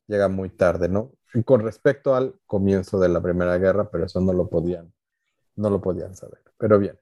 llega 0.07 0.29
muy 0.29 0.51
tarde, 0.51 0.89
¿no? 0.89 1.13
Con 1.45 1.61
respecto 1.61 2.15
al 2.15 2.35
comienzo 2.47 2.99
de 2.99 3.09
la 3.09 3.21
Primera 3.21 3.59
Guerra, 3.59 3.91
pero 3.91 4.07
eso 4.07 4.21
no 4.21 4.33
lo 4.33 4.49
podían, 4.49 4.93
no 5.57 5.71
lo 5.71 5.81
podían 5.81 6.15
saber. 6.17 6.41
Pero 6.57 6.79
bien, 6.79 6.99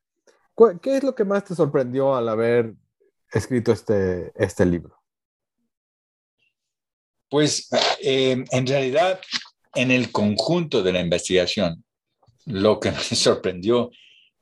¿qué 0.81 0.97
es 0.97 1.05
lo 1.05 1.14
que 1.14 1.25
más 1.25 1.45
te 1.45 1.55
sorprendió 1.55 2.14
al 2.16 2.29
haber 2.29 2.75
escrito 3.33 3.72
este, 3.72 4.33
este 4.35 4.66
libro? 4.66 4.99
Pues 7.29 7.68
eh, 8.01 8.45
en 8.51 8.66
realidad, 8.66 9.20
en 9.75 9.91
el 9.91 10.12
conjunto 10.12 10.83
de 10.83 10.93
la 10.93 11.01
investigación, 11.01 11.85
lo 12.47 12.81
que 12.81 12.91
me 12.93 12.99
sorprendió 12.99 13.91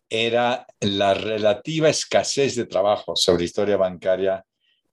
era 0.09 0.67
la 0.81 1.15
relativa 1.15 1.89
escasez 1.89 2.55
de 2.55 2.67
trabajo 2.67 3.17
sobre 3.17 3.45
historia 3.45 3.79
bancaria 3.79 4.45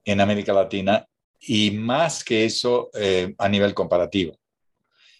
en 0.06 0.22
América 0.22 0.54
Latina 0.54 1.06
y 1.42 1.72
más 1.72 2.24
que 2.24 2.46
eso 2.46 2.90
eh, 2.94 3.36
a 3.38 3.50
nivel 3.50 3.74
comparativo. 3.74 4.39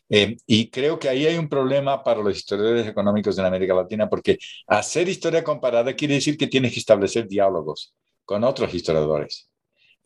Eh, 0.10 0.38
y 0.48 0.70
creo 0.70 0.98
que 0.98 1.08
ahí 1.08 1.26
hay 1.28 1.38
un 1.38 1.48
problema 1.48 2.04
para 2.04 2.22
los 2.22 2.36
historiadores 2.36 2.88
económicos 2.88 3.38
en 3.38 3.46
América 3.46 3.76
Latina 3.76 4.10
porque 4.10 4.40
hacer 4.68 5.08
historia 5.08 5.44
comparada 5.44 5.94
quiere 5.94 6.16
decir 6.16 6.38
que 6.38 6.48
tienes 6.48 6.74
que 6.74 6.80
establecer 6.80 7.28
diálogos 7.28 7.94
con 8.26 8.44
otros 8.44 8.74
historiadores. 8.74 9.50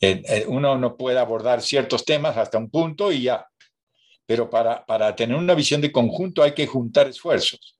Eh, 0.01 0.21
eh, 0.27 0.45
uno 0.47 0.77
no 0.77 0.97
puede 0.97 1.19
abordar 1.19 1.61
ciertos 1.61 2.03
temas 2.03 2.35
hasta 2.35 2.57
un 2.57 2.69
punto 2.69 3.11
y 3.11 3.23
ya, 3.23 3.45
pero 4.25 4.49
para, 4.49 4.85
para 4.85 5.15
tener 5.15 5.37
una 5.37 5.55
visión 5.55 5.79
de 5.79 5.91
conjunto 5.91 6.43
hay 6.43 6.53
que 6.53 6.67
juntar 6.67 7.07
esfuerzos. 7.07 7.77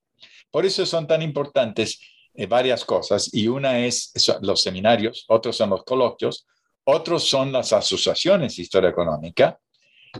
Por 0.50 0.66
eso 0.66 0.86
son 0.86 1.08
tan 1.08 1.22
importantes 1.22 2.00
eh, 2.36 2.48
varias 2.48 2.84
cosas 2.84 3.32
y 3.32 3.48
una 3.48 3.86
es 3.86 4.12
los 4.42 4.62
seminarios, 4.62 5.26
otros 5.28 5.56
son 5.56 5.70
los 5.70 5.84
coloquios, 5.84 6.48
otros 6.84 7.24
son 7.24 7.52
las 7.52 7.72
asociaciones 7.74 8.56
de 8.56 8.64
historia 8.64 8.90
económica 8.90 9.60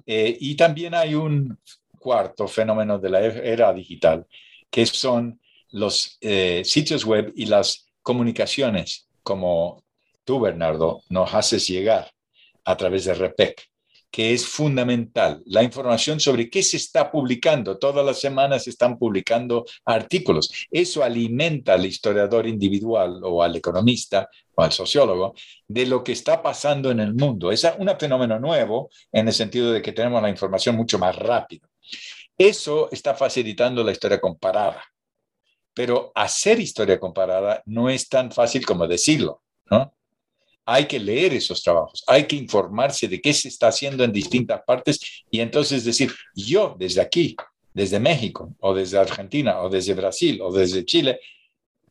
eh, 0.06 0.38
y 0.40 0.56
también 0.56 0.94
hay 0.94 1.16
un 1.16 1.58
cuarto 2.04 2.48
fenómeno 2.48 3.00
de 3.00 3.10
la 3.10 3.22
era 3.22 3.74
digital 3.74 4.28
que 4.70 4.86
son 4.86 5.40
los 5.72 6.18
eh, 6.22 6.64
sitios 6.66 7.06
web 7.06 7.32
y 7.36 7.46
las 7.46 7.88
comunicaciones 8.02 9.08
como 9.22 9.84
tú, 10.26 10.40
Bernardo, 10.40 11.02
nos 11.10 11.34
haces 11.34 11.68
llegar 11.68 12.12
a 12.66 12.76
través 12.76 13.06
de 13.06 13.14
REPEC 13.14 13.70
que 14.14 14.32
es 14.32 14.46
fundamental. 14.46 15.42
La 15.48 15.64
información 15.64 16.20
sobre 16.20 16.48
qué 16.48 16.62
se 16.62 16.78
está 16.78 17.12
publicando. 17.12 17.80
Todas 17.80 18.06
las 18.06 18.22
semanas 18.22 18.66
se 18.66 18.70
están 18.70 19.00
publicando 19.00 19.66
artículos. 19.86 20.52
Eso 20.70 21.04
alimenta 21.04 21.74
al 21.74 21.88
historiador 21.88 22.46
individual 22.46 23.22
o 23.24 23.42
al 23.42 23.56
economista 23.56 24.30
o 24.54 24.62
al 24.62 24.72
sociólogo 24.72 25.34
de 25.68 25.88
lo 25.88 26.04
que 26.04 26.12
está 26.12 26.44
pasando 26.44 26.92
en 26.92 27.00
el 27.00 27.16
mundo. 27.16 27.52
Es 27.52 27.68
un 27.80 27.90
fenómeno 28.00 28.40
nuevo 28.40 28.92
en 29.12 29.30
el 29.30 29.34
sentido 29.34 29.72
de 29.72 29.82
que 29.82 29.94
tenemos 29.94 30.22
la 30.22 30.30
información 30.30 30.76
mucho 30.76 31.00
más 31.00 31.16
rápido. 31.16 31.68
Eso 32.38 32.90
está 32.92 33.14
facilitando 33.14 33.84
la 33.84 33.92
historia 33.92 34.20
comparada. 34.20 34.84
Pero 35.74 36.12
hacer 36.14 36.60
historia 36.60 37.00
comparada 37.00 37.64
no 37.66 37.90
es 37.90 38.08
tan 38.08 38.32
fácil 38.32 38.66
como 38.66 38.88
decirlo, 38.88 39.42
¿no? 39.70 39.94
hay 40.66 40.86
que 40.86 41.00
leer 41.00 41.34
esos 41.34 41.62
trabajos, 41.62 42.04
hay 42.08 42.26
que 42.26 42.36
informarse 42.36 43.08
de 43.08 43.22
qué 43.22 43.34
se 43.34 43.50
está 43.50 43.68
haciendo 43.68 44.04
en 44.04 44.12
distintas 44.12 44.62
partes 44.66 45.24
y 45.30 45.40
entonces 45.40 45.84
decir, 45.84 46.14
yo 46.36 46.76
desde 46.78 47.02
aquí, 47.02 47.36
desde 47.74 48.00
México 48.00 48.56
o 48.60 48.74
desde 48.74 48.98
Argentina 48.98 49.62
o 49.62 49.70
desde 49.70 49.94
Brasil 49.94 50.40
o 50.42 50.52
desde 50.52 50.86
Chile, 50.86 51.20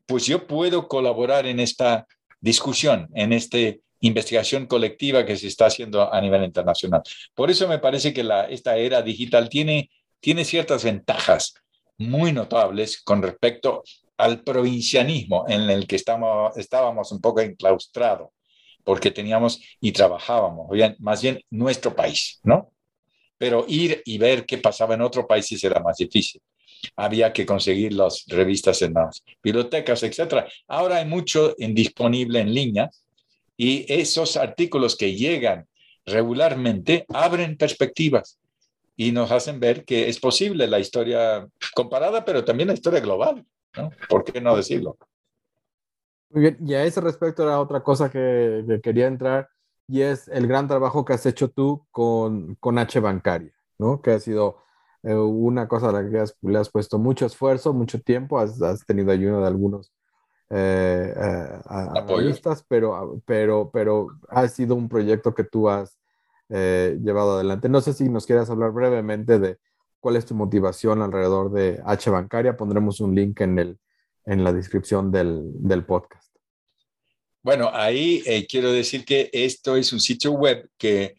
pues 0.06 0.26
yo 0.26 0.46
puedo 0.46 0.88
colaborar 0.88 1.46
en 1.46 1.60
esta 1.60 2.06
discusión, 2.40 3.08
en 3.14 3.32
esta 3.32 3.58
investigación 4.00 4.66
colectiva 4.66 5.24
que 5.24 5.36
se 5.36 5.48
está 5.48 5.66
haciendo 5.66 6.12
a 6.12 6.20
nivel 6.20 6.42
internacional. 6.44 7.02
Por 7.34 7.50
eso 7.50 7.68
me 7.68 7.78
parece 7.78 8.12
que 8.12 8.28
esta 8.50 8.76
era 8.76 9.02
digital 9.02 9.48
tiene, 9.48 9.90
tiene 10.22 10.44
ciertas 10.44 10.84
ventajas 10.84 11.54
muy 11.98 12.32
notables 12.32 13.02
con 13.02 13.20
respecto 13.20 13.82
al 14.16 14.42
provincianismo 14.44 15.44
en 15.48 15.68
el 15.68 15.86
que 15.86 15.96
estamos, 15.96 16.56
estábamos 16.56 17.10
un 17.10 17.20
poco 17.20 17.40
enclaustrados, 17.40 18.30
porque 18.84 19.10
teníamos 19.10 19.60
y 19.80 19.90
trabajábamos, 19.90 20.68
más 21.00 21.22
bien 21.22 21.40
nuestro 21.50 21.94
país, 21.94 22.38
¿no? 22.44 22.70
Pero 23.36 23.64
ir 23.66 24.00
y 24.04 24.18
ver 24.18 24.46
qué 24.46 24.58
pasaba 24.58 24.94
en 24.94 25.02
otros 25.02 25.26
países 25.26 25.62
era 25.64 25.80
más 25.80 25.96
difícil 25.96 26.40
había 26.96 27.32
que 27.32 27.46
conseguir 27.46 27.92
las 27.92 28.24
revistas 28.26 28.82
en 28.82 28.94
las 28.94 29.22
bibliotecas, 29.40 30.02
etc. 30.02 30.46
Ahora 30.66 30.96
hay 30.96 31.04
mucho 31.06 31.54
disponible 31.56 32.40
en 32.40 32.52
línea 32.52 32.90
y 33.56 33.84
esos 33.92 34.36
artículos 34.36 34.96
que 34.96 35.14
llegan 35.14 35.68
regularmente 36.04 37.04
abren 37.08 37.56
perspectivas 37.56 38.40
y 38.96 39.12
nos 39.12 39.30
hacen 39.30 39.60
ver 39.60 39.84
que 39.84 40.08
es 40.08 40.20
posible 40.20 40.66
la 40.66 40.78
historia 40.78 41.46
comparada, 41.74 42.24
pero 42.24 42.44
también 42.44 42.68
la 42.68 42.74
historia 42.74 43.00
global. 43.00 43.44
¿no? 43.76 43.90
¿Por 44.08 44.24
qué 44.24 44.40
no 44.40 44.56
decirlo? 44.56 44.96
Muy 46.30 46.42
bien, 46.42 46.58
y 46.66 46.74
a 46.74 46.84
ese 46.84 47.00
respecto 47.00 47.42
era 47.42 47.60
otra 47.60 47.82
cosa 47.82 48.10
que, 48.10 48.80
quería 48.82 49.06
entrar, 49.06 49.48
y 49.86 50.02
es 50.02 50.28
el 50.28 50.46
gran 50.46 50.68
trabajo 50.68 51.04
que 51.04 51.12
has 51.12 51.26
hecho 51.26 51.50
tú 51.50 51.86
con, 51.90 52.54
con 52.56 52.78
H 52.78 53.00
Bancaria, 53.00 53.52
¿no? 53.78 54.00
Que 54.00 54.12
ha 54.12 54.20
sido 54.20 54.62
eh, 55.02 55.14
una 55.14 55.68
cosa 55.68 55.90
a 55.90 55.92
la 55.92 56.02
que 56.08 56.24
le 56.42 56.58
has 56.58 56.70
puesto 56.70 56.98
mucho 56.98 57.26
esfuerzo, 57.26 57.72
mucho 57.72 58.00
tiempo, 58.00 58.38
has, 58.38 58.86
tenido 58.86 59.10
ayuda 59.10 59.40
de 59.40 59.46
algunos 59.46 59.92
eh, 60.50 61.14
eh 61.16 62.42
pero, 62.68 63.20
pero, 63.24 63.70
pero 63.72 64.08
ha 64.28 64.48
sido 64.48 64.74
un 64.74 64.88
proyecto 64.88 65.34
que 65.34 65.44
tú 65.44 65.68
has 65.68 65.98
eh, 66.48 66.98
llevado 67.02 67.34
adelante. 67.34 67.68
No 67.68 67.80
sé 67.80 67.92
si 67.92 68.08
nos 68.08 68.26
quieras 68.26 68.50
hablar 68.50 68.72
brevemente 68.72 69.38
de 69.38 69.58
cuál 70.00 70.16
es 70.16 70.26
tu 70.26 70.34
motivación 70.34 71.02
alrededor 71.02 71.52
de 71.52 71.80
H 71.84 72.10
Bancaria. 72.10 72.56
Pondremos 72.56 73.00
un 73.00 73.14
link 73.14 73.40
en, 73.40 73.58
el, 73.58 73.78
en 74.26 74.44
la 74.44 74.52
descripción 74.52 75.10
del, 75.10 75.42
del 75.54 75.84
podcast. 75.84 76.34
Bueno, 77.42 77.70
ahí 77.72 78.22
quiero 78.48 78.72
decir 78.72 79.04
que 79.04 79.28
esto 79.32 79.76
es 79.76 79.92
un 79.92 80.00
sitio 80.00 80.32
web 80.32 80.68
que 80.78 81.16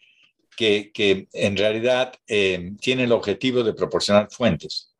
que, 0.56 1.28
en 1.32 1.56
realidad 1.56 2.14
eh, 2.26 2.72
tiene 2.80 3.04
el 3.04 3.12
objetivo 3.12 3.62
de 3.62 3.74
proporcionar 3.74 4.28
fuentes, 4.30 4.93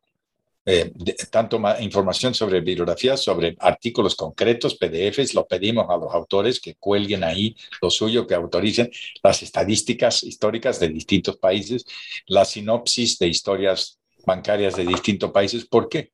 eh, 0.65 0.91
tanto 1.29 1.61
información 1.79 2.33
sobre 2.33 2.59
bibliografías, 2.59 3.21
sobre 3.21 3.55
artículos 3.59 4.15
concretos, 4.15 4.75
PDFs, 4.75 5.35
lo 5.35 5.45
pedimos 5.45 5.85
a 5.89 5.97
los 5.97 6.11
autores 6.13 6.59
que 6.59 6.75
cuelguen 6.75 7.23
ahí 7.23 7.55
lo 7.81 7.91
suyo, 7.91 8.25
que 8.25 8.33
autoricen 8.33 8.89
las 9.21 9.43
estadísticas 9.43 10.23
históricas 10.23 10.79
de 10.79 10.89
distintos 10.89 11.37
países, 11.37 11.85
la 12.25 12.45
sinopsis 12.45 13.19
de 13.19 13.27
historias 13.27 13.99
bancarias 14.25 14.75
de 14.75 14.85
distintos 14.85 15.31
países. 15.31 15.65
¿Por 15.65 15.87
qué? 15.87 16.11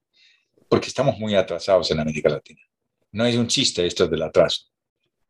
Porque 0.67 0.87
estamos 0.87 1.17
muy 1.17 1.35
atrasados 1.35 1.89
en 1.91 1.99
América 2.01 2.29
Latina. 2.29 2.61
No 3.13 3.25
es 3.25 3.35
un 3.35 3.47
chiste 3.47 3.85
esto 3.85 4.07
del 4.07 4.21
atraso. 4.21 4.65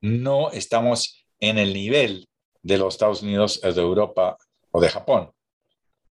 No 0.02 0.52
estamos 0.52 1.24
en 1.40 1.60
el 1.60 1.74
nivel 1.74 2.28
de 2.64 2.78
los 2.78 2.96
Estados 2.96 3.22
Unidos, 3.22 3.62
de 3.62 3.82
Europa 3.82 4.38
o 4.72 4.82
de 4.82 4.90
Japón. 4.90 5.32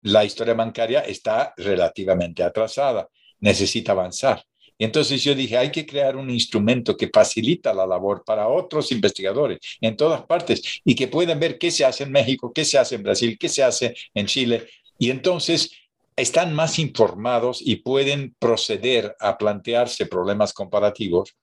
La 0.06 0.24
historia 0.24 0.54
bancaria 0.54 1.00
está 1.00 1.52
relativamente 1.56 2.42
atrasada, 2.42 3.08
necesita 3.40 3.92
avanzar. 3.92 4.42
Y 4.78 4.84
entonces 4.84 5.24
yo 5.24 5.34
dije, 5.34 5.56
hay 5.56 5.70
que 5.70 5.86
crear 5.86 6.16
un 6.16 6.30
instrumento 6.30 6.96
que 6.96 7.08
facilita 7.12 7.72
la 7.72 7.86
labor 7.86 8.22
para 8.24 8.48
otros 8.48 8.92
investigadores 8.92 9.58
en 9.80 9.96
todas 9.96 10.22
partes 10.26 10.80
y 10.84 10.94
que 10.94 11.08
puedan 11.08 11.40
ver 11.40 11.58
qué 11.58 11.70
se 11.70 11.84
hace 11.84 12.04
en 12.04 12.12
México, 12.12 12.52
qué 12.52 12.64
se 12.64 12.78
hace 12.78 12.96
en 12.96 13.02
Brasil, 13.02 13.36
qué 13.38 13.48
se 13.48 13.62
hace 13.62 13.94
en 14.14 14.26
Chile. 14.26 14.68
Y 14.98 15.10
entonces 15.10 15.70
están 16.14 16.54
más 16.54 16.78
informados 16.78 17.60
y 17.60 17.76
pueden 17.76 18.34
proceder 18.38 19.16
a 19.18 19.38
plantearse 19.38 20.06
problemas 20.06 20.52
comparativos, 20.52 21.34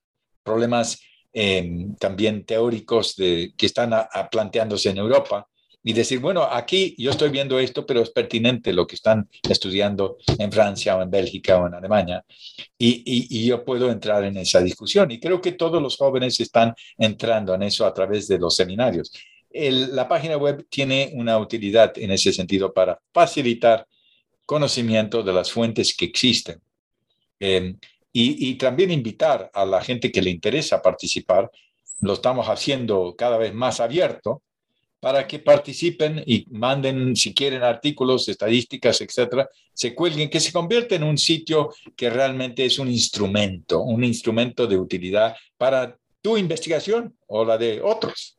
problemas 0.44 1.00
Em, 1.36 1.96
también 1.96 2.46
teóricos 2.46 3.16
que 3.16 3.66
están 3.66 3.92
planteándose 4.32 4.92
en 4.92 5.00
Europa 5.00 5.48
y 5.84 5.94
decir, 5.94 6.20
bueno, 6.20 6.44
aquí 6.44 6.96
yo 6.98 7.12
estoy 7.12 7.30
viendo 7.30 7.60
esto, 7.60 7.86
pero 7.86 8.02
es 8.02 8.10
pertinente 8.10 8.72
lo 8.72 8.88
que 8.88 8.96
están 8.96 9.30
estudiando 9.50 10.18
en 10.38 10.52
Francia 10.52 10.96
o 10.96 11.02
en 11.02 11.12
Bélgica 11.12 11.58
o 11.58 11.68
en 11.68 11.74
Alemania, 11.74 12.24
y, 12.78 13.04
y, 13.06 13.46
yo 13.46 13.66
puedo 13.66 13.92
entrar 13.92 14.24
en 14.24 14.38
esa 14.38 14.62
discusión. 14.62 15.12
Y 15.12 15.20
creo 15.20 15.42
que 15.42 15.52
todos 15.54 15.82
los 15.82 15.98
jóvenes 15.98 16.40
están 16.40 16.74
entrando 16.98 17.54
en 17.54 17.64
eso 17.64 17.86
a 17.86 17.94
través 17.94 18.28
de 18.28 18.40
los 18.40 18.56
seminarios. 18.56 19.12
la 19.52 20.08
página 20.08 20.38
web 20.38 20.66
tiene 20.70 21.12
una 21.14 21.38
utilidad 21.38 21.94
en 21.98 22.12
ese 22.12 22.32
sentido 22.34 22.74
para 22.74 23.00
facilitar 23.14 23.86
conocimiento 24.46 25.24
de 25.24 25.34
las 25.34 25.52
fuentes 25.52 25.96
que 25.96 26.06
existen. 26.06 26.62
Eh, 27.40 27.76
y, 28.16 28.56
también 28.56 28.92
invitar 28.92 29.50
a 29.54 29.66
la 29.66 29.82
gente 29.82 30.12
que 30.12 30.22
le 30.22 30.30
interesa 30.30 30.84
participar, 30.84 31.50
lo 32.02 32.14
estamos 32.14 32.48
haciendo 32.48 33.16
cada 33.18 33.38
vez 33.38 33.54
más 33.56 33.80
abierto, 33.80 34.44
para 35.04 35.28
que 35.28 35.40
participen 35.40 36.24
y 36.26 36.48
manden, 36.50 37.14
si 37.14 37.34
quieren, 37.34 37.62
artículos, 37.62 38.30
estadísticas, 38.30 39.02
etcétera, 39.02 39.50
se 39.74 39.94
cuelguen, 39.94 40.30
que 40.30 40.40
se 40.40 40.54
convierta 40.54 40.96
en 40.96 41.04
un 41.04 41.18
sitio 41.18 41.74
que 41.94 42.10
realmente 42.10 42.64
es 42.64 42.80
un 42.80 42.88
instrumento, 42.88 43.82
un 43.82 44.06
instrumento 44.06 44.66
de 44.66 44.78
utilidad 44.78 45.36
para 45.58 46.00
tu 46.22 46.38
investigación 46.38 47.18
o 47.28 47.44
la 47.44 47.58
de 47.58 47.82
otros. 47.82 48.38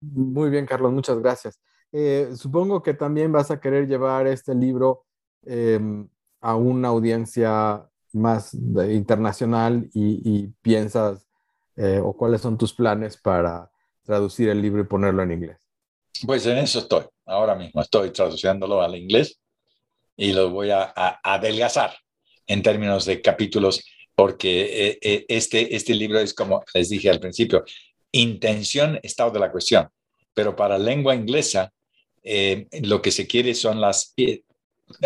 Muy 0.00 0.50
bien, 0.50 0.66
Carlos, 0.66 0.92
muchas 0.92 1.20
gracias. 1.20 1.60
Eh, 1.92 2.32
supongo 2.34 2.82
que 2.82 2.94
también 2.94 3.30
vas 3.30 3.52
a 3.52 3.60
querer 3.60 3.86
llevar 3.86 4.26
este 4.26 4.52
libro 4.52 5.04
em, 5.46 6.08
a 6.40 6.56
una 6.56 6.88
audiencia 6.88 7.88
más 8.12 8.52
internacional 8.52 9.88
y, 9.94 10.48
piensas 10.60 11.24
eh, 11.76 12.00
o 12.02 12.16
cuáles 12.16 12.40
son 12.40 12.58
tus 12.58 12.72
planes 12.72 13.16
para 13.16 13.70
traducir 14.04 14.48
el 14.48 14.60
libro 14.60 14.82
y 14.82 14.84
ponerlo 14.84 15.22
en 15.22 15.32
inglés? 15.32 15.58
Pues 16.26 16.46
en 16.46 16.58
eso 16.58 16.80
estoy. 16.80 17.04
Ahora 17.26 17.54
mismo 17.54 17.80
estoy 17.80 18.10
traduciéndolo 18.10 18.82
al 18.82 18.96
inglés 18.96 19.38
y 20.16 20.32
lo 20.32 20.50
voy 20.50 20.70
a, 20.70 20.92
adelgazar 21.22 21.94
en 22.46 22.62
términos 22.62 23.06
de 23.06 23.22
capítulos 23.22 23.82
porque 24.14 24.88
eh, 24.88 24.98
eh, 25.00 25.24
este, 25.28 25.74
este 25.74 25.94
libro 25.94 26.18
es 26.18 26.34
como 26.34 26.62
les 26.74 26.90
dije 26.90 27.08
al 27.08 27.20
principio, 27.20 27.64
intención, 28.10 29.00
estado 29.02 29.30
de 29.30 29.40
la 29.40 29.50
cuestión. 29.50 29.88
Pero 30.34 30.54
para 30.54 30.78
lengua 30.78 31.14
inglesa, 31.14 31.72
lo 32.82 33.02
que 33.02 33.10
se 33.10 33.26
quiere 33.26 33.52
son 33.54 33.80
las 33.80 34.14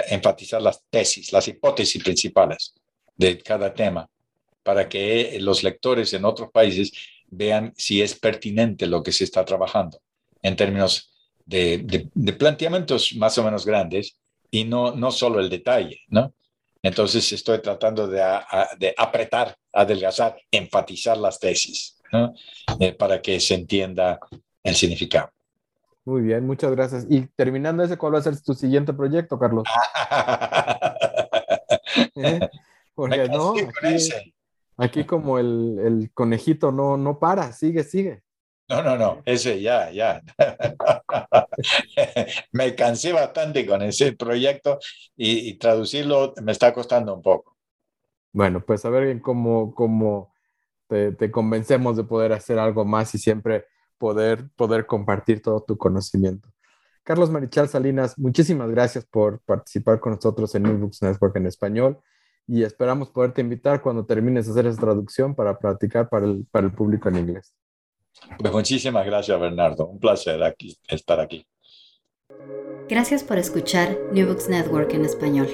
enfatizar 0.08 0.60
las 0.60 0.82
tesis, 0.90 1.32
las 1.32 1.48
hipótesis 1.48 2.02
principales 2.02 2.74
de 3.16 3.38
cada 3.38 3.72
tema, 3.72 4.08
para 4.66 4.88
que 4.88 5.38
los 5.40 5.62
lectores 5.62 6.12
en 6.12 6.24
otros 6.24 6.50
países 6.50 6.90
vean 7.28 7.72
si 7.76 8.02
es 8.02 8.18
pertinente 8.18 8.88
lo 8.88 9.00
que 9.00 9.12
se 9.12 9.22
está 9.22 9.44
trabajando 9.44 10.00
en 10.42 10.56
términos 10.56 11.12
de, 11.44 12.10
planteamientos 12.36 13.14
más 13.14 13.38
o 13.38 13.44
menos 13.44 13.64
grandes 13.64 14.18
y 14.50 14.64
no, 14.64 14.90
no 14.90 15.12
solo 15.12 15.38
el 15.38 15.48
detalle, 15.48 16.00
¿no? 16.08 16.34
Entonces 16.82 17.30
estoy 17.30 17.62
tratando 17.62 18.08
de, 18.08 18.20
de 18.76 18.92
apretar, 18.98 19.56
adelgazar, 19.72 20.36
enfatizar 20.50 21.16
las 21.16 21.38
tesis, 21.38 22.00
¿no? 22.12 22.34
Eh, 22.80 22.92
para 22.92 23.22
que 23.22 23.38
se 23.38 23.54
entienda 23.54 24.18
el 24.64 24.74
significado. 24.74 25.30
Muy 26.04 26.22
bien, 26.22 26.44
muchas 26.44 26.72
gracias. 26.72 27.06
Y 27.08 27.28
terminando 27.36 27.84
ese, 27.84 27.96
¿cuál 27.96 28.14
va 28.14 28.18
a 28.18 28.22
ser 28.22 28.40
tu 28.40 28.54
siguiente 28.54 28.92
proyecto, 28.92 29.38
Carlos? 29.38 29.62
¿Eh? 32.16 32.40
Porque 32.96 33.28
no, 33.28 33.52
aquí, 33.52 33.98
como 35.06 35.38
el, 35.38 36.10
conejito 36.12 36.70
no, 36.72 36.96
no 36.96 37.18
para, 37.18 37.52
sigue, 37.52 37.84
sigue. 37.84 38.22
No, 38.68 38.82
no, 38.82 38.98
no, 38.98 39.22
ese 39.24 39.60
ya, 39.60 39.90
ya. 39.90 40.20
me 42.52 42.74
cansé 42.74 43.12
bastante 43.12 43.64
con 43.64 43.80
ese 43.82 44.12
proyecto 44.12 44.78
y, 45.16 45.56
traducirlo 45.58 46.34
me 46.42 46.52
está 46.52 46.74
costando 46.74 47.14
un 47.14 47.22
poco. 47.22 47.56
Bueno, 48.32 48.64
pues 48.64 48.84
a 48.84 48.90
ver 48.90 49.20
cómo, 49.20 49.74
cómo 49.74 50.34
te, 50.88 51.12
te 51.12 51.30
convencemos 51.30 51.96
de 51.96 52.04
poder 52.04 52.32
hacer 52.32 52.58
algo 52.58 52.84
más 52.84 53.14
y 53.14 53.18
siempre 53.18 53.66
poder, 53.98 54.50
poder 54.56 54.84
compartir 54.86 55.40
todo 55.40 55.62
tu 55.62 55.78
conocimiento. 55.78 56.48
Carlos 57.02 57.30
Marichal 57.30 57.68
Salinas, 57.68 58.18
muchísimas 58.18 58.68
gracias 58.70 59.06
por 59.06 59.40
participar 59.42 60.00
con 60.00 60.14
nosotros 60.14 60.52
en 60.56 60.64
New 60.64 60.76
Books 60.78 61.02
Network 61.02 61.36
en 61.36 61.46
español 61.46 62.00
y 62.46 62.62
esperamos 62.62 63.10
poderte 63.10 63.40
invitar 63.40 63.82
cuando 63.82 64.04
termines 64.04 64.46
de 64.46 64.52
hacer 64.52 64.66
esa 64.66 64.80
traducción 64.80 65.34
para 65.34 65.58
practicar 65.58 66.08
para 66.08 66.26
el, 66.26 66.46
para 66.50 66.66
el 66.66 66.72
público 66.72 67.08
en 67.08 67.16
inglés. 67.16 67.54
Pues 68.38 68.52
muchísimas 68.52 69.04
gracias, 69.04 69.38
Bernardo. 69.38 69.86
Un 69.86 69.98
placer 69.98 70.42
aquí, 70.42 70.76
estar 70.88 71.20
aquí. 71.20 71.46
Gracias 72.88 73.24
por 73.24 73.38
escuchar 73.38 73.98
New 74.12 74.26
Books 74.26 74.48
Network 74.48 74.92
en 74.94 75.04
español. 75.04 75.48